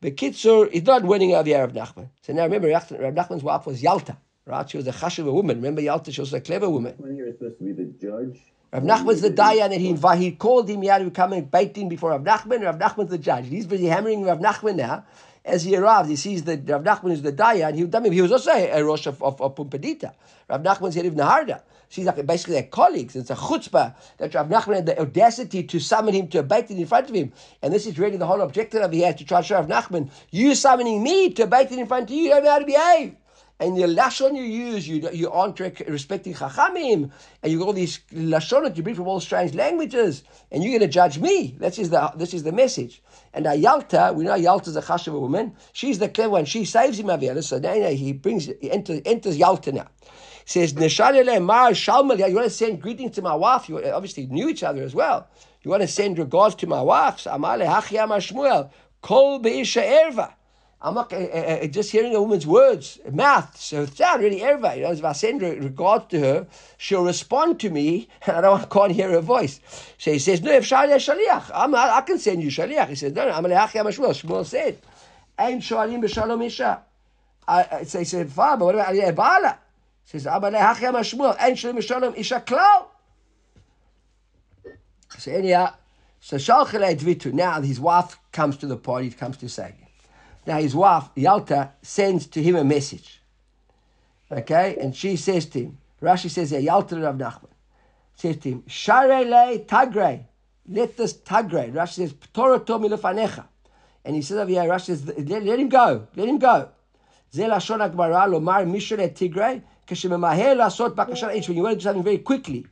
But 0.00 0.16
Kitzur 0.16 0.68
is 0.68 0.82
not 0.82 1.04
winning 1.04 1.32
of 1.36 1.46
Rav 1.46 1.72
Nachman. 1.72 2.08
So 2.22 2.32
now 2.32 2.42
remember, 2.42 2.66
Rav 2.68 2.88
Nachman's 2.88 3.44
wife 3.44 3.64
was 3.66 3.80
Yalta, 3.80 4.16
right? 4.46 4.68
She 4.68 4.78
was 4.78 4.88
a 4.88 4.92
chashuva 4.92 5.32
woman. 5.32 5.58
Remember 5.58 5.80
Yalta, 5.80 6.10
she 6.10 6.20
was 6.20 6.34
a 6.34 6.40
clever 6.40 6.68
woman. 6.68 6.94
When 6.98 7.14
you're 7.16 7.30
supposed 7.30 7.58
to 7.58 7.64
be 7.64 7.72
the 7.72 7.84
judge. 7.84 8.40
Rav 8.72 8.82
Nachman's 8.84 9.20
the 9.20 9.30
dayan, 9.30 9.72
and 9.72 10.18
he 10.18 10.24
he 10.24 10.32
called 10.32 10.68
him, 10.68 10.82
he 10.82 10.88
had 10.88 10.98
to 10.98 11.10
come 11.10 11.34
and 11.34 11.50
bait 11.50 11.76
him 11.76 11.88
before 11.88 12.10
Rav 12.10 12.22
Nachman, 12.22 12.64
Rav 12.64 12.78
Nachman's 12.78 13.10
the 13.10 13.18
judge. 13.18 13.46
He's 13.48 13.66
busy 13.66 13.86
hammering 13.86 14.24
Rav 14.24 14.38
Nachman 14.38 14.76
now 14.76 15.04
as 15.44 15.64
he 15.64 15.76
arrives, 15.76 16.08
he 16.08 16.16
sees 16.16 16.44
that 16.44 16.68
Rav 16.68 16.82
Nachman 16.82 17.12
is 17.12 17.22
the 17.22 17.32
Daya, 17.32 17.68
and 17.68 17.76
he, 17.76 18.14
he 18.14 18.22
was 18.22 18.32
also 18.32 18.52
a 18.52 18.82
Rosh 18.82 19.06
of, 19.06 19.22
of, 19.22 19.40
of 19.40 19.54
Pumbedita. 19.56 20.12
Rav 20.48 20.62
Nachman's 20.62 20.94
here 20.94 21.06
of 21.06 21.14
Naharda. 21.14 21.62
She's 21.88 22.06
like 22.06 22.24
basically 22.24 22.54
their 22.54 22.62
colleagues. 22.64 23.16
It's 23.16 23.30
a 23.30 23.34
chutzpah 23.34 23.94
that 24.18 24.34
Rav 24.34 24.48
Nachman 24.48 24.76
had 24.76 24.86
the 24.86 25.00
audacity 25.00 25.64
to 25.64 25.80
summon 25.80 26.14
him 26.14 26.28
to 26.28 26.38
a 26.38 26.42
beit 26.42 26.70
in 26.70 26.86
front 26.86 27.10
of 27.10 27.14
him. 27.14 27.32
And 27.60 27.74
this 27.74 27.86
is 27.86 27.98
really 27.98 28.16
the 28.16 28.26
whole 28.26 28.40
objective 28.40 28.82
of 28.82 28.92
he 28.92 29.00
had 29.00 29.18
to 29.18 29.24
try 29.24 29.40
to 29.40 29.46
show 29.46 29.56
Rav 29.56 29.66
Nachman, 29.66 30.10
you 30.30 30.54
summoning 30.54 31.02
me 31.02 31.30
to 31.30 31.42
a 31.42 31.46
beit 31.46 31.70
in 31.72 31.86
front 31.86 32.08
of 32.08 32.16
you, 32.16 32.22
you 32.22 32.30
don't 32.30 32.44
know 32.44 32.50
how 32.50 32.58
to 32.60 32.64
behave 32.64 33.16
and 33.60 33.76
the 33.76 33.82
lashon 33.82 34.36
you 34.36 34.42
use, 34.42 34.88
you 34.88 35.08
you 35.12 35.30
aren't 35.30 35.58
respecting 35.60 36.34
chachamim, 36.34 37.10
and 37.42 37.52
you 37.52 37.58
got 37.58 37.68
all 37.68 37.72
these 37.72 38.00
lashonot 38.12 38.76
you 38.76 38.82
bring 38.82 38.96
from 38.96 39.06
all 39.06 39.20
strange 39.20 39.54
languages, 39.54 40.24
and 40.50 40.62
you're 40.62 40.72
going 40.72 40.80
to 40.80 40.88
judge 40.88 41.18
me. 41.18 41.54
This 41.58 41.78
is 41.78 41.90
the 41.90 42.12
this 42.16 42.34
is 42.34 42.42
the 42.42 42.52
message. 42.52 43.02
And 43.34 43.46
Yalta, 43.46 44.12
we 44.14 44.24
know 44.24 44.34
Yalta 44.34 44.70
is 44.70 44.76
a 44.76 44.82
chashuv 44.82 45.18
woman. 45.18 45.54
She's 45.72 45.98
the 45.98 46.08
clever 46.08 46.30
one. 46.30 46.44
She 46.44 46.64
saves 46.64 46.98
him 46.98 47.06
Aviyah. 47.06 47.42
So 47.42 47.58
now 47.58 47.74
he 47.88 48.12
brings 48.12 48.46
he 48.46 48.70
enters, 48.70 49.00
enters 49.04 49.36
Yalta 49.36 49.72
now. 49.72 49.88
He 50.00 50.08
says 50.46 50.74
Neshalele 50.74 51.42
Mar 51.42 51.70
Shalmal. 51.70 52.18
You 52.28 52.34
want 52.34 52.46
to 52.46 52.50
send 52.50 52.82
greetings 52.82 53.12
to 53.12 53.22
my 53.22 53.34
wife. 53.34 53.68
You 53.68 53.82
obviously 53.84 54.26
knew 54.26 54.48
each 54.48 54.62
other 54.62 54.82
as 54.82 54.94
well. 54.94 55.28
You 55.62 55.70
want 55.70 55.82
to 55.82 55.88
send 55.88 56.18
regards 56.18 56.56
to 56.56 56.66
my 56.66 56.82
wife. 56.82 57.24
Amale 57.24 57.66
Hachiyam 57.66 58.08
Shmuel. 58.08 58.70
Kol 59.00 59.40
Beisha 59.40 59.82
Erva. 59.82 60.34
I'm 60.84 60.94
not 60.94 61.12
uh, 61.12 61.16
uh, 61.16 61.66
just 61.68 61.92
hearing 61.92 62.12
a 62.16 62.20
woman's 62.20 62.44
words, 62.44 62.98
mouth. 63.10 63.56
So 63.56 63.82
it's 63.82 64.00
not 64.00 64.18
really 64.18 64.40
erva. 64.40 64.76
You 64.76 64.82
know, 64.82 64.90
if 64.90 65.04
I 65.04 65.12
send 65.12 65.40
regards 65.40 66.06
to 66.08 66.18
her, 66.18 66.46
she'll 66.76 67.04
respond 67.04 67.60
to 67.60 67.70
me, 67.70 68.08
and 68.26 68.36
I 68.36 68.40
don't 68.40 68.68
can't 68.68 68.90
hear 68.90 69.10
her 69.10 69.20
voice. 69.20 69.60
So 69.96 70.12
he 70.12 70.18
says, 70.18 70.42
"No, 70.42 70.50
if 70.50 70.68
shaliach, 70.68 71.50
I'm, 71.54 71.74
I, 71.76 71.98
I 71.98 72.00
can 72.00 72.18
send 72.18 72.42
you 72.42 72.50
shaliach." 72.50 72.88
He 72.88 72.96
says, 72.96 73.12
"No, 73.12 73.26
no, 73.26 73.32
I'm 73.32 73.44
leachia 73.44 73.84
mashmuel." 73.84 74.10
Shmuel 74.10 74.44
said, 74.44 74.78
"Ein 75.38 75.60
shoalim 75.60 76.02
b'shalom 76.02 76.44
isha." 76.44 76.82
So 77.86 78.00
he 78.00 78.04
said, 78.04 78.28
"Fine, 78.28 78.58
but 78.58 78.64
what 78.64 78.74
about 78.74 78.92
aliyah 78.92 79.14
bala?" 79.14 79.58
He 80.06 80.18
says, 80.18 80.26
"I'm 80.26 80.42
leachia 80.42 80.92
mashmuel." 80.92 81.36
Ein 81.38 81.54
shoalim 81.54 81.78
b'shalom 81.78 82.18
isha 82.18 82.42
klal. 82.44 82.86
So 85.16 85.30
anyhow, 85.30 85.74
so 86.18 86.38
shalchalei 86.38 86.98
dvitu. 86.98 87.32
Now 87.32 87.60
his 87.60 87.78
wife 87.78 88.18
comes 88.32 88.56
to 88.56 88.66
the 88.66 88.76
party, 88.76 89.10
comes 89.10 89.36
to 89.36 89.48
say. 89.48 89.74
Now 90.45 90.59
his 90.59 90.75
wife, 90.75 91.09
Yalta, 91.15 91.71
sends 91.81 92.25
to 92.27 92.41
him 92.41 92.55
a 92.55 92.63
message. 92.63 93.21
Okay, 94.31 94.77
and 94.79 94.95
she 94.95 95.15
says 95.17 95.45
to 95.47 95.59
him, 95.59 95.77
Rashi 96.01 96.29
says 96.29 96.51
here, 96.51 96.59
Yalta 96.59 96.99
Rav 96.99 97.15
Nachman, 97.15 97.49
says 98.15 98.37
to 98.37 98.49
him, 98.49 98.63
Share 98.67 99.25
le 99.25 99.59
tagre, 99.59 100.23
let 100.69 100.95
this 100.95 101.13
tagre. 101.13 101.71
Rashi 101.71 101.93
says, 101.93 102.13
Torah 102.33 102.59
tomi 102.59 102.89
lefanecha. 102.89 103.45
And 104.05 104.15
he 104.15 104.21
says 104.21 104.37
over 104.37 104.49
here, 104.49 104.63
Rashi 104.63 104.85
says, 104.85 105.05
let, 105.05 105.43
let 105.43 105.59
him 105.59 105.69
go, 105.69 106.07
let 106.15 106.27
him 106.27 106.39
go. 106.39 106.69
זה 107.31 107.47
לשון 107.47 107.81
הגמרא, 107.81 108.25
לומר 108.25 108.65
מישהו 108.65 108.97
לטיגרי, 108.97 109.59
כשממהר 109.87 110.53
לעשות 110.53 110.95
בקשה 110.95 111.27
לאיש, 111.27 111.49
when 111.49 111.53
you 111.53 111.63
want 111.63 111.71
to 111.71 111.75
do 111.75 111.81
something 111.81 112.03
very 112.03 112.17
quickly, 112.17 112.63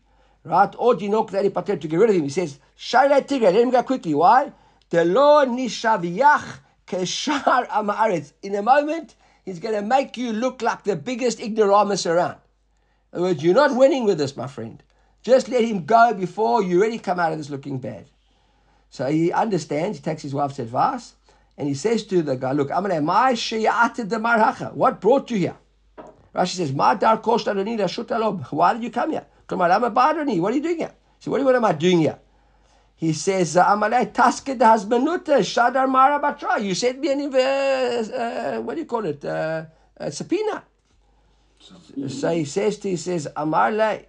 right? 0.46 0.76
או 0.76 0.94
דינו 0.94 1.28
כדי 1.28 1.41
להיפטר, 1.41 1.74
to 1.82 1.88
get 1.88 2.00
rid 2.00 2.10
of 2.10 2.15
him. 2.15 2.24
He 2.24 2.30
says, 2.30 2.58
שי 2.76 2.98
לטיגרי, 2.98 3.52
let 3.52 3.65
him 3.65 3.72
go 3.72 3.84
quickly. 3.84 4.13
Why? 4.13 4.50
דלא 4.91 5.41
נשביח 5.56 6.60
Keshar 6.90 8.33
In 8.42 8.55
a 8.55 8.62
moment, 8.62 9.14
he's 9.44 9.61
going 9.61 9.74
to 9.74 9.83
make 9.83 10.16
you 10.16 10.33
look 10.33 10.61
like 10.61 10.85
the 10.85 10.96
biggest 10.96 11.40
ignoramus 11.40 12.05
around. 12.07 12.38
In 13.12 13.18
other 13.18 13.22
words, 13.22 13.42
you're 13.42 13.55
not 13.55 13.76
winning 13.76 14.05
with 14.05 14.18
this, 14.18 14.37
my 14.37 14.46
friend. 14.46 14.83
Just 15.22 15.48
let 15.48 15.64
him 15.64 15.85
go 15.85 16.14
before 16.14 16.62
you 16.62 16.81
really 16.81 16.98
come 16.98 17.20
out 17.20 17.33
of 17.33 17.38
this 17.38 17.50
looking 17.50 17.79
bad. 17.79 18.07
So 18.90 19.07
he 19.07 19.33
understands, 19.33 19.98
he 19.98 20.03
takes 20.03 20.22
his 20.22 20.35
wife's 20.35 20.59
advice, 20.59 21.14
and 21.57 21.68
he 21.68 21.74
says 21.74 22.05
to 22.07 22.22
the 22.22 22.37
guy, 22.37 22.53
Look, 22.53 22.70
I'm 22.72 22.85
my 23.05 23.35
shi'atid 23.35 24.09
the 24.09 24.16
marhacha. 24.16 24.72
What 24.74 25.00
brought 25.00 25.31
you 25.31 25.37
here? 25.37 25.57
Rashi 26.35 26.57
says, 26.57 26.72
My 26.72 26.94
dar 26.94 27.18
kosh 27.18 27.46
Why 27.46 28.72
did 28.72 28.83
you 28.83 28.90
come 28.90 29.11
here? 29.11 29.26
What 29.48 29.61
are 29.61 30.57
you 30.57 30.62
doing 30.62 30.79
here? 30.79 30.92
So 31.18 31.31
what, 31.31 31.44
what 31.44 31.55
am 31.55 31.64
I 31.64 31.72
doing 31.72 31.98
here? 31.98 32.18
He 33.01 33.15
says, 33.15 33.57
Amale 33.57 34.13
taske 34.13 34.59
hasmanuta 34.59 35.39
shadar 35.41 35.89
mara 35.89 36.21
batra. 36.21 36.63
You 36.63 36.75
sent 36.75 37.01
me 37.01 37.11
an, 37.11 37.35
uh, 37.35 37.39
uh, 37.39 38.61
what 38.61 38.75
do 38.75 38.81
you 38.81 38.87
call 38.87 39.07
it? 39.07 39.25
Uh, 39.25 39.65
a 39.97 40.13
subpoena. 40.13 40.65
So 42.09 42.31
he 42.31 42.45
says 42.45 42.79
to, 42.81 42.91
he 42.91 42.97
says, 42.97 43.27
Amarle, 43.35 44.05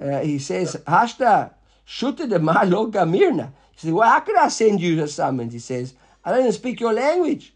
uh, 0.00 0.20
he 0.20 0.38
says, 0.38 0.76
Hashta, 0.86 1.52
shuta 1.86 2.26
de 2.26 2.38
mar 2.38 2.64
lo 2.64 2.90
gamirna. 2.90 3.52
He 3.72 3.80
says, 3.80 3.92
well, 3.92 4.08
how 4.08 4.20
could 4.20 4.38
I 4.38 4.48
send 4.48 4.80
you 4.80 5.02
a 5.02 5.08
summons? 5.08 5.52
He 5.52 5.58
says, 5.58 5.92
I 6.24 6.30
don't 6.30 6.40
even 6.40 6.52
speak 6.52 6.80
your 6.80 6.94
language. 6.94 7.52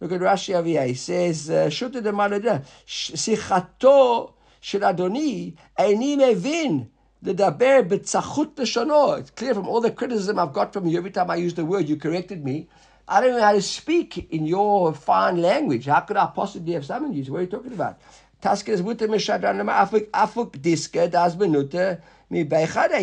Look 0.00 0.12
at 0.12 0.20
Rashi 0.20 0.54
Aviyah. 0.54 0.86
He 0.86 0.94
says, 0.94 1.48
Shuta 1.48 2.02
de 2.02 2.12
Malada, 2.12 2.64
Sichato 2.86 4.32
shel 4.60 4.80
Adoni, 4.80 5.54
Eini 5.78 6.16
mevin, 6.16 6.88
Ledaber 7.24 7.88
b'tzachut 7.88 8.54
b'shono. 8.54 9.18
It's 9.18 9.30
clear 9.30 9.54
from 9.54 9.66
all 9.66 9.80
the 9.80 9.90
criticism 9.90 10.38
I've 10.38 10.52
got 10.52 10.74
from 10.74 10.86
you. 10.86 10.98
Every 10.98 11.10
time 11.10 11.30
I 11.30 11.36
use 11.36 11.54
the 11.54 11.64
word, 11.64 11.88
you 11.88 11.96
corrected 11.96 12.44
me. 12.44 12.68
I 13.08 13.20
don't 13.20 13.32
know 13.32 13.42
how 13.42 13.52
to 13.52 13.62
speak 13.62 14.30
in 14.30 14.46
your 14.46 14.92
fine 14.92 15.40
language. 15.40 15.86
How 15.86 16.00
could 16.00 16.18
I 16.18 16.26
possibly 16.26 16.74
have 16.74 16.84
summoned 16.84 17.14
you? 17.14 17.24
What 17.32 17.38
are 17.38 17.42
you 17.42 17.48
talking 17.48 17.72
about? 17.72 17.98
He 18.42 18.48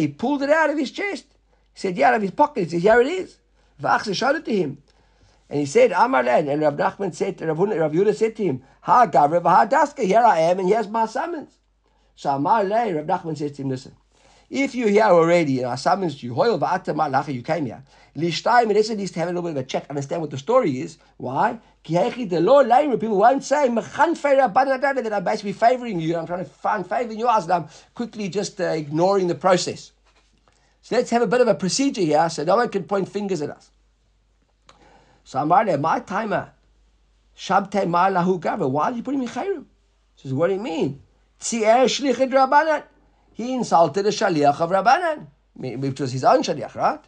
pulled 0.08 0.44
it 0.44 0.50
out 0.52 0.70
of 0.70 0.78
his 0.78 0.92
chest. 0.92 1.26
He 1.74 1.80
said, 1.80 1.98
yeah, 1.98 2.10
out 2.10 2.16
of 2.16 2.22
his 2.22 2.32
pocket. 2.32 2.66
He 2.66 2.70
said, 2.70 2.82
here 2.82 3.02
it 3.02 3.08
is. 3.08 3.38
Vachse 3.82 4.16
showed 4.16 4.36
it 4.36 4.46
to 4.46 4.56
him. 4.56 4.78
And 5.50 5.60
he 5.60 5.66
said, 5.66 5.90
Amalan. 5.92 6.52
And 6.52 6.62
Rav 6.62 6.76
Nachman 6.76 7.16
said, 7.16 7.42
Rav, 7.42 7.58
Rav 7.58 7.92
Yudah 7.92 8.16
said 8.16 8.36
to 8.36 8.44
him, 8.44 8.62
Ha 8.82 9.08
Gavra, 9.08 9.42
v'ha 9.42 9.68
Daska, 9.68 10.04
here 10.04 10.20
I 10.20 10.42
am, 10.42 10.60
and 10.60 10.70
here's 10.70 10.88
my 10.88 11.08
summons. 11.08 11.58
So 12.16 12.30
Amalan, 12.30 12.96
Rav 12.96 13.22
Nachman 13.22 13.38
said 13.38 13.56
to 13.56 13.64
him, 13.64 13.70
listen, 13.70 13.96
if 14.52 14.76
you're 14.76 14.90
here 14.90 15.06
already 15.06 15.60
and 15.60 15.68
I 15.68 15.76
summoned 15.76 16.22
you, 16.22 16.34
Hoyle 16.34 16.60
Va'ata 16.60 16.94
Malacha, 16.94 17.34
you 17.34 17.42
came 17.42 17.66
here. 17.66 17.82
Lishtayim, 18.18 18.64
and 18.64 18.76
it 18.76 18.98
needs 18.98 19.12
to 19.12 19.20
have 19.20 19.30
a 19.30 19.32
little 19.32 19.44
bit 19.44 19.52
of 19.52 19.58
a 19.58 19.64
check, 19.64 19.86
understand 19.90 20.22
what 20.22 20.30
the 20.30 20.38
story 20.38 20.82
is. 20.82 20.98
Why? 21.16 21.58
People 21.86 23.18
won't 23.18 23.44
say 23.46 23.70
that 23.70 25.14
I'm 25.14 25.24
basically 25.24 25.54
favoring 25.54 26.02
you. 26.02 26.18
I'm 26.18 26.28
trying 26.28 26.44
to 26.44 26.50
find 26.50 26.86
favor 26.86 27.14
in 27.14 27.18
your 27.18 27.30
eyes, 27.30 27.44
and 27.44 27.54
I'm 27.54 27.70
quickly 27.96 28.28
just 28.28 28.60
uh, 28.60 28.66
ignoring 28.66 29.28
the 29.28 29.36
process. 29.36 29.94
So 30.82 30.98
let's 30.98 31.10
have 31.12 31.22
a 31.22 31.28
bit 31.28 31.40
of 31.40 31.48
a 31.48 31.56
procedure 31.56 32.02
here 32.02 32.30
so 32.30 32.44
no 32.44 32.58
one 32.58 32.68
can 32.68 32.84
point 32.84 33.08
fingers 33.08 33.42
at 33.42 33.52
us. 33.52 33.72
So 35.24 35.40
Amar 35.40 35.66
my 35.78 36.02
timer, 36.02 36.52
Shabte 37.38 37.86
Lahu 37.86 38.38
Gavra, 38.38 38.70
why 38.70 38.90
did 38.90 38.98
you 38.98 39.04
put 39.04 39.16
him 39.16 39.22
in 39.22 39.30
Chayrim? 39.30 39.66
He 40.16 40.24
says, 40.24 40.34
what 40.34 40.48
do 40.48 40.56
you 40.56 40.60
mean? 40.60 41.02
He 43.42 43.54
insulted 43.56 44.06
a 44.06 44.10
Shaliach 44.10 44.62
of 44.62 44.70
Rabbanan, 44.70 45.26
which 45.56 46.00
was 46.00 46.12
his 46.12 46.24
own 46.24 46.44
Shaliach, 46.44 46.76
right? 46.76 47.04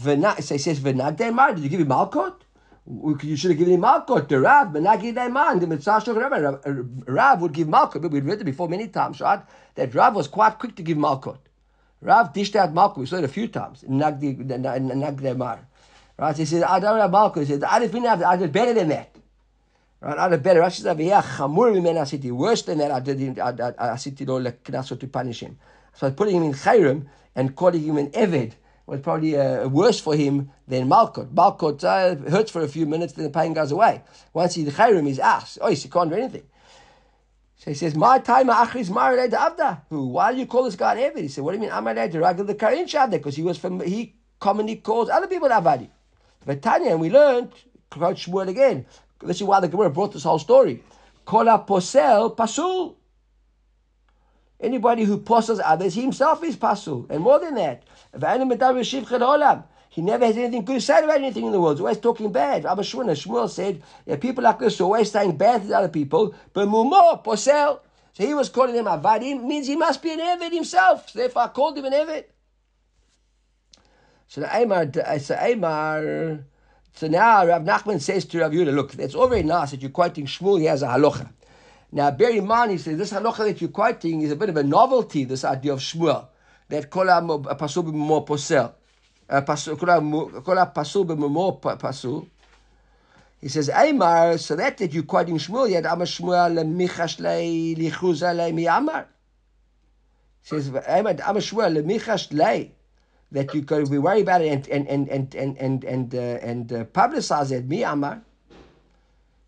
V'na, 0.00 0.40
so 0.40 0.54
he 0.54 0.58
says, 0.58 0.78
V'nagdei 0.78 1.34
Mar, 1.34 1.52
did 1.52 1.64
you 1.64 1.68
give 1.68 1.80
him 1.80 1.88
Malkot? 1.88 2.34
You 2.86 3.36
should 3.36 3.50
have 3.50 3.58
given 3.58 3.74
him 3.74 3.80
Malkot. 3.80 4.28
The 4.28 4.38
Rav, 4.38 4.68
Menagi 4.68 5.12
Daiman, 5.12 5.58
the 5.58 5.66
Mitzvah 5.66 5.96
of 5.96 6.16
Rabban. 6.16 6.62
Äh, 6.62 7.02
Rav 7.08 7.40
would 7.40 7.52
give 7.52 7.66
Malkot, 7.66 8.02
but 8.02 8.12
we've 8.12 8.24
read 8.24 8.40
it 8.40 8.44
before 8.44 8.68
many 8.68 8.86
times, 8.86 9.20
right? 9.20 9.40
That 9.74 9.92
Rav 9.92 10.14
was 10.14 10.28
quite 10.28 10.60
quick 10.60 10.76
to 10.76 10.82
give 10.82 10.96
Malkot. 10.96 11.38
Rav 12.00 12.32
dished 12.32 12.54
out 12.54 12.72
Malkut. 12.72 12.98
We 12.98 13.06
saw 13.06 13.16
it 13.16 13.24
a 13.24 13.28
few 13.28 13.48
times. 13.48 13.82
Nagde 13.82 15.36
Mar. 15.36 15.66
Right? 16.16 16.36
He 16.36 16.44
says, 16.44 16.62
I 16.62 16.78
don't 16.78 17.00
have 17.00 17.10
Malkut. 17.10 17.38
He 17.38 17.46
says, 17.46 17.64
I 17.64 17.80
didn't 17.80 18.04
have, 18.04 18.38
did 18.38 18.52
better 18.52 18.74
than 18.74 18.90
that. 18.90 19.13
Right? 20.04 20.18
I 20.18 20.28
did 20.28 20.42
better. 20.42 20.60
Rashi 20.60 20.82
says, 20.82 20.98
yeah, 20.98 21.22
chamur 21.22 21.72
mimen 21.72 21.96
asiti. 21.96 22.30
Worse 22.30 22.62
than 22.62 22.78
that, 22.78 22.90
I 22.90 23.00
did 23.00 23.38
I, 23.38 23.48
I, 23.48 23.52
asiti 23.94 24.26
lo 24.26 24.38
leknaso 24.38 25.00
to 25.00 25.06
punish 25.08 25.40
him. 25.40 25.58
So 25.94 26.06
I 26.06 26.10
putting 26.10 26.36
him 26.36 26.42
in 26.42 26.52
chayrim 26.52 27.06
and 27.34 27.56
calling 27.56 27.82
him 27.82 27.96
an 27.96 28.10
eved 28.10 28.52
was 28.86 29.00
probably 29.00 29.34
uh, 29.34 29.66
worse 29.66 29.98
for 29.98 30.14
him 30.14 30.50
than 30.68 30.88
malkot. 30.88 31.32
Malkot 31.32 31.82
uh, 31.84 32.30
hurts 32.30 32.50
for 32.50 32.60
a 32.60 32.68
few 32.68 32.84
minutes, 32.84 33.14
then 33.14 33.24
the 33.24 33.30
pain 33.30 33.54
goes 33.54 33.72
away. 33.72 34.02
Once 34.34 34.56
he's 34.56 34.66
in 34.66 34.74
chayrim, 34.74 35.06
he's 35.06 35.18
ass. 35.18 35.56
Oh, 35.62 35.70
he 35.70 35.88
can't 35.88 36.10
do 36.10 36.16
anything. 36.16 36.42
So 37.56 37.70
he 37.70 37.74
says, 37.74 37.94
My 37.94 38.18
time 38.18 38.48
achris 38.48 38.90
avda. 38.90 39.80
Why 39.88 40.32
do 40.32 40.38
you 40.38 40.44
call 40.44 40.64
this 40.64 40.76
guy 40.76 40.96
an 40.96 41.14
Eved? 41.14 41.22
He 41.22 41.28
said, 41.28 41.42
What 41.42 41.52
do 41.52 41.56
you 41.56 41.62
mean 41.62 41.70
Ragil 41.70 42.46
the 42.46 42.54
Karin 42.54 42.84
Shavda? 42.84 43.12
Because 43.12 43.36
he 43.36 43.42
was 43.42 43.56
from 43.56 43.80
he 43.80 44.16
commonly 44.38 44.76
calls 44.76 45.08
other 45.08 45.28
people 45.28 45.48
Avadi. 45.48 45.88
But 46.44 46.60
Tanya, 46.60 46.90
and 46.90 47.00
we 47.00 47.08
learned, 47.08 47.52
quote 47.88 48.16
Shmuel 48.16 48.48
again. 48.48 48.84
This 49.24 49.36
is 49.36 49.42
why 49.44 49.60
the 49.60 49.68
Gemara 49.68 49.90
brought 49.90 50.12
this 50.12 50.24
whole 50.24 50.38
story. 50.38 50.82
Kola 51.24 51.64
posel 51.66 52.36
pasul. 52.36 52.96
Anybody 54.60 55.04
who 55.04 55.18
posters 55.18 55.60
others, 55.62 55.94
he 55.94 56.02
himself 56.02 56.42
is 56.44 56.56
pasul. 56.56 57.06
And 57.10 57.22
more 57.22 57.40
than 57.40 57.54
that, 57.56 57.82
he 59.90 60.02
never 60.02 60.26
has 60.26 60.36
anything 60.36 60.64
good 60.64 60.74
to 60.74 60.80
say 60.80 61.04
about 61.04 61.16
anything 61.16 61.46
in 61.46 61.52
the 61.52 61.60
world. 61.60 61.76
He's 61.76 61.80
always 61.82 61.98
talking 61.98 62.32
bad. 62.32 62.66
Abba 62.66 62.82
Shmuel, 62.82 63.10
Shmuel 63.10 63.48
said, 63.48 63.82
yeah, 64.06 64.16
people 64.16 64.42
like 64.44 64.58
this 64.58 64.80
are 64.80 64.84
always 64.84 65.10
saying 65.10 65.36
bad 65.36 65.60
things 65.60 65.70
to 65.70 65.78
other 65.78 65.88
people, 65.88 66.34
but 66.52 66.66
mumo, 66.68 67.22
posel. 67.24 67.80
So 68.12 68.24
he 68.26 68.34
was 68.34 68.48
calling 68.48 68.74
them 68.74 68.86
avadim, 68.86 69.42
means 69.44 69.66
he 69.66 69.76
must 69.76 70.02
be 70.02 70.12
an 70.12 70.20
Eved 70.20 70.52
himself. 70.52 71.10
So 71.10 71.18
therefore 71.18 71.42
I 71.42 71.48
called 71.48 71.78
him 71.78 71.84
an 71.84 71.92
Eved. 71.92 72.24
So 74.28 74.40
the 74.40 74.62
Amar, 74.62 74.90
so 75.18 75.34
Amar, 75.34 76.44
so 76.94 77.08
now 77.08 77.44
Rav 77.44 77.62
Nachman 77.62 78.00
says 78.00 78.24
to 78.26 78.40
Rav 78.40 78.52
Yehuda, 78.52 78.72
look, 78.72 78.92
that's 78.92 79.16
all 79.16 79.26
very 79.26 79.42
nice 79.42 79.72
that 79.72 79.82
you're 79.82 79.90
quoting 79.90 80.26
Shmuel, 80.26 80.60
he 80.60 80.66
has 80.66 80.82
a 80.82 80.86
halacha. 80.86 81.28
Now 81.90 82.12
bear 82.12 82.30
in 82.30 82.46
mind, 82.46 82.70
he 82.70 82.78
says, 82.78 82.96
this 82.96 83.12
halacha 83.12 83.38
that 83.38 83.60
you're 83.60 83.70
quoting 83.70 84.22
is 84.22 84.30
a 84.30 84.36
bit 84.36 84.48
of 84.48 84.56
a 84.56 84.62
novelty, 84.62 85.24
this 85.24 85.44
idea 85.44 85.72
of 85.72 85.80
Shmuel, 85.80 86.28
that 86.68 86.90
kol 86.90 87.06
pasul 87.06 87.84
b'mor 87.84 88.24
posel. 88.26 88.72
He 93.40 93.48
says, 93.48 93.68
Amar, 93.70 94.38
so 94.38 94.54
that 94.54 94.78
that 94.78 94.92
you're 94.92 95.02
quoting 95.02 95.38
Shmuel, 95.38 95.70
yet 95.70 95.86
Amar 95.86 96.06
Shmuel 96.06 96.54
lemichash 96.54 97.18
lei 97.18 97.74
lichuz 97.74 98.22
lei 98.36 98.52
miyamar. 98.52 99.06
He 100.42 100.48
says, 100.48 100.68
Amar 100.68 101.14
Shmuel 101.14 101.82
lemichash 101.82 102.32
lei 102.32 102.70
that 103.34 103.52
you 103.52 103.62
could 103.62 103.90
be 103.90 103.98
worried 103.98 104.22
about 104.22 104.40
it 104.40 104.48
and 104.48 104.68
and 104.68 104.88
and 104.88 105.08
and 105.10 105.34
and 105.34 105.58
and 105.58 105.84
and, 105.84 106.14
uh, 106.14 106.18
and 106.18 106.72
uh, 106.72 106.84
publicize 106.86 107.52
it 107.52 107.66
mi 107.68 107.82
Amar. 107.82 108.22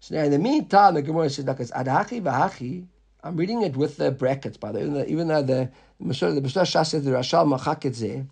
So 0.01 0.17
now 0.17 0.25
in 0.25 0.31
the 0.31 0.39
meantime, 0.39 0.95
the 0.95 1.03
Gemara 1.03 1.31
says, 1.31 1.47
it's 1.47 1.71
adachi 1.71 2.21
v'hachi. 2.23 2.87
I'm 3.25 3.37
reading 3.37 3.63
it 3.63 3.77
with 3.77 3.97
the 3.97 4.11
brackets, 4.11 4.57
by 4.57 4.73
the 4.73 4.89
way, 4.91 5.07
even 5.09 5.29
though 5.29 5.43
the 5.43 5.71
the 5.99 6.07
Mashal 6.07 6.63
Shas 6.63 6.91
says 6.91 7.05
the 7.05 7.13
Rashal 7.13 7.59
machak 7.59 7.85
it 7.87 8.27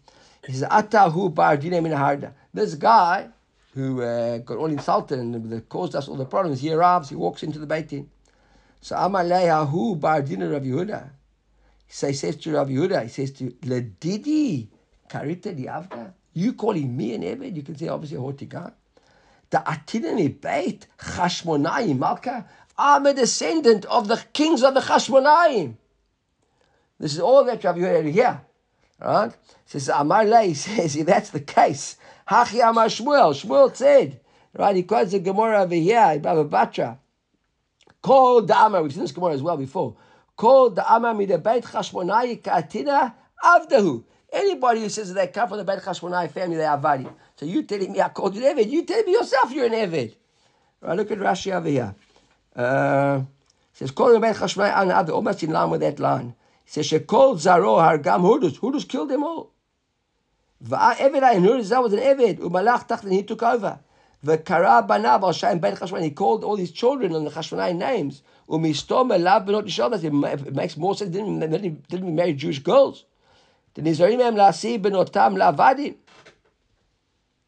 he 0.47 0.53
says, 0.53 0.69
Atahu 0.69 1.35
bar 1.35 1.57
harda. 1.57 2.33
This 2.53 2.75
guy 2.75 3.29
who 3.75 4.03
uh, 4.03 4.39
got 4.39 4.59
all 4.59 4.67
insulted 4.67 5.19
and 5.19 5.69
caused 5.69 5.97
us 5.97 6.07
all 6.09 6.17
the 6.17 6.27
problems, 6.27 6.61
he 6.61 6.73
arrives, 6.73 7.09
he 7.09 7.17
walks 7.17 7.43
into 7.43 7.59
the 7.59 7.67
Beitin. 7.67 8.07
So 8.81 8.95
Amaleyahu 8.97 9.99
bar 9.99 10.23
dina 10.23 10.49
Rav 10.49 10.63
Yehuda. 10.63 11.11
So 11.89 12.09
he 12.09 12.13
says 12.13 12.37
to 12.37 12.53
Rav 12.53 12.69
Yehuda, 12.69 13.05
he 13.05 13.09
says 13.09 13.31
to 13.33 13.51
Ledidi 13.63 14.69
karita 15.09 15.55
diavda. 15.55 16.13
You 16.33 16.55
calling 16.55 16.97
me 16.97 17.15
an 17.15 17.23
Eved? 17.23 17.55
You 17.55 17.63
can 17.63 17.77
say 17.77 17.89
obviously 17.89 18.19
a 18.19 18.21
haughty 18.21 18.47
guy. 18.47 18.73
The 19.51 19.59
atinani 19.59 20.41
beit 20.41 20.87
Chashmonayim 20.99 21.99
Malka. 21.99 22.47
I'm 22.77 23.07
a 23.07 23.15
descendant 23.15 23.85
of 23.85 24.09
the 24.09 24.23
kings 24.33 24.63
of 24.63 24.75
the 24.75 24.81
Chashmonayim. 24.81 25.77
This 26.99 27.15
is 27.15 27.21
all 27.21 27.45
that 27.45 27.63
Rav 27.63 27.77
Yehuda 27.77 28.11
here. 28.11 28.41
Right? 29.01 29.33
Says 29.67 29.89
Amar 29.89 30.25
Le 30.25 30.55
says 30.55 30.97
if 30.97 31.07
that's 31.07 31.31
the 31.31 31.41
case, 31.41 31.97
Hachi 32.29 32.69
Amar 32.69 32.87
Shmuel. 32.87 33.35
Shmuel 33.35 33.75
said 33.75 34.21
Right? 34.57 34.77
He 34.77 34.83
quotes 34.85 35.11
the 35.11 35.19
Gemara 35.19 35.63
over 35.63 35.75
here, 35.75 36.19
Baba 36.21 36.45
Batra. 36.45 36.99
Called 38.01 38.49
the 38.49 38.65
Amar, 38.65 38.83
we've 38.83 38.93
seen 38.93 39.03
this 39.03 39.13
Gemara 39.13 39.33
as 39.33 39.43
well 39.43 39.57
before. 39.57 39.97
Called 40.37 40.77
the 40.77 40.95
Amar 40.95 41.15
mi 41.15 41.27
the 41.27 41.39
Beit 41.39 41.65
Chashmonai 41.65 42.43
Katina 42.43 43.15
Avdahu. 43.43 44.05
Anybody 44.35 44.81
who 44.81 44.89
says 44.89 45.15
that 45.15 45.15
they 45.15 45.29
come 45.29 45.49
from 45.49 45.59
the 45.59 45.65
Beit 45.65 45.79
Chashmonai 45.79 46.29
family, 46.29 46.57
they 46.57 46.65
are 46.65 46.77
Avadi. 46.77 47.09
So 47.37 47.47
you 47.47 47.63
telling 47.63 47.93
me 47.93 48.01
I 48.01 48.09
called 48.09 48.35
you 48.35 48.45
an 48.45 48.57
Eved, 48.59 48.69
you 48.69 48.85
telling 48.85 49.07
me 49.07 49.13
yourself 49.13 49.53
you're 49.53 49.67
an 49.67 49.73
Eved. 49.73 50.17
Right, 50.81 50.97
look 50.97 51.11
at 51.13 51.19
Rashi 51.19 51.53
over 51.53 51.69
here. 51.69 51.95
Uh, 52.57 53.23
says, 53.73 53.93
the 53.93 54.19
Beit 54.21 54.35
Chashmonai 54.35 54.77
an 54.77 54.89
Avdahu, 54.89 55.11
almost 55.11 55.43
in 55.45 55.51
line 55.51 55.71
with 55.71 55.83
that 55.83 56.01
line. 56.01 56.35
He 56.65 56.71
says, 56.71 56.91
Shekol 56.91 57.37
Zaro 57.37 57.79
Hargam 57.79 58.23
Hurdus. 58.23 58.59
Hurdus 58.59 58.89
killed 58.89 59.11
them 59.11 59.23
all. 59.23 59.53
Eved 60.65 61.23
and 61.23 61.45
Hurdus, 61.45 61.81
was 61.81 61.93
an 61.93 62.01
Eved. 62.01 62.39
Umalach 62.39 62.89
Tach, 62.89 63.05
and 63.05 63.13
he 63.13 63.23
took 63.23 63.43
over. 63.45 63.79
V'kara 64.25 64.85
banav 64.89 65.23
al 65.23 65.33
Shem 65.33 65.61
ben 65.61 65.77
Chashmonai. 65.77 66.03
He 66.03 66.11
called 66.11 66.43
all 66.43 66.57
his 66.57 66.73
children 66.73 67.15
on 67.15 67.25
the 67.25 67.31
Chashmonai 67.31 67.77
names. 67.77 68.23
Umistom 68.49 69.17
elav 69.17 69.47
benot 69.47 69.65
yishav. 69.65 69.93
It 70.03 70.55
makes 70.55 70.77
more 70.77 70.97
sense. 70.97 71.11
Didn't, 71.11 71.39
didn't, 71.39 71.89
didn't 71.89 72.15
marry 72.15 72.33
Jewish 72.33 72.59
girls. 72.59 73.05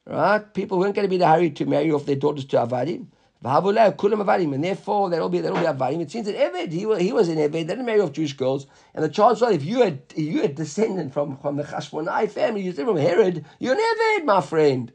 Right? 0.07 0.55
People 0.55 0.79
weren't 0.79 0.95
going 0.95 1.05
to 1.05 1.11
be 1.11 1.17
the 1.17 1.27
hurry 1.27 1.51
to 1.51 1.67
marry 1.67 1.91
off 1.91 2.07
their 2.07 2.17
daughters 2.17 2.45
to 2.47 2.57
avadim. 2.59 3.09
And 3.43 4.65
therefore, 4.65 5.11
they'll 5.11 5.29
be 5.29 5.41
they'll 5.41 5.55
be 5.55 5.61
avadim. 5.61 6.01
It 6.01 6.11
seems 6.11 6.27
that 6.27 6.37
Eved, 6.37 6.73
he 6.73 6.87
was, 6.87 7.01
he 7.01 7.13
was 7.13 7.29
an 7.29 7.37
Eved. 7.37 7.53
They 7.53 7.65
didn't 7.65 7.85
marry 7.85 8.01
off 8.01 8.13
Jewish 8.13 8.33
girls. 8.33 8.67
And 8.95 9.05
the 9.05 9.09
chance 9.09 9.41
was, 9.41 9.53
if 9.53 9.65
you 9.65 9.83
had 9.83 10.03
if 10.11 10.19
you 10.19 10.43
had 10.43 10.55
descendant 10.55 11.13
from 11.13 11.37
from 11.37 11.57
the 11.57 11.63
Chashmonai 11.63 12.31
family, 12.31 12.63
you 12.63 12.73
from 12.73 12.97
Herod, 12.97 13.45
you're 13.59 13.75
an 13.75 13.81
Eved, 13.81 14.25
my 14.25 14.41
friend. 14.41 14.93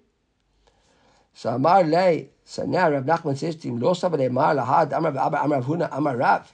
So 1.34 1.52
Amar 1.52 1.84
Lei. 1.84 2.30
So 2.44 2.66
now 2.66 2.90
Rav 2.90 3.06
Nachman 3.06 3.38
says 3.38 3.56
to 3.58 3.68
him, 3.70 3.80
Lo 3.80 3.92
Amar 3.92 4.56
Lahad 4.56 4.92
Amar 4.92 5.62
Huna 5.62 5.90
Amar 5.92 6.18
Rav. 6.18 6.52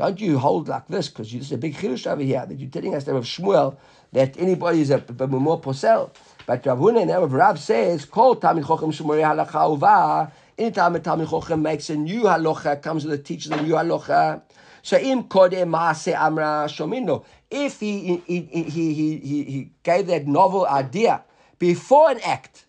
Don't 0.00 0.18
you 0.18 0.38
hold 0.38 0.66
like 0.68 0.88
this 0.88 1.10
because 1.10 1.30
this 1.30 1.42
is 1.42 1.52
a 1.52 1.58
big 1.58 1.74
chiddush 1.74 2.06
over 2.10 2.22
here 2.22 2.46
that 2.46 2.58
you're 2.58 2.70
telling 2.70 2.94
us 2.94 3.04
that 3.04 3.14
of 3.14 3.24
Shmuel 3.24 3.76
that 4.12 4.34
anybody 4.40 4.80
is 4.80 4.88
a 4.88 5.04
more 5.28 5.60
posel. 5.60 6.08
But 6.46 6.64
Rav 6.64 6.78
Huna 6.78 7.06
now 7.06 7.22
Rav 7.26 7.58
says, 7.60 8.06
"Call 8.06 8.36
Tamil 8.36 8.64
Chochem 8.64 8.94
Shmurei 8.96 9.22
Halacha 9.22 9.70
Uva. 9.70 10.32
Anytime 10.56 10.96
a 10.96 11.00
Talmid 11.00 11.26
Chochem 11.26 11.60
makes 11.60 11.90
a 11.90 11.96
new 11.96 12.22
halacha, 12.22 12.80
comes 12.80 13.04
with 13.04 13.12
a 13.12 13.22
teacher 13.22 13.52
a 13.52 13.60
new 13.60 13.74
halacha. 13.74 14.40
So 14.82 14.96
im 14.96 15.24
kodem 15.24 15.68
maase 15.68 16.14
amra 16.18 16.66
shomino. 16.66 17.22
If 17.50 17.80
he 17.80 18.22
he, 18.26 18.40
he, 18.40 18.70
he, 18.70 19.18
he, 19.18 19.70
gave 19.82 20.06
that 20.06 20.26
novel 20.26 20.64
idea 20.64 21.24
before 21.58 22.10
an 22.10 22.20
act, 22.20 22.64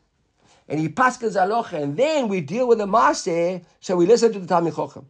and 0.68 0.82
he 0.82 0.90
passes 0.90 1.38
alocha, 1.38 1.82
and 1.82 1.96
then 1.96 2.28
we 2.28 2.42
deal 2.42 2.68
with 2.68 2.80
the 2.80 2.88
maase, 2.88 3.64
so 3.80 3.96
we 3.96 4.06
listen 4.06 4.34
to 4.34 4.40
the 4.40 4.54
Talmid 4.54 4.74
Chochem. 4.74 5.06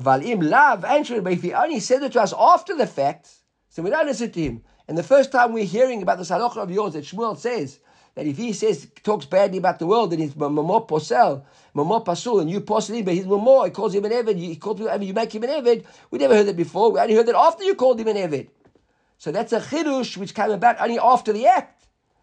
Aval 0.00 0.24
im 0.24 0.40
lav 0.40 0.84
answered, 0.84 1.22
but 1.22 1.34
if 1.34 1.42
he 1.42 1.52
only 1.52 1.80
said 1.80 2.02
it 2.02 2.12
to 2.12 2.20
us 2.20 2.32
after 2.38 2.74
the 2.74 2.86
fact, 2.86 3.28
so 3.68 3.82
we 3.82 3.90
don't 3.90 4.06
listen 4.06 4.30
to 4.32 4.40
him. 4.40 4.62
And 4.88 4.96
the 4.96 5.02
first 5.02 5.30
time 5.30 5.52
we're 5.52 5.64
hearing 5.64 6.02
about 6.02 6.18
the 6.18 6.24
halacha 6.24 6.56
of 6.56 6.70
yours 6.70 6.94
that 6.94 7.04
Shmuel 7.04 7.36
says 7.36 7.78
that 8.14 8.26
if 8.26 8.36
he 8.36 8.52
says 8.52 8.88
talks 9.04 9.26
badly 9.26 9.58
about 9.58 9.78
the 9.78 9.86
world, 9.86 10.10
then 10.10 10.18
he's 10.18 10.34
mamo 10.34 10.88
posel, 10.88 11.44
mamo 11.74 12.04
pasul, 12.04 12.40
and 12.40 12.50
you 12.50 12.60
posel 12.60 13.04
but 13.04 13.14
he's 13.14 13.26
mamo. 13.26 13.66
He 13.66 13.70
calls 13.70 13.94
him 13.94 14.04
an 14.04 14.12
evid. 14.12 14.36
He 14.36 14.56
calls 14.56 14.80
him, 14.80 15.02
you 15.02 15.14
make 15.14 15.32
him 15.32 15.44
an 15.44 15.50
evid. 15.50 15.84
We 16.10 16.18
never 16.18 16.34
heard 16.34 16.46
that 16.46 16.56
before. 16.56 16.90
We 16.90 17.00
only 17.00 17.14
heard 17.14 17.26
that 17.26 17.36
after 17.36 17.62
you 17.62 17.74
called 17.74 18.00
him 18.00 18.08
an 18.08 18.16
evid. 18.16 18.48
So 19.18 19.30
that's 19.30 19.52
a 19.52 19.60
chidush 19.60 20.16
which 20.16 20.34
came 20.34 20.50
about 20.50 20.80
only 20.80 20.98
after 20.98 21.32
the 21.32 21.46
act. 21.46 21.79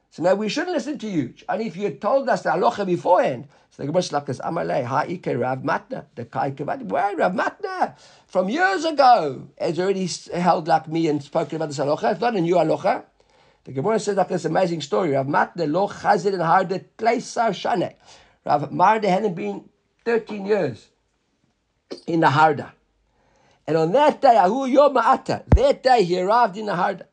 So 0.10 0.24
now 0.24 0.36
we 0.36 0.50
shouldn't 0.50 0.74
listen 0.74 0.98
to 1.00 1.08
you. 1.08 1.34
And 1.48 1.62
if 1.62 1.76
you 1.76 1.84
had 1.84 2.02
told 2.02 2.30
us 2.30 2.44
the 2.44 2.50
halacha 2.50 2.86
beforehand. 2.86 3.48
So 3.72 3.84
the 3.84 3.88
Gemara 3.88 4.02
Shlakas 4.02 4.40
Amalei 4.42 4.86
Ha'ike 4.86 5.40
Rav 5.40 5.60
Matna 5.60 6.06
the 6.16 6.26
Kai 6.26 6.52
Kavad. 6.52 6.84
Why 6.84 7.14
Rav 7.14 7.34
Matna 7.34 7.98
from 8.26 8.50
years 8.50 8.86
ago 8.86 9.48
has 9.60 9.80
already 9.80 10.10
held 10.34 10.68
like 10.68 10.88
me 10.88 11.08
and 11.08 11.22
spoken 11.22 11.58
about 11.58 11.70
this 11.70 11.78
halacha. 11.78 12.14
It's 12.14 12.22
not 12.22 12.36
a 12.36 12.42
new 12.42 12.56
halacha. 12.56 13.04
The 13.66 13.74
Gemara 13.74 14.00
says 14.00 14.16
like 14.16 14.30
this 14.30 14.46
amazing 14.46 14.82
story. 14.82 15.12
Rav 15.12 15.28
Matna 15.28 15.72
lo 15.72 15.88
chazir 15.88 16.34
and 16.34 16.42
harde 16.42 16.86
kleisar 16.98 17.54
shane. 17.54 17.94
Rav 18.46 18.72
Marde 18.72 19.06
hadn't 19.06 19.36
been 19.36 19.66
13 20.06 20.46
years 20.46 20.88
in 22.08 22.22
the 22.22 22.28
Harda. 22.28 22.72
And 23.68 23.76
on 23.76 23.92
that 23.92 24.22
day, 24.22 24.38
Ahu 24.38 24.66
Yom 24.66 24.96
Ma'ata, 24.96 25.44
that 25.54 25.84
day 25.84 26.04
he 26.04 26.20
arrived 26.22 26.56
in 26.56 26.68
the 26.68 26.72
Harda. 26.72 27.04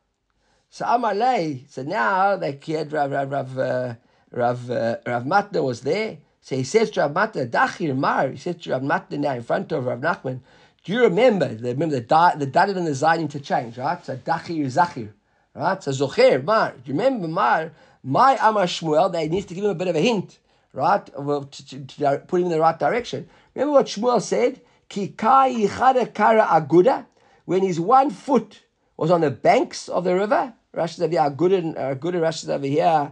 So 0.75 0.83
Amalei, 0.83 1.63
so 1.69 1.83
now 1.83 2.35
the 2.35 2.51
kid 2.51 2.91
Rav 2.91 3.09
Rav 3.09 3.31
Rav 3.31 3.57
uh, 3.57 3.95
Rav, 4.29 4.69
uh, 4.69 4.97
Rav 5.05 5.23
Matna 5.23 5.63
was 5.63 5.79
there. 5.79 6.17
So 6.41 6.57
he 6.57 6.65
says 6.65 6.91
to 6.91 6.99
Rav 6.99 7.11
Matna, 7.11 7.49
Dachir 7.49 7.95
Mar, 7.95 8.31
he 8.31 8.35
says 8.35 8.57
to 8.57 8.71
Rav 8.71 8.81
Matna 8.81 9.17
now 9.17 9.35
in 9.35 9.43
front 9.43 9.71
of 9.71 9.85
Rav 9.85 10.01
Nachman, 10.01 10.41
do 10.83 10.91
you 10.91 11.03
remember, 11.03 11.47
remember 11.61 11.95
the, 11.95 12.01
da, 12.01 12.35
the 12.35 12.45
Dalit 12.45 12.75
and 12.75 12.85
the 12.85 12.91
Zayin 12.91 13.29
to 13.29 13.39
change, 13.39 13.77
right? 13.77 14.05
So 14.05 14.17
Dachir 14.17 14.65
Zachir, 14.65 15.13
right? 15.53 15.81
So 15.81 15.91
Zocher, 15.91 16.43
Mar, 16.43 16.71
do 16.71 16.91
you 16.91 16.99
remember 16.99 17.29
Mar? 17.29 17.71
My 18.03 18.37
Amar 18.41 18.65
Shmuel, 18.65 19.13
they 19.13 19.29
needs 19.29 19.45
to 19.45 19.53
give 19.53 19.63
him 19.63 19.69
a 19.69 19.75
bit 19.75 19.87
of 19.87 19.95
a 19.95 20.01
hint, 20.01 20.39
right? 20.73 21.09
Well, 21.17 21.45
to, 21.45 21.67
to, 21.67 21.85
to 21.85 22.23
put 22.27 22.41
him 22.41 22.47
in 22.47 22.51
the 22.51 22.59
right 22.59 22.77
direction. 22.77 23.29
Remember 23.53 23.71
what 23.71 23.85
Shmuel 23.85 24.21
said? 24.21 24.59
Ki 24.89 25.07
kai 25.07 25.67
kara 25.67 26.45
aguda, 26.45 27.05
when 27.45 27.63
his 27.63 27.79
one 27.79 28.09
foot 28.09 28.63
was 28.97 29.09
on 29.09 29.21
the 29.21 29.31
banks 29.31 29.87
of 29.87 30.03
the 30.03 30.13
river, 30.13 30.53
Rashi 30.75 31.01
over 31.01 31.11
here, 31.11 31.29
good 31.29 31.51
Aguda 31.51 32.19
Rashi 32.21 32.49
over 32.49 32.65
here, 32.65 33.11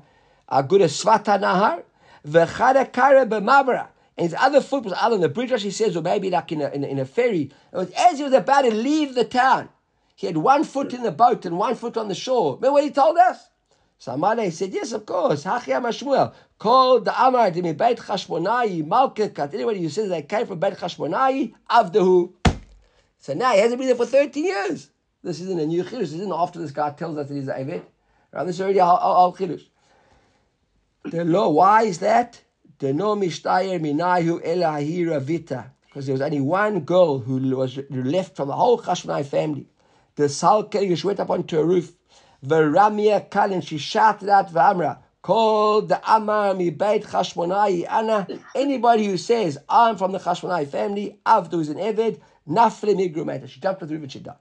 Aguda 0.51 0.85
Svata 0.85 1.39
Nahar, 1.39 1.83
V'chada 2.27 2.91
Kara 2.91 3.25
B'mabra. 3.25 3.87
And 4.17 4.25
his 4.29 4.35
other 4.39 4.61
foot 4.61 4.83
was 4.83 4.93
out 4.93 5.11
on 5.11 5.21
the 5.21 5.29
bridge, 5.29 5.49
Rashi 5.49 5.71
says, 5.71 5.95
or 5.95 6.01
maybe 6.01 6.29
like 6.29 6.51
in 6.51 6.61
a, 6.61 6.69
in 6.69 6.83
a, 6.83 6.87
in 6.87 6.99
a 6.99 7.05
ferry. 7.05 7.51
Was 7.71 7.89
as 7.91 8.17
he 8.17 8.23
was 8.23 8.33
about 8.33 8.63
to 8.63 8.73
leave 8.73 9.15
the 9.15 9.25
town. 9.25 9.69
He 10.15 10.27
had 10.27 10.37
one 10.37 10.63
foot 10.63 10.93
in 10.93 11.01
the 11.01 11.11
boat 11.11 11.45
and 11.45 11.57
one 11.57 11.75
foot 11.75 11.97
on 11.97 12.07
the 12.07 12.15
shore. 12.15 12.55
Remember 12.55 12.73
what 12.73 12.83
he 12.83 12.91
told 12.91 13.17
us? 13.17 13.49
Samale 13.99 14.51
said, 14.51 14.73
yes, 14.73 14.91
of 14.91 15.05
course. 15.05 15.43
Hachi 15.45 15.71
Shmuel. 15.71 16.33
Called 16.59 17.05
the 17.05 17.23
Amar 17.25 17.51
to 17.51 17.61
me, 17.61 17.73
Beit 17.73 17.97
Chashmonai, 17.97 18.85
Malkekat. 18.85 19.53
Anybody 19.53 19.81
who 19.81 19.89
says 19.89 20.09
they 20.09 20.21
came 20.21 20.45
from 20.45 20.59
Beit 20.59 20.75
Chashmonai, 20.75 21.53
Avdahu. 21.69 22.33
So 23.19 23.33
now 23.33 23.53
he 23.53 23.59
hasn't 23.59 23.79
been 23.79 23.87
there 23.87 23.95
for 23.95 24.05
13 24.05 24.45
years. 24.45 24.89
This 25.23 25.39
isn't 25.39 25.59
a 25.59 25.65
new 25.65 25.83
chiddush. 25.83 25.99
This 25.99 26.13
isn't 26.13 26.33
after 26.33 26.59
this 26.59 26.71
guy 26.71 26.91
tells 26.91 27.17
us 27.17 27.29
that 27.29 27.35
he's 27.35 27.47
an 27.47 27.65
Eved. 27.65 27.83
Right? 28.33 28.43
This 28.45 28.55
is 28.55 28.61
already 28.61 28.79
al 28.79 29.33
chiddush. 29.37 29.63
The 31.05 31.23
law. 31.23 31.49
Why 31.49 31.83
is 31.83 31.99
that? 31.99 32.41
The 32.79 32.89
elahira 34.45 35.19
vita. 35.19 35.71
Because 35.85 36.05
there 36.07 36.13
was 36.13 36.21
only 36.21 36.41
one 36.41 36.81
girl 36.81 37.19
who 37.19 37.55
was 37.55 37.79
left 37.89 38.35
from 38.35 38.49
the 38.49 38.55
whole 38.55 38.79
Chashmonai 38.79 39.25
family. 39.25 39.67
The 40.15 40.23
Salkerish 40.23 41.03
went 41.03 41.19
up 41.19 41.29
onto 41.29 41.59
a 41.59 41.63
roof. 41.63 41.93
Veramia 42.45 43.29
Kalin, 43.29 43.61
she 43.65 43.77
shouted 43.77 44.27
out 44.27 44.51
Vamra, 44.51 44.97
called 45.21 45.87
the 45.89 46.01
Amar 46.11 46.53
mi 46.55 46.71
Beit 46.71 47.03
Chashmonai 47.03 47.89
Anna. 47.89 48.27
Anybody 48.53 49.05
who 49.05 49.17
says, 49.17 49.57
I'm 49.69 49.95
from 49.95 50.11
the 50.11 50.19
Chashmonai 50.19 50.67
family, 50.67 51.19
Avdu 51.25 51.61
is 51.61 51.69
an 51.69 51.77
Eved, 51.77 52.19
Nafle 52.47 52.95
Migrumeta. 52.95 53.47
She 53.47 53.61
jumped 53.61 53.81
off 53.81 53.87
the 53.87 53.95
roof 53.95 54.03
and 54.03 54.11
she 54.11 54.19
died. 54.19 54.35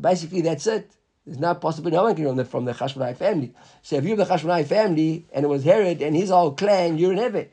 Basically, 0.00 0.40
that's 0.40 0.66
it. 0.66 0.92
There's 1.24 1.38
not 1.38 1.60
possible 1.60 1.90
no 1.90 2.04
one 2.04 2.14
can 2.14 2.24
from 2.24 2.36
the, 2.36 2.44
from 2.44 2.64
the 2.64 3.14
family. 3.14 3.52
So 3.82 3.96
if 3.96 4.04
you're 4.04 4.16
the 4.16 4.24
Chashmonai 4.24 4.66
family 4.66 5.26
and 5.32 5.44
it 5.44 5.48
was 5.48 5.64
Herod 5.64 6.00
and 6.00 6.16
his 6.16 6.30
whole 6.30 6.52
clan, 6.52 6.96
you're 6.96 7.12
in 7.12 7.18
Eved. 7.18 7.48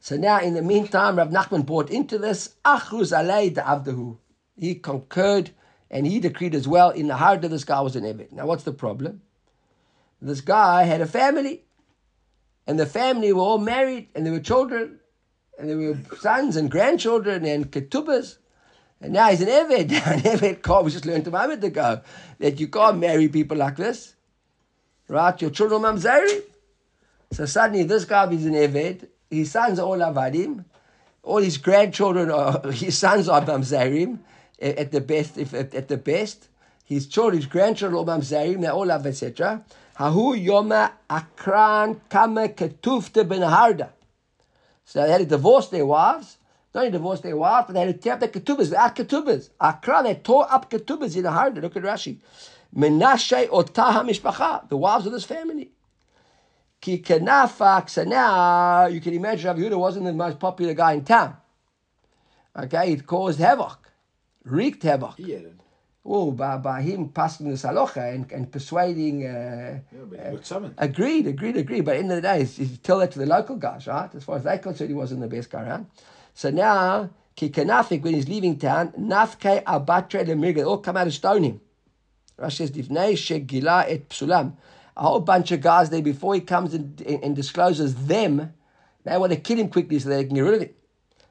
So 0.00 0.16
now, 0.16 0.40
in 0.40 0.54
the 0.54 0.62
meantime, 0.62 1.16
Rav 1.16 1.30
Nachman 1.30 1.64
brought 1.64 1.90
into 1.90 2.18
this 2.18 2.54
Achruz 2.64 3.16
Alei 3.16 3.54
Avdahu. 3.54 4.18
He 4.56 4.74
concurred 4.74 5.50
and 5.90 6.06
he 6.06 6.20
decreed 6.20 6.54
as 6.54 6.68
well 6.68 6.90
in 6.90 7.08
the 7.08 7.16
heart 7.16 7.44
of 7.44 7.50
this 7.50 7.64
guy 7.64 7.80
was 7.80 7.96
an 7.96 8.04
Eved. 8.04 8.32
Now, 8.32 8.46
what's 8.46 8.64
the 8.64 8.72
problem? 8.72 9.22
This 10.20 10.40
guy 10.40 10.84
had 10.84 11.00
a 11.00 11.06
family, 11.06 11.64
and 12.66 12.78
the 12.78 12.86
family 12.86 13.32
were 13.32 13.42
all 13.42 13.58
married, 13.58 14.08
and 14.14 14.24
there 14.24 14.32
were 14.32 14.40
children, 14.40 14.98
and 15.58 15.68
there 15.68 15.76
were 15.76 15.98
sons 16.18 16.56
and 16.56 16.70
grandchildren 16.70 17.44
and 17.44 17.70
ketubas. 17.70 18.38
And 19.00 19.12
now 19.12 19.28
he's 19.30 19.42
an 19.42 19.48
Eved. 19.48 19.92
an 20.06 20.20
Eved 20.20 20.62
can't, 20.62 20.84
we 20.84 20.90
just 20.90 21.06
learned 21.06 21.26
a 21.26 21.30
moment 21.30 21.62
ago 21.62 22.00
that 22.38 22.58
you 22.58 22.68
can't 22.68 22.98
marry 22.98 23.28
people 23.28 23.56
like 23.56 23.76
this. 23.76 24.14
Right? 25.08 25.40
Your 25.40 25.50
children 25.50 25.84
are 25.84 25.92
mamzeri. 25.92 26.42
So 27.32 27.46
suddenly 27.46 27.84
this 27.84 28.04
guy 28.04 28.30
is 28.30 28.46
an 28.46 28.54
Eved. 28.54 29.08
His 29.30 29.50
sons 29.50 29.78
are 29.78 29.86
all 29.86 29.98
Avadim. 29.98 30.64
All 31.22 31.38
his 31.38 31.58
grandchildren 31.58 32.30
are, 32.30 32.70
his 32.72 32.96
sons 32.96 33.28
are 33.28 33.42
mamzerim 33.42 34.20
at 34.60 34.92
the 34.92 35.00
best, 35.00 35.36
if 35.36 35.52
at, 35.52 35.74
at 35.74 35.88
the 35.88 35.96
best. 35.96 36.48
His 36.84 37.08
children, 37.08 37.38
his 37.38 37.46
grandchildren 37.46 38.00
are 38.00 38.18
mamzerim, 38.18 38.60
they're 38.60 38.70
all 38.70 38.90
Av, 38.90 39.06
etc. 39.06 39.64
Hahu 39.98 40.38
yoma 40.38 40.92
akran 41.10 42.00
kama 42.08 42.48
ketufte 42.48 43.28
ben 43.28 43.40
harda. 43.40 43.90
So 44.84 45.02
they 45.02 45.10
had 45.10 45.18
to 45.18 45.26
divorce 45.26 45.68
their 45.68 45.84
wives 45.84 46.38
not 46.76 46.82
only 46.82 46.92
divorced 46.92 47.22
their 47.22 47.36
wife, 47.36 47.64
but 47.66 47.72
they 47.72 47.80
had 47.86 47.94
to 47.94 48.00
tear 48.00 48.12
up 48.14 48.20
their 48.20 48.28
ketubas, 48.28 48.70
they 48.70 48.76
had 48.76 48.94
ketubas. 48.94 49.48
Akra, 49.60 50.02
they 50.02 50.14
tore 50.14 50.46
up 50.52 50.70
ketubas 50.70 51.16
in 51.16 51.22
the 51.22 51.30
heart. 51.30 51.54
Look 51.54 51.76
at 51.76 51.82
Rashi. 51.82 52.18
Menashe 52.76 53.48
otaha 53.48 54.04
mishpacha, 54.08 54.68
the 54.68 54.76
wives 54.76 55.06
of 55.06 55.12
this 55.12 55.24
family. 55.24 55.72
Ki 56.80 56.98
kenafak. 57.02 57.88
So 57.88 58.04
now 58.04 58.86
you 58.86 59.00
can 59.00 59.14
imagine 59.14 59.46
Rav 59.48 59.56
Yehuda 59.56 59.78
wasn't 59.78 60.04
the 60.04 60.12
most 60.12 60.38
popular 60.38 60.74
guy 60.74 60.92
in 60.92 61.04
town. 61.04 61.36
Okay, 62.54 62.92
it 62.92 63.06
caused 63.06 63.38
havoc, 63.38 63.78
wreaked 64.44 64.82
havoc. 64.82 65.16
He 65.16 65.32
had 65.32 65.42
it. 65.44 65.60
Oh, 66.04 66.30
by, 66.30 66.56
by 66.58 66.82
him 66.82 67.08
passing 67.08 67.48
the 67.50 67.56
salocha 67.56 68.14
and, 68.14 68.30
and 68.30 68.52
persuading. 68.52 69.26
Uh, 69.26 69.80
Yeah, 70.12 70.30
he. 70.30 70.36
Agreed, 70.78 71.26
agreed, 71.26 71.56
agreed. 71.56 71.84
But 71.84 71.96
in 71.96 72.08
the, 72.08 72.14
end 72.14 72.18
of 72.18 72.22
the 72.22 72.28
day, 72.28 72.40
it's- 72.42 72.58
you 72.58 72.76
tell 72.76 72.98
that 72.98 73.10
to 73.12 73.18
the 73.18 73.26
local 73.26 73.56
guys, 73.56 73.86
right? 73.86 74.14
As 74.14 74.22
far 74.24 74.36
as 74.36 74.44
they 74.44 74.58
concerned, 74.58 74.90
he 74.90 74.94
wasn't 74.94 75.20
the 75.22 75.26
best 75.28 75.50
guy 75.50 75.62
around. 75.64 75.86
So 76.36 76.50
now, 76.50 77.08
Kikanafik, 77.34 78.02
when 78.02 78.12
he's 78.12 78.28
leaving 78.28 78.58
town, 78.58 78.92
Nafke 78.92 79.64
Abatre 79.64 80.22
Lemirga, 80.22 80.66
all 80.66 80.76
come 80.76 80.98
out 80.98 81.04
to 81.04 81.10
stone 81.10 81.44
him. 81.44 81.62
Rashi 82.38 82.56
says, 82.56 82.70
Divnei 82.72 83.14
Shegila 83.14 83.86
et 83.88 84.10
Psulam. 84.10 84.52
A 84.98 85.00
whole 85.00 85.20
bunch 85.20 85.50
of 85.52 85.62
guys 85.62 85.88
there 85.88 86.02
before 86.02 86.34
he 86.34 86.42
comes 86.42 86.74
and, 86.74 87.00
and, 87.00 87.24
and 87.24 87.34
discloses 87.34 87.94
them, 88.06 88.52
they 89.04 89.16
want 89.16 89.32
to 89.32 89.38
kill 89.38 89.56
him 89.56 89.70
quickly 89.70 89.98
so 89.98 90.10
they 90.10 90.26
can 90.26 90.34
get 90.34 90.42
rid 90.42 90.54
of 90.54 90.60
him. 90.68 90.74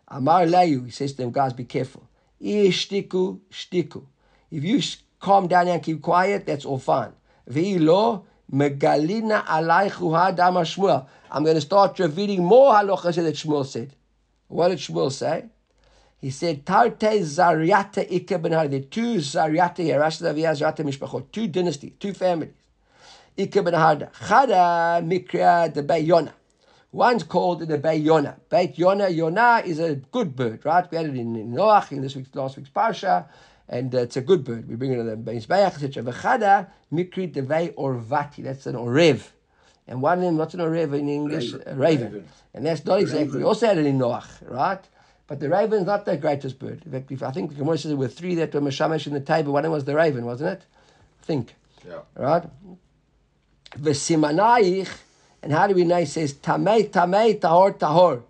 Amar 0.07 0.45
Layu, 0.45 0.85
he 0.85 0.91
says 0.91 1.11
to 1.11 1.17
them, 1.17 1.31
guys, 1.31 1.53
be 1.53 1.65
careful. 1.65 2.09
Ishtiku, 2.41 3.41
shtiku. 3.51 4.05
If 4.49 4.63
you 4.63 4.81
calm 5.19 5.47
down 5.47 5.67
and 5.67 5.83
keep 5.83 6.01
quiet, 6.01 6.47
that's 6.47 6.65
all 6.65 6.79
fine. 6.79 7.13
Ve'ilo, 7.47 8.23
megalina 8.51 9.45
alaychu 9.45 10.09
hadam 10.09 10.55
Shmuel. 10.65 11.05
I'm 11.29 11.43
going 11.43 11.55
to 11.57 11.61
start 11.61 11.99
revealing 11.99 12.43
more 12.43 12.73
halachas 12.73 13.17
that 13.17 13.35
Shmuel 13.35 13.67
said. 13.67 13.95
What 14.55 14.69
did 14.69 14.79
Shmuel 14.79 15.11
say? 15.11 15.45
He 16.21 16.29
said, 16.31 16.65
Tarte 16.65 17.19
Zariata 17.21 18.09
Ike 18.11 18.41
ben 18.41 18.53
Har. 18.53 18.67
There 18.67 18.79
are 18.79 18.83
two 18.83 19.15
Zariata 19.17 19.79
here, 19.79 19.99
Rashi 19.99 20.23
Zaviyah 20.23 20.55
Zariata 20.55 20.85
Mishpachot, 20.85 21.31
two 21.31 21.47
dynasties, 21.47 21.93
two 21.99 22.13
families. 22.13 22.53
Ike 23.37 23.51
ben 23.53 23.73
Harda. 23.73 24.13
Chada 24.13 25.03
Mikra 25.05 25.73
the 25.73 25.83
Bay 25.83 25.99
Yonah. 25.99 26.33
One's 26.93 27.23
called 27.23 27.67
the 27.67 27.77
Bay 27.77 27.97
Yonah. 27.97 28.37
Beit 28.49 28.77
Yonah, 28.77 29.09
Yonah 29.09 29.63
is 29.65 29.79
a 29.79 29.95
good 29.95 30.33
bird, 30.33 30.65
right? 30.65 30.89
We 30.89 30.95
had 30.95 31.07
it 31.07 31.17
in, 31.17 31.35
in 31.35 31.51
Noach, 31.51 31.91
in 31.91 32.01
this 32.01 32.15
week's, 32.15 32.33
last 32.33 32.55
week's 32.55 32.69
Parsha, 32.69 33.25
and 33.67 33.93
uh, 33.93 33.99
it's 33.99 34.15
a 34.15 34.21
good 34.21 34.45
bird. 34.45 34.69
We 34.69 34.75
bring 34.75 34.93
it 34.93 34.95
to 34.95 35.03
the 35.03 35.17
Beis 35.17 35.45
Bayach, 35.45 35.83
etc. 35.83 36.01
V'chada 36.03 36.67
Mikri 36.93 37.33
Devei 37.33 37.73
Orvati. 37.75 38.41
That's 38.45 38.65
an 38.67 38.75
Orev. 38.75 39.21
And 39.87 40.01
one 40.01 40.17
of 40.17 40.23
them, 40.23 40.37
what's 40.37 40.53
an 40.53 40.61
Orev 40.61 40.97
in 40.97 41.07
English? 41.07 41.53
Raven. 41.53 41.67
A 41.67 41.75
raven. 41.75 42.13
Raven. 42.13 42.27
And 42.53 42.65
that's 42.65 42.83
not 42.85 42.99
exactly. 42.99 43.25
Raven. 43.25 43.39
We 43.39 43.45
also 43.45 43.67
had 43.67 43.77
it 43.77 43.85
in 43.85 43.99
Noach, 43.99 44.27
right? 44.49 44.83
But 45.27 45.39
the 45.39 45.49
raven 45.49 45.79
is 45.79 45.85
not 45.85 46.05
the 46.05 46.17
greatest 46.17 46.59
bird. 46.59 46.83
In 46.85 46.91
fact, 46.91 47.11
if, 47.11 47.23
I 47.23 47.31
think 47.31 47.51
the 47.51 47.55
Gemara 47.55 47.77
says 47.77 47.89
there 47.89 47.97
were 47.97 48.07
three 48.07 48.35
that 48.35 48.53
were 48.53 48.61
mashamash 48.61 49.07
in 49.07 49.13
the 49.13 49.19
table. 49.19 49.53
One 49.53 49.61
of 49.61 49.63
them 49.63 49.71
was 49.71 49.85
the 49.85 49.95
raven, 49.95 50.25
wasn't 50.25 50.53
it? 50.53 50.65
I 51.21 51.25
think. 51.25 51.55
Yeah. 51.87 51.99
Right? 52.15 52.43
V'simanaich, 53.71 54.89
and 55.43 55.51
how 55.51 55.67
do 55.67 55.75
we 55.75 55.83
know? 55.83 55.97
He 55.97 56.05
says, 56.05 56.33
Tamei, 56.33 56.89
Tamei, 56.89 57.39
Tahor, 57.39 57.77
Tahor. 57.77 58.23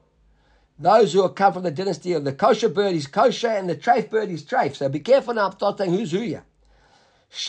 Those 0.77 1.13
who 1.13 1.21
have 1.21 1.35
come 1.35 1.53
from 1.53 1.63
the 1.63 1.71
dynasty 1.71 2.13
of 2.13 2.25
the 2.25 2.33
kosher 2.33 2.67
bird 2.67 2.95
is 2.95 3.07
kosher 3.07 3.47
and 3.47 3.69
the 3.69 3.75
treif 3.75 4.09
bird 4.09 4.29
is 4.29 4.43
treif. 4.43 4.75
So 4.75 4.89
be 4.89 4.99
careful 4.99 5.33
now, 5.33 5.45
I'm 5.45 5.53
start 5.53 5.77
saying 5.77 5.91
who's 5.91 6.11
who 6.11 6.19
here. 6.19 6.43
They 7.37 7.43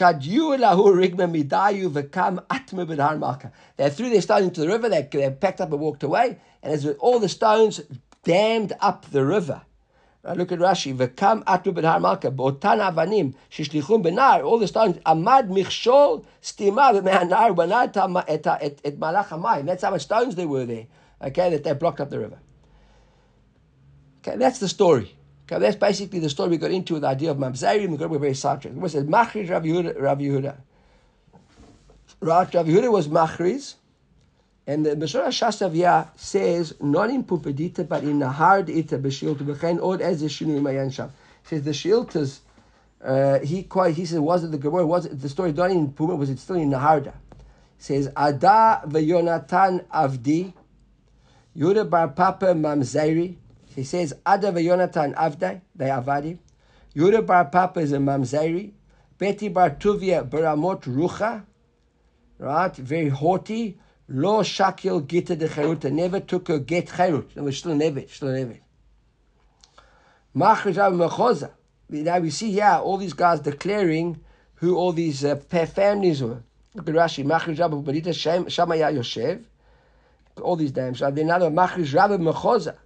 threw 3.90 4.10
their 4.10 4.20
stone 4.20 4.42
into 4.42 4.60
the 4.60 4.66
river, 4.66 4.88
they, 4.88 5.08
they 5.12 5.30
packed 5.30 5.60
up 5.60 5.70
and 5.70 5.80
walked 5.80 6.02
away, 6.02 6.40
and 6.62 6.72
as 6.72 6.84
with 6.84 6.96
all 6.98 7.20
the 7.20 7.28
stones 7.28 7.80
dammed 8.24 8.72
up 8.80 9.06
the 9.12 9.24
river. 9.24 9.62
Now 10.24 10.32
look 10.32 10.50
at 10.50 10.58
Rashi. 10.58 10.92
V'kam 10.96 11.44
atme 11.44 11.72
b'dhar 11.72 12.00
malka. 12.00 12.32
B'otan 12.32 12.80
avanim 12.80 13.34
shishlichum 13.48 14.02
benar. 14.02 14.42
All 14.42 14.58
the 14.58 14.66
stones. 14.66 14.96
Amad 15.06 15.48
michshol 15.48 16.24
stima 16.42 16.92
b'mehanar 17.00 17.54
b'nar 17.54 17.92
ta- 17.92 18.24
et 18.26 18.44
et- 18.44 18.80
et 18.84 18.98
malach 18.98 19.28
hamayim. 19.28 19.66
That's 19.66 19.84
how 19.84 19.92
much 19.92 20.02
stones 20.02 20.34
there 20.34 20.48
were 20.48 20.66
there. 20.66 20.88
Okay, 21.22 21.50
that 21.50 21.62
they 21.62 21.74
blocked 21.74 22.00
up 22.00 22.10
the 22.10 22.18
river. 22.18 22.40
Okay, 24.18 24.36
that's 24.36 24.58
the 24.58 24.68
story. 24.68 25.15
Okay, 25.48 25.60
that's 25.60 25.76
basically 25.76 26.18
the 26.18 26.28
story 26.28 26.50
we 26.50 26.56
got 26.56 26.72
into 26.72 26.94
with 26.94 27.02
the 27.02 27.08
idea 27.08 27.30
of 27.30 27.36
Mamzerim. 27.36 27.90
We 27.90 27.96
got 27.96 28.10
we're 28.10 28.18
very 28.18 28.34
sidetracked. 28.34 28.76
What 28.76 28.90
says 28.90 29.04
Machriz 29.04 29.48
Rav 29.48 29.62
Yehuda? 29.62 30.00
Rav 30.00 30.18
Yehuda. 30.18 30.56
Rav 32.20 32.50
Yehuda 32.50 32.90
was 32.90 33.06
Machriz, 33.06 33.74
and 34.66 34.84
the 34.84 34.96
Beshara 34.96 35.28
Shasavia 35.28 36.08
says 36.16 36.74
not 36.80 37.10
in 37.10 37.22
Pumpedita 37.22 37.88
but 37.88 38.02
in 38.02 38.18
Nahar 38.18 38.68
Ita 38.68 38.98
Beshilta 38.98 39.38
Bechen 39.38 39.80
Od 39.80 40.02
Ez 40.02 40.20
Shinu 40.24 40.60
Mayan 40.60 40.90
Sham. 40.90 41.12
Says 41.44 41.62
the 41.62 41.70
Shiltas. 41.70 42.40
Uh, 43.04 43.38
he 43.38 43.62
quite 43.62 43.94
he 43.94 44.04
says, 44.04 44.18
was 44.18 44.42
it 44.42 44.50
the 44.50 44.58
Gemara 44.58 44.84
was 44.84 45.06
it 45.06 45.20
the 45.20 45.28
story 45.28 45.52
done 45.52 45.70
in 45.70 45.92
Puma 45.92 46.16
was 46.16 46.28
it 46.28 46.40
still 46.40 46.56
in 46.56 46.70
Naharda? 46.70 47.12
says 47.78 48.08
Ada 48.08 48.82
v'Yonatan 48.86 49.84
Avdi 49.84 50.52
Yehuda 51.56 51.88
bar 51.88 52.08
Papa 52.08 52.46
Mamzeri. 52.46 53.36
He 53.76 53.84
says 53.84 54.14
Ada 54.26 54.52
v'Yonatan 54.52 55.14
Avdai, 55.14 55.60
they 55.74 55.84
Avadi. 55.88 56.38
Yehuda 56.96 57.26
bar 57.26 57.44
Papa 57.44 57.80
is 57.80 57.92
a 57.92 57.98
Mamzeri. 57.98 58.72
Betty 59.18 59.48
bar 59.48 59.70
Tuvia 59.70 60.26
Baramot 60.28 60.82
Rucha. 60.84 61.44
Right, 62.38 62.74
very 62.74 63.10
haughty. 63.10 63.78
Lo 64.08 64.40
Shakil 64.40 65.06
Gita 65.06 65.36
de 65.36 65.46
Cheruta. 65.46 65.92
Never 65.92 66.20
took 66.20 66.48
a 66.48 66.58
get 66.58 66.86
Cherut. 66.86 67.36
It 67.36 67.42
was 67.42 67.58
still 67.58 67.74
never, 67.74 68.00
still 68.08 68.28
never. 68.28 68.56
Machriz 70.34 70.78
Rav 70.78 70.94
Mechoza. 70.94 71.50
Now 71.90 72.18
we 72.18 72.30
see 72.30 72.52
here 72.52 72.80
all 72.82 72.96
these 72.96 73.12
guys 73.12 73.40
declaring 73.40 74.20
who 74.54 74.74
all 74.76 74.92
these 74.92 75.22
uh, 75.22 75.36
families 75.36 76.22
were. 76.22 76.42
Look 76.74 76.88
at 76.88 76.94
Rashi. 76.94 77.24
Machriz 77.26 78.14
Shem- 78.14 78.46
Shamaya 78.46 78.90
Yoshev. 78.94 79.44
All 80.40 80.56
these 80.56 80.74
names. 80.74 81.00
Then 81.00 81.18
another 81.18 81.50
Machriz 81.50 81.94
Rav 81.94 82.10
Mechoza. 82.12 82.76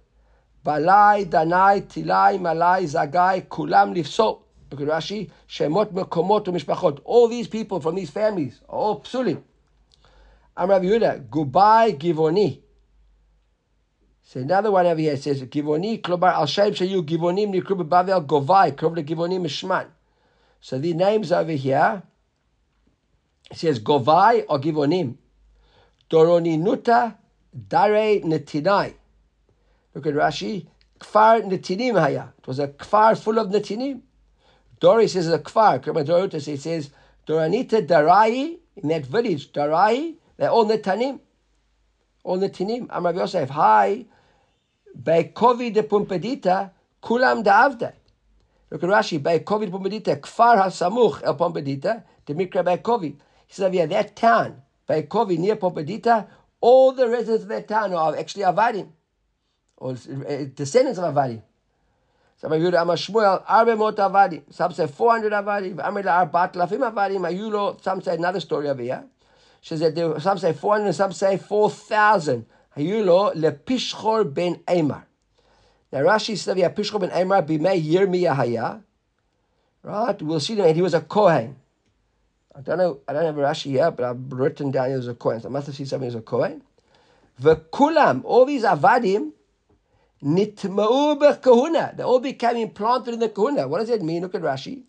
Balai, 0.65 1.25
Danai, 1.25 1.81
Tilai, 1.81 2.39
Malai, 2.39 2.83
Zagai, 2.83 3.47
Kulam 3.47 3.95
Lifso. 3.95 4.41
Look 4.71 4.81
at 4.81 4.87
Rashi. 4.87 5.29
Shemot 5.49 5.91
Mekomot 5.91 6.45
Mishpachot. 6.45 6.99
All 7.03 7.27
these 7.27 7.47
people 7.47 7.81
from 7.81 7.95
these 7.95 8.09
families 8.09 8.61
all 8.69 9.01
psulim. 9.01 9.41
I'm 10.55 10.69
Rabbi 10.69 10.85
Yehuda. 10.85 11.27
Gubai 11.27 11.97
Givoni. 11.97 12.61
So 14.23 14.39
another 14.39 14.71
one 14.71 14.85
over 14.85 15.01
here 15.01 15.17
says 15.17 15.41
Givoni 15.43 16.01
Klobar 16.01 16.33
Al 16.33 16.45
Shaib 16.45 16.71
Shayu 16.71 17.05
Givonim 17.05 17.53
Nikru 17.53 17.85
Bavel 17.87 18.25
Govai 18.25 18.71
Krov 18.71 18.95
Le 18.95 19.03
Givonim 19.03 19.41
Mishman. 19.41 19.87
So 20.61 20.79
the 20.79 20.93
names 20.93 21.33
over 21.33 21.51
here 21.51 22.03
it 23.49 23.57
says 23.57 23.79
Govai 23.79 24.45
or 24.47 24.59
Givonim. 24.59 25.15
Doroni 26.09 26.57
Nuta 26.57 27.17
Dare 27.67 28.21
Netinai. 28.21 28.93
Look 29.93 30.07
at 30.07 30.13
Rashi. 30.13 30.67
Kfar 30.99 31.43
Netinim 31.43 31.99
Haya. 31.99 32.33
It 32.37 32.47
was 32.47 32.59
a 32.59 32.67
kfar 32.67 33.17
full 33.17 33.39
of 33.39 33.49
Netinim. 33.49 34.01
Dori 34.79 35.07
says 35.07 35.31
a 35.31 35.39
kfar. 35.39 35.83
Dorutas 35.83 36.47
it 36.47 36.61
says 36.61 36.89
Doranita 37.27 37.85
Darai 37.85 38.57
in 38.75 38.89
that 38.89 39.05
village. 39.05 39.51
Darai. 39.51 40.15
They're 40.37 40.49
all 40.49 40.65
Netanim. 40.65 41.19
All 42.23 42.37
Netinim. 42.39 42.87
I'm 42.89 43.05
Rabbi 43.05 43.19
Yosef. 43.19 43.49
Hi. 43.49 44.05
Bekovi 44.99 45.73
de 45.73 45.83
Pumpedita, 45.83 46.71
Kulam 47.01 47.43
da 47.43 47.69
Avda. 47.69 47.93
Look 48.69 48.83
at 48.83 48.89
Rashi, 48.89 49.19
Bekovi 49.19 49.65
de 49.65 49.71
Pumpedita, 49.71 50.19
Kfar 50.19 50.61
HaSamuch 50.61 51.21
El 51.23 51.37
Pumpedita, 51.37 52.03
the 52.25 52.33
Mikra 52.33 52.63
Bekovi. 52.63 53.15
He 53.47 53.53
says, 53.53 53.73
yeah, 53.73 53.85
that 53.85 54.15
town, 54.15 54.61
Bekovi 54.89 55.37
near 55.37 55.55
Pumpedita, 55.55 56.27
all 56.59 56.91
the 56.91 57.07
residents 57.07 57.43
of 57.43 57.49
that 57.49 57.67
town 57.67 57.93
are 57.93 58.17
actually 58.17 58.43
Avadim, 58.43 58.89
or 59.81 59.91
uh, 59.93 60.45
descendants 60.55 60.99
of 60.99 61.13
Avadim. 61.13 61.41
Some 62.37 62.53
Amar 62.53 62.95
Shmuel, 62.95 63.43
Arbe 63.47 63.77
Mot 63.77 63.95
Avadim. 63.97 64.43
Some 64.53 64.71
say 64.73 64.87
400 64.87 65.33
Avadim. 65.33 65.79
Amar 65.83 66.03
Lafim. 66.03 67.27
Ayulo, 67.29 67.83
some 67.83 68.01
say 68.01 68.15
another 68.15 68.39
story 68.39 68.69
over 68.69 68.81
here. 68.81 69.03
She 69.59 69.77
said 69.77 69.97
some 70.21 70.37
say 70.37 70.53
400, 70.53 70.93
some 70.93 71.11
say 71.11 71.37
4,000. 71.37 72.45
Hayulo 72.77 73.33
lepishchor 73.35 74.31
ben 74.33 74.55
Emar. 74.67 75.03
Now 75.91 75.99
Rashi 75.99 76.37
said, 76.37 76.57
"Yeah, 76.57 76.69
Pishchor 76.69 77.01
ben 77.01 77.09
Emar 77.09 77.45
b'mei 77.45 77.83
Yirmiyah 77.83 78.35
haya." 78.35 78.81
Right? 79.83 80.21
We'll 80.21 80.39
see. 80.39 80.59
And 80.59 80.75
he 80.75 80.81
was 80.81 80.93
a 80.93 81.01
Kohen. 81.01 81.57
I 82.55 82.61
don't 82.61 82.77
know. 82.77 82.99
I 83.07 83.13
don't 83.13 83.25
have 83.25 83.37
a 83.37 83.41
Rashi 83.41 83.71
here, 83.71 83.91
but 83.91 84.05
I've 84.05 84.31
written 84.31 84.71
down 84.71 84.89
he 84.89 84.95
was 84.95 85.07
a 85.07 85.15
Kohen. 85.15 85.41
So 85.41 85.49
I 85.49 85.51
must 85.51 85.67
have 85.67 85.75
seen 85.75 85.85
something 85.85 86.07
as 86.07 86.15
a 86.15 86.21
Kohen. 86.21 86.61
V'kulam, 87.41 88.21
all 88.23 88.45
these 88.45 88.63
avadim, 88.63 89.31
nitma'u 90.22 91.18
b'kahuna. 91.18 91.96
They 91.96 92.02
all 92.02 92.20
became 92.20 92.56
implanted 92.56 93.14
in 93.14 93.20
the 93.20 93.28
kahuna. 93.28 93.68
What 93.68 93.78
does 93.80 93.88
that 93.88 94.02
mean? 94.02 94.22
Look 94.22 94.34
at 94.34 94.42
Rashi. 94.42 94.84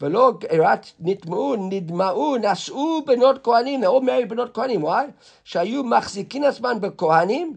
ולא 0.00 0.32
רק 0.60 0.84
נטמעו, 1.00 1.56
נדמעו, 1.56 2.36
נשאו 2.36 3.04
בנות 3.04 3.44
כהנים, 3.44 3.84
they 3.84 3.86
all 3.86 4.02
married 4.02 4.28
בנות 4.28 4.54
כהנים, 4.54 4.84
why? 4.84 5.10
שהיו 5.44 5.84
מחזיקים 5.84 6.44
עצמם 6.44 6.78
בכהנים, 6.80 7.56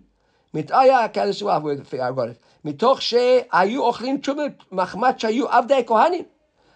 מתאיה 0.54 1.08
כאלה 1.08 1.34
שהוא 1.34 1.52
got 1.52 1.94
it, 2.18 2.66
מתוך 2.66 3.02
שהיו 3.02 3.84
אוכלים 3.84 4.18
תשומת 4.18 4.64
מחמת 4.72 5.20
שהיו 5.20 5.50
עבדי 5.50 5.82
כהנים. 5.88 6.24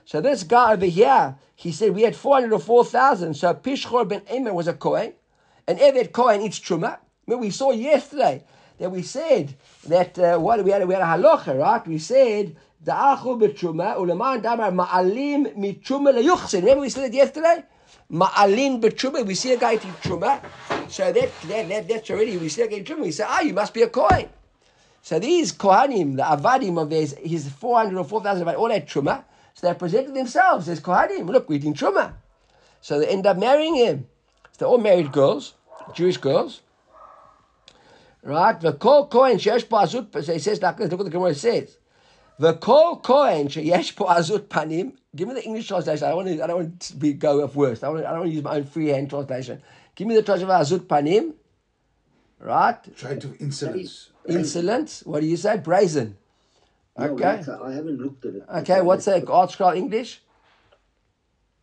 So 0.05 0.19
this 0.19 0.43
guy 0.43 0.73
over 0.73 0.85
here, 0.85 1.35
he 1.55 1.71
said 1.71 1.95
we 1.95 2.01
had 2.01 2.13
400 2.13 2.51
or 2.51 2.59
4,000, 2.59 3.33
so 3.33 3.53
Pishchor 3.53 4.05
ben 4.05 4.21
Emer 4.29 4.53
was 4.53 4.67
a 4.67 4.73
Kohen, 4.73 5.13
an 5.65 5.77
Eved 5.77 6.11
Kohen 6.11 6.41
eats 6.41 6.59
truma. 6.59 6.97
Remember, 7.25 7.45
we 7.45 7.51
saw 7.51 7.71
yesterday 7.71 8.43
that 8.78 8.90
we 8.90 9.02
said 9.02 9.54
that 9.86 10.18
uh, 10.18 10.38
what 10.38 10.62
we 10.64 10.70
had, 10.70 10.86
we 10.86 10.94
had 10.94 11.02
a 11.02 11.06
halacha, 11.06 11.58
right? 11.58 11.86
We 11.86 11.98
said 11.98 12.56
the 12.82 12.92
achul 12.92 13.40
b'truma 13.40 13.96
uleman 13.96 14.42
damar 14.42 14.70
ma'alim 14.70 15.56
mitruma 15.56 16.12
leyuchsin. 16.14 16.60
Remember 16.60 16.82
we 16.82 16.88
said 16.88 17.04
it 17.04 17.14
yesterday. 17.14 17.64
Ma'alin 18.10 18.80
b'truma. 18.80 19.26
We 19.26 19.34
see 19.34 19.52
a 19.52 19.58
guy 19.58 19.74
eating 19.74 19.92
truma, 20.02 20.40
so 20.88 21.12
that, 21.12 21.30
that, 21.48 21.68
that 21.68 21.88
that's 21.88 22.10
already 22.10 22.36
we 22.36 22.48
see 22.48 22.62
a 22.62 22.68
guy 22.68 22.76
eating 22.76 22.96
truma. 22.96 23.02
We 23.02 23.10
say, 23.10 23.24
ah, 23.26 23.40
you 23.40 23.52
must 23.52 23.74
be 23.74 23.82
a 23.82 23.88
kohen. 23.88 24.28
So 25.02 25.18
these 25.18 25.52
kohanim, 25.52 26.16
the 26.16 26.22
avadim 26.22 26.80
of 26.80 26.90
his, 26.90 27.16
his 27.18 27.48
400 27.48 27.98
or 27.98 28.04
4,000, 28.04 28.48
all 28.48 28.68
that 28.68 28.86
truma. 28.86 29.24
So 29.54 29.66
they 29.66 29.74
presented 29.74 30.14
themselves 30.14 30.68
as 30.68 30.80
kohanim. 30.80 31.28
Look, 31.28 31.48
we're 31.48 31.56
eating 31.56 31.74
truma. 31.74 32.14
So 32.80 33.00
they 33.00 33.08
end 33.08 33.26
up 33.26 33.38
marrying 33.38 33.74
him. 33.74 34.06
So 34.52 34.58
they're 34.58 34.68
all 34.68 34.78
married 34.78 35.10
girls, 35.10 35.54
Jewish 35.94 36.16
girls. 36.16 36.60
Right? 38.28 38.60
The 38.60 38.74
kol 38.74 39.06
kohen 39.06 39.38
sheyesh 39.38 39.66
po 39.70 39.76
azut, 39.76 40.12
so 40.22 40.34
he 40.34 40.38
says, 40.38 40.60
look 40.60 40.78
what 40.78 40.90
the 40.90 41.08
Gemara 41.08 41.34
says. 41.34 41.78
The 42.38 42.52
kol 42.52 42.96
kohen 42.96 43.48
sheyesh 43.48 43.96
po 43.96 44.04
azut 44.04 44.48
panim. 44.48 44.92
Give 45.16 45.28
me 45.28 45.32
the 45.32 45.44
English 45.44 45.68
translation. 45.68 46.04
I 46.06 46.08
don't 46.10 46.16
want 46.18 46.28
to, 46.28 46.44
I 46.44 46.46
don't 46.46 46.56
want 46.56 46.80
to 46.80 46.96
be, 46.96 47.14
go 47.14 47.42
off 47.42 47.54
worst. 47.56 47.82
I, 47.82 47.88
want 47.88 48.02
to, 48.02 48.06
I 48.06 48.10
don't 48.10 48.20
want 48.20 48.30
to 48.30 48.34
use 48.34 48.44
my 48.44 48.56
own 48.56 48.64
freehand 48.64 49.08
translation. 49.08 49.62
Give 49.94 50.06
me 50.06 50.14
the 50.14 50.22
translation 50.22 50.50
of 50.50 50.60
azut 50.60 50.80
panim. 50.80 51.32
Right? 52.38 52.76
Try 52.98 53.16
to 53.16 53.34
insolence. 53.40 54.10
Insolent. 54.28 55.04
What 55.06 55.20
do 55.20 55.26
you 55.26 55.38
say? 55.38 55.56
Brazen. 55.56 56.18
Okay. 56.98 57.14
that's- 57.16 57.48
I 57.48 57.72
haven't 57.72 57.98
looked 57.98 58.26
at 58.26 58.34
it. 58.34 58.44
Okay, 58.56 58.82
what's 58.82 59.06
that? 59.06 59.24
ArtScroll 59.24 59.74
English? 59.74 60.20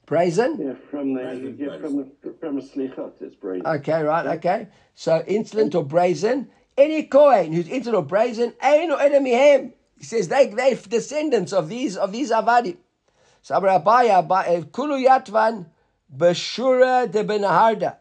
Brazen? 0.06 0.60
Yeah, 0.60 0.74
from 0.92 1.14
the 1.14 1.56
yeah, 1.58 1.80
from 1.80 1.98
the 1.98 2.34
from 2.40 2.58
a 2.60 2.62
slichot, 2.62 3.14
it's 3.22 3.36
brazen. 3.36 3.66
Okay, 3.66 4.04
right, 4.04 4.38
okay. 4.38 4.68
So 4.94 5.24
insolent 5.26 5.74
or 5.74 5.84
brazen. 5.84 6.50
Any 6.78 7.04
Kohen 7.04 7.54
who's 7.54 7.68
insolent 7.68 7.98
or 7.98 8.08
brazen, 8.08 8.54
ain't 8.62 8.90
no 8.90 8.98
enemy 8.98 9.32
him. 9.32 9.74
He 9.98 10.06
says 10.06 10.28
they 10.28 10.48
they 10.48 10.76
descendants 10.76 11.54
of 11.54 11.70
these 11.70 11.98
of 11.98 12.12
these 12.12 12.32
Avadim. 12.32 12.78
So 13.42 13.56
Amar 13.56 13.80
Abaye, 13.80 14.28
Abaye, 14.28 14.48
eh, 14.48 14.64
Kulu 14.72 15.04
Yatvan, 15.04 15.68
Bashura 16.16 17.12
de 17.12 17.24
Benaharda. 17.24 17.98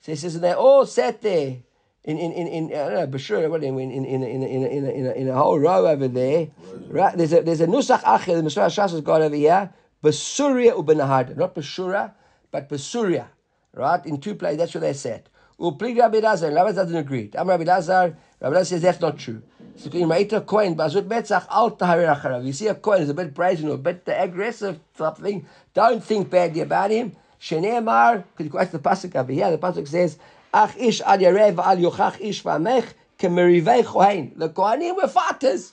So 0.00 0.12
he 0.12 0.16
says 0.16 0.38
they 0.38 0.52
all 0.52 0.84
sat 0.84 1.22
there 1.22 1.58
in 2.04 2.18
in 2.18 2.32
in, 2.32 2.46
in 2.48 2.64
I 2.66 2.90
don't 2.90 2.94
know 2.94 3.06
Bashura, 3.18 3.48
what 3.48 3.62
in 3.64 3.78
in 3.78 3.90
in 3.90 4.04
in 4.04 4.22
in 4.22 4.42
in 4.42 4.64
in, 4.64 4.86
in, 4.86 5.06
a, 5.06 5.12
in 5.12 5.28
a 5.28 5.34
whole 5.34 5.58
row 5.58 5.86
over 5.86 6.08
there. 6.08 6.48
Right? 6.88 7.16
There's 7.16 7.32
a 7.32 7.40
there's 7.40 7.60
a 7.60 7.66
nusach 7.66 8.02
achir 8.02 8.36
the 8.36 8.42
Mishra 8.42 8.64
Shas 8.66 8.90
has 8.90 9.00
got 9.00 9.22
over 9.22 9.34
here. 9.34 9.72
Basuria 10.02 10.72
ubenaharda, 10.72 11.36
not 11.36 11.54
Bashura, 11.54 12.12
but 12.50 12.68
Basuria. 12.68 13.26
Right? 13.74 14.04
In 14.04 14.20
two 14.20 14.34
places, 14.34 14.58
that's 14.58 14.74
what 14.74 14.80
they 14.80 14.92
said. 14.92 15.28
Uplig 15.58 15.98
Rabbi 15.98 16.18
Lazar, 16.18 16.50
Rabbi 16.50 16.72
doesn't 16.72 16.96
agree. 16.96 17.30
Am 17.34 17.48
Rabbi 17.48 17.64
Lazar, 17.64 18.16
Rabbi 18.40 18.54
Lazar 18.54 18.64
says 18.64 18.82
that's 18.82 19.00
not 19.00 19.18
true. 19.18 19.42
So 19.76 19.88
in 19.90 20.08
Ma'ita 20.08 20.44
Kohen, 20.44 20.74
Bazut 20.74 21.06
Metzach, 21.08 21.46
Al. 21.48 22.42
You 22.44 22.52
see 22.52 22.66
a 22.66 22.74
Kohen 22.74 23.02
is 23.02 23.10
a 23.10 23.14
bit 23.14 23.32
brazen 23.32 23.68
or 23.68 23.74
a 23.74 23.78
bit 23.78 24.02
aggressive 24.06 24.80
something. 24.96 25.46
Don't 25.72 26.02
think 26.02 26.30
badly 26.30 26.60
about 26.60 26.90
him. 26.90 27.16
Shene'emar, 27.40 28.24
because 28.36 28.44
you 28.44 28.50
quote 28.50 28.70
the 28.70 28.78
pasuk 28.78 29.16
over 29.16 29.32
here. 29.32 29.50
The 29.50 29.58
pasuk 29.58 29.88
says, 29.88 30.18
Ach 30.52 30.76
ish 30.76 31.00
al 31.00 31.18
yarev 31.18 31.58
al 31.58 31.76
yochach 31.76 32.20
ish 32.20 32.42
v'amech 32.42 32.86
kemerivei 33.18 33.84
Kohen. 33.84 34.32
The 34.36 34.48
Kohanim 34.48 34.96
were 34.96 35.08
fighters. 35.08 35.72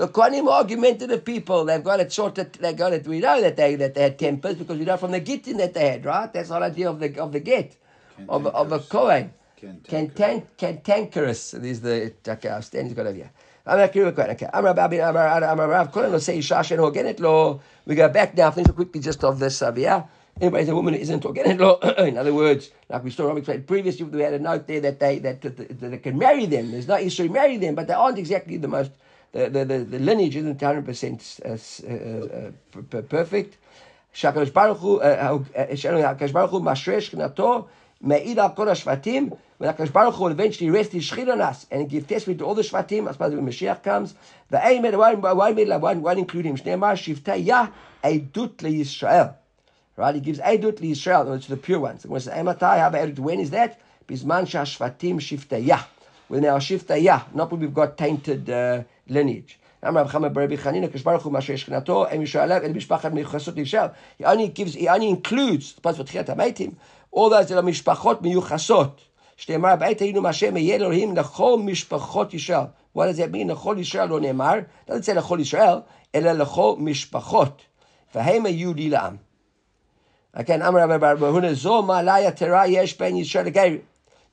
The 0.00 0.08
Kohanim 0.08 0.46
are 0.46 0.62
argumentative 0.62 1.26
people. 1.26 1.66
They've 1.66 1.84
got 1.84 2.00
it 2.00 2.10
sorted. 2.10 2.54
They 2.54 2.72
got 2.72 2.94
it. 2.94 3.06
We 3.06 3.20
know 3.20 3.38
that 3.42 3.54
they 3.54 3.74
that 3.74 3.92
they 3.92 4.04
had 4.04 4.18
tempers 4.18 4.54
because 4.54 4.78
we 4.78 4.86
know 4.86 4.96
from 4.96 5.10
the 5.10 5.20
gittin 5.20 5.58
that 5.58 5.74
they 5.74 5.90
had, 5.90 6.06
right? 6.06 6.32
That's 6.32 6.48
the 6.48 6.54
whole 6.54 6.62
idea 6.62 6.88
of 6.88 7.00
the 7.00 7.20
of 7.20 7.32
the 7.32 7.40
get 7.40 7.76
of, 8.26 8.46
of 8.46 8.72
a 8.72 8.78
Kohen. 8.78 9.34
Cantankerous. 9.60 10.44
Cantankerous. 10.56 11.50
These 11.50 11.80
are 11.80 11.82
the 11.82 12.14
okay, 12.28 12.48
I'll 12.48 12.62
stand. 12.62 12.86
He's 12.86 12.96
got 12.96 13.08
over 13.08 13.14
here. 13.14 13.30
I'm 13.66 13.76
not 13.76 13.92
curious. 13.92 14.18
Okay. 14.18 14.48
I'm 14.50 14.64
Rabbi. 14.64 15.06
I'm 15.06 15.16
I'm 15.18 15.60
Rav 15.60 15.92
Kohen. 15.92 16.12
Let's 16.12 16.24
say 16.24 16.38
Isha 16.38 16.64
Shen 16.64 16.78
Hogenet 16.78 17.20
Lo. 17.20 17.60
We 17.84 17.94
go 17.94 18.08
back 18.08 18.34
now. 18.34 18.50
Things 18.52 18.70
quickly 18.70 19.02
just 19.02 19.22
of 19.22 19.38
this 19.38 19.60
uh, 19.60 19.66
over 19.66 19.80
here. 19.80 20.04
Anybody, 20.40 20.70
a 20.70 20.74
woman 20.74 20.94
isn't 20.94 21.22
Hogenet 21.22 21.60
Lo. 21.60 21.76
In 22.06 22.16
other 22.16 22.32
words, 22.32 22.70
like 22.88 23.04
we 23.04 23.10
saw 23.10 23.26
Rob 23.26 23.36
explained 23.36 23.66
previously, 23.66 24.06
we 24.06 24.22
had 24.22 24.32
a 24.32 24.38
note 24.38 24.66
there 24.66 24.80
that 24.80 24.98
they 24.98 25.18
that, 25.18 25.42
that, 25.42 25.58
that 25.58 25.90
they 25.90 25.98
can 25.98 26.16
marry 26.16 26.46
them. 26.46 26.70
There's 26.70 26.88
no 26.88 26.96
issue 26.96 27.28
marry 27.28 27.58
them, 27.58 27.74
but 27.74 27.86
they 27.86 27.92
aren't 27.92 28.18
exactly 28.18 28.56
the 28.56 28.68
most 28.68 28.92
The, 29.31 29.49
the, 29.49 29.65
the, 29.65 29.77
the 29.79 29.99
lineage 29.99 30.35
isn't 30.37 30.61
100 30.61 30.85
percent 30.85 31.39
uh, 31.45 31.49
uh, 31.49 32.51
uh, 32.93 33.01
perfect. 33.01 33.57
שהקדוש 34.15 34.49
ברוך 34.49 34.81
הוא, 34.81 35.01
הקדוש 36.03 36.31
ברוך 36.31 36.51
הוא 36.51 36.61
משרה 36.61 37.01
שכנתו, 37.01 37.65
מעיד 38.01 38.39
על 38.39 38.49
כל 38.55 38.69
השבטים, 38.69 39.29
when 39.61 39.65
הקדוש 39.65 39.89
ברוך 39.89 40.17
הוא 40.17 40.29
eventually 40.29 40.71
rest 40.71 40.91
his 40.93 41.03
shechina 41.11 41.33
on 41.33 41.41
us 41.41 41.65
and 41.71 41.89
give 41.89 42.07
testimony 42.07 42.37
to 42.39 42.45
all 42.45 42.55
the 42.55 42.61
shvatim, 42.61 43.09
as 43.09 43.15
far 43.17 43.27
as 43.27 43.33
when 43.33 43.45
Mashiach 43.45 43.83
comes, 43.83 44.13
ואין 44.51 44.81
מד, 44.81 44.93
why, 44.93 45.15
why, 45.15 45.33
why, 45.33 45.77
why, 45.77 45.95
why 45.95 46.13
include 46.13 46.45
him? 46.45 46.55
שנאמר, 46.55 46.95
שבטי 46.95 47.37
יה 47.37 47.63
עדות 48.03 48.63
לישראל. 48.63 49.27
Right, 49.97 50.15
he 50.15 50.21
gives 50.21 50.39
עדות 50.41 50.81
לישראל, 50.81 51.27
no, 51.27 51.33
it's 51.33 51.47
the 51.47 51.57
pure 51.57 51.79
ones. 51.79 52.05
When 52.05 52.17
it 52.17 52.23
says, 52.23 52.33
מתי, 52.33 53.19
when 53.19 53.39
is 53.39 53.49
that? 53.51 53.75
בזמן 54.09 54.45
שהשבטים 54.45 55.19
שבטי 55.19 55.59
יה. 55.59 55.77
When 56.29 56.41
they 56.41 56.47
are 56.47 56.61
שבטי 56.61 56.99
יה, 56.99 57.17
not 57.33 57.51
when 57.51 57.59
we've 57.59 57.73
got 57.73 57.97
tainted 57.97 58.49
uh, 58.49 58.83
lineage. 59.09 59.65
אמר 59.87 60.01
רב 60.01 60.07
חמא 60.07 60.27
ברבי 60.27 60.57
חנינא, 60.57 60.85
הקדוש 60.85 61.01
ברוך 61.01 61.23
הוא 61.23 61.33
משרה 61.33 61.57
שכנתו, 61.57 62.07
הם 62.07 62.21
ישראל 62.21 62.51
אל 62.51 62.73
משפחת 62.73 63.11
מיוחסות 63.11 63.55
לישראל. 63.55 63.87
He 64.21 64.25
only 64.25 64.59
gives, 64.59 64.75
he 64.75 64.81
only 64.81 65.27
includes, 65.27 65.81
פרט 65.81 65.97
בתחילת 65.97 66.29
המתים, 66.29 66.71
all 67.15 67.29
those 67.29 67.51
אלה 67.51 67.61
משפחות 67.61 68.21
מיוחסות. 68.21 69.01
שנאמר, 69.37 69.75
בעת 69.75 69.99
היינו 69.99 70.21
מהשם 70.21 70.57
יהיה 70.57 70.75
אלוהים 70.75 71.17
לכל 71.17 71.59
משפחות 71.65 72.33
ישראל. 72.33 72.65
What 72.97 73.01
does 73.01 73.17
that 73.17 73.33
mean? 73.33 73.51
לכל 73.51 73.75
ישראל 73.79 74.09
לא 74.09 74.19
נאמר, 74.19 74.53
לא 74.89 74.95
יצא 74.95 75.13
לכל 75.13 75.37
ישראל, 75.41 75.77
אלא 76.15 76.31
לכל 76.31 76.75
משפחות. 76.79 77.61
והם 78.15 78.45
היו 78.45 78.73
לי 78.73 78.89
לעם. 78.89 79.15
כן, 80.45 80.61
אמר 80.61 80.79
רבי 80.79 80.97
בר 80.97 81.15
בהונה, 81.15 81.53
זו 81.53 81.81
מעלה 81.81 82.21
יתרה 82.21 82.67
יש 82.67 82.97
בין 82.99 83.15
ישראל 83.15 83.45
לגיירים. 83.45 83.79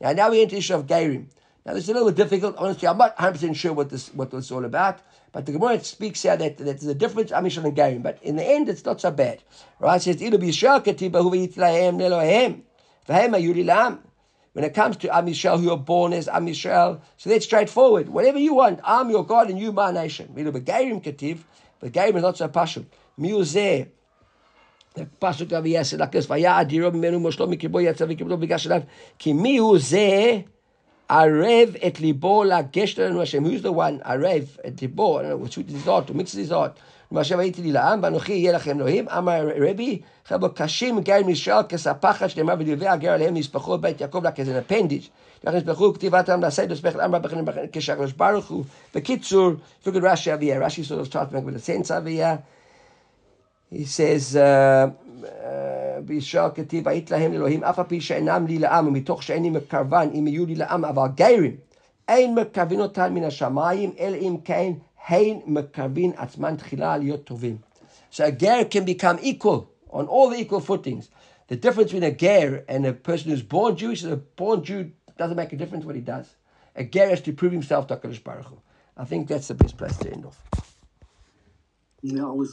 Now, 0.03 0.12
now 0.12 0.30
we 0.30 0.43
enter 0.43 0.57
the 0.57 0.59
issue 0.59 0.74
of 0.74 0.86
Gairim. 0.88 1.36
Now, 1.68 1.74
this 1.74 1.84
is 1.84 1.89
a 1.89 1.93
little 1.93 2.09
bit 2.09 2.15
difficult. 2.15 2.55
Honestly, 2.57 2.88
I'm 2.88 2.97
not 2.97 3.18
100% 3.18 3.53
sure 3.53 3.74
what 3.74 3.89
this 3.89 4.07
what 4.13 4.34
it's 4.34 4.51
all 4.51 4.63
about. 4.63 5.01
But 5.34 5.45
the 5.45 5.51
Gemara 5.51 5.84
speaks 5.84 6.24
here 6.24 6.38
that, 6.38 6.57
that 6.59 6.63
there's 6.63 6.86
a 6.86 6.95
difference 6.95 7.32
Amishal 7.32 7.65
and 7.65 7.76
Gairim. 7.76 8.01
But 8.01 8.24
in 8.24 8.38
the 8.38 8.43
end, 8.45 8.70
it's 8.70 8.86
not 8.86 9.01
so 9.01 9.11
bad. 9.11 9.43
Right? 9.78 9.97
It 9.97 10.03
says, 10.03 10.15
ayuri 13.09 13.65
lam. 13.65 13.99
When 14.53 14.63
it 14.63 14.74
comes 14.74 14.95
to 14.97 15.13
Am 15.13 15.28
Yisrael, 15.28 15.59
who 15.59 15.70
are 15.72 15.78
born 15.78 16.13
as 16.13 16.30
Am 16.30 16.47
Yisrael, 16.47 17.01
so 17.18 17.30
that's 17.30 17.43
straightforward. 17.43 18.07
Whatever 18.07 18.39
you 18.39 18.53
want, 18.53 18.80
I'm 18.86 19.09
your 19.09 19.26
God 19.26 19.49
and 19.49 19.59
you 19.59 19.74
my 19.74 19.91
nation. 19.91 20.34
Ilu 20.38 20.53
b'Gairim 20.53 21.03
ketiv, 21.03 21.39
but 21.82 21.91
Gairim 21.91 22.15
is 22.15 22.22
not 22.22 22.38
so 22.38 22.47
pashut. 22.47 22.86
Miuzeh. 23.20 23.89
The 24.93 25.05
pasuk 25.22 25.51
over 25.51 25.68
here 25.68 25.84
said 25.84 25.99
like 25.99 26.13
this: 26.13 26.28
"Vaya 26.28 26.63
adiro 26.63 26.91
b'menu 26.91 27.20
moshlo 27.20 27.45
mikibbo 27.53 27.84
yatzav 27.84 28.07
mikibbo 28.07 28.41
b'gash 28.41 28.65
elav 28.68 28.88
ki 29.20 29.34
mi 29.34 29.57
hu 29.57 29.78
zeh 29.78 30.45
arev 31.11 31.76
et 31.80 32.01
libo 32.01 32.45
lagesh 32.45 32.97
lanu 32.97 33.18
Hashem." 33.18 33.45
Who's 33.45 33.62
the 33.62 33.72
one 33.72 34.01
arev 34.05 34.47
et 34.64 34.80
libo? 34.82 35.18
I 35.18 35.22
don't 35.22 35.30
know 35.30 35.36
which 35.36 35.59
is 35.59 35.72
his 35.72 35.84
heart, 35.84 36.14
mixes 36.14 36.38
his 36.38 36.51
heart. 36.51 36.78
Hashem 37.14 37.38
הייתי 37.38 37.62
לי 37.62 37.72
לעם 37.72 38.01
ואנוכי 38.03 38.32
יהיה 38.32 38.53
לכם 38.53 38.76
אלוהים. 38.76 39.09
אמר 39.09 39.49
רבי, 39.68 40.01
חבר'ה 40.24 40.49
קשים 40.49 41.01
גר 41.01 41.22
מישראל 41.26 41.62
כספחת 41.68 42.30
שנאמר 42.30 42.55
ודברי 42.59 42.88
הגר 42.88 43.12
עליהם 43.12 43.34
נספחו 43.34 43.78
בית 43.78 44.01
יעקב 44.01 44.24
לה 44.24 44.32
כאיזה 44.32 44.59
אפנדיג'. 44.59 45.03
לכן 45.45 45.57
נספחו 45.57 45.95
כתיבתם 45.95 46.40
לעשה 46.40 46.66
תספח 46.66 46.97
לאמר 46.97 47.18
בכן 47.18 47.45
כשהקדוש 47.72 48.12
ברוך 48.12 48.51
הוא. 48.51 48.64
בקיצור, 48.95 49.51
look 49.84 49.88
at 49.88 50.03
Rashi 50.03 50.32
over 50.34 50.45
here. 50.45 50.61
Rashi 50.61 50.84
sort 50.84 51.01
of 51.01 51.07
starts 51.07 51.32
with 51.32 51.57
a 51.57 51.61
sense 51.61 51.90
over 51.90 52.09
here. 52.09 52.38
He 53.70 53.84
says, 53.84 54.36
בישראל 56.05 56.51
כתיב, 56.55 56.88
היית 56.88 57.11
להם 57.11 57.32
אלוהים, 57.32 57.64
אף 57.64 57.78
על 57.78 57.84
פי 57.84 58.01
שאינם 58.01 58.47
לי 58.47 58.59
לעם, 58.59 58.86
ומתוך 58.86 59.22
שאיני 59.22 59.51
מקרבן, 59.51 60.09
אם 60.14 60.26
יהיו 60.26 60.47
לי 60.47 60.55
לעם, 60.55 60.84
אבל 60.84 61.09
גיירים, 61.14 61.57
אין 62.09 62.34
מקרבין 62.34 62.80
אותם 62.80 63.14
מן 63.14 63.24
השמיים, 63.24 63.93
אלא 63.99 64.16
אם 64.16 64.36
כן, 64.45 64.72
הן 65.09 65.38
מקרבין 65.47 66.12
עצמן 66.16 66.57
תחילה 66.57 66.97
להיות 66.97 67.24
טובים. 67.24 67.57
So 68.12 68.24
a 68.24 68.30
ger 68.30 68.64
can 68.64 68.84
become 68.84 69.18
equal 69.22 69.70
on 69.90 70.07
all 70.07 70.28
the 70.30 70.36
equal 70.36 70.61
footings. 70.61 71.09
The 71.49 71.57
difference 71.57 71.93
between 71.93 72.03
a 72.03 72.14
ger 72.24 72.64
and 72.68 72.86
a 72.86 72.93
person 72.93 73.30
who's 73.30 73.43
born 73.43 73.76
Jewish 73.76 74.03
and 74.05 74.12
a 74.12 74.16
born 74.16 74.62
Jew 74.64 74.90
doesn't 75.18 75.36
make 75.36 75.53
a 75.53 75.57
difference 75.57 75.84
what 75.84 75.97
he 76.01 76.03
does. 76.03 76.26
A 76.76 76.84
ger 76.84 77.09
has 77.09 77.20
to 77.22 77.32
prove 77.32 77.53
himself 77.53 77.86
to 77.86 77.97
HaKadosh 77.97 78.22
Baruch 78.24 78.47
Hu. 78.47 78.57
I 78.97 79.05
think 79.05 79.28
that's 79.28 79.49
the 79.49 79.55
best 79.55 79.76
place 79.76 79.97
to 79.99 80.11
end 80.11 80.24
off. 80.26 80.38
Yeah, 82.03 82.26
I 82.32 82.34
was 82.43 82.53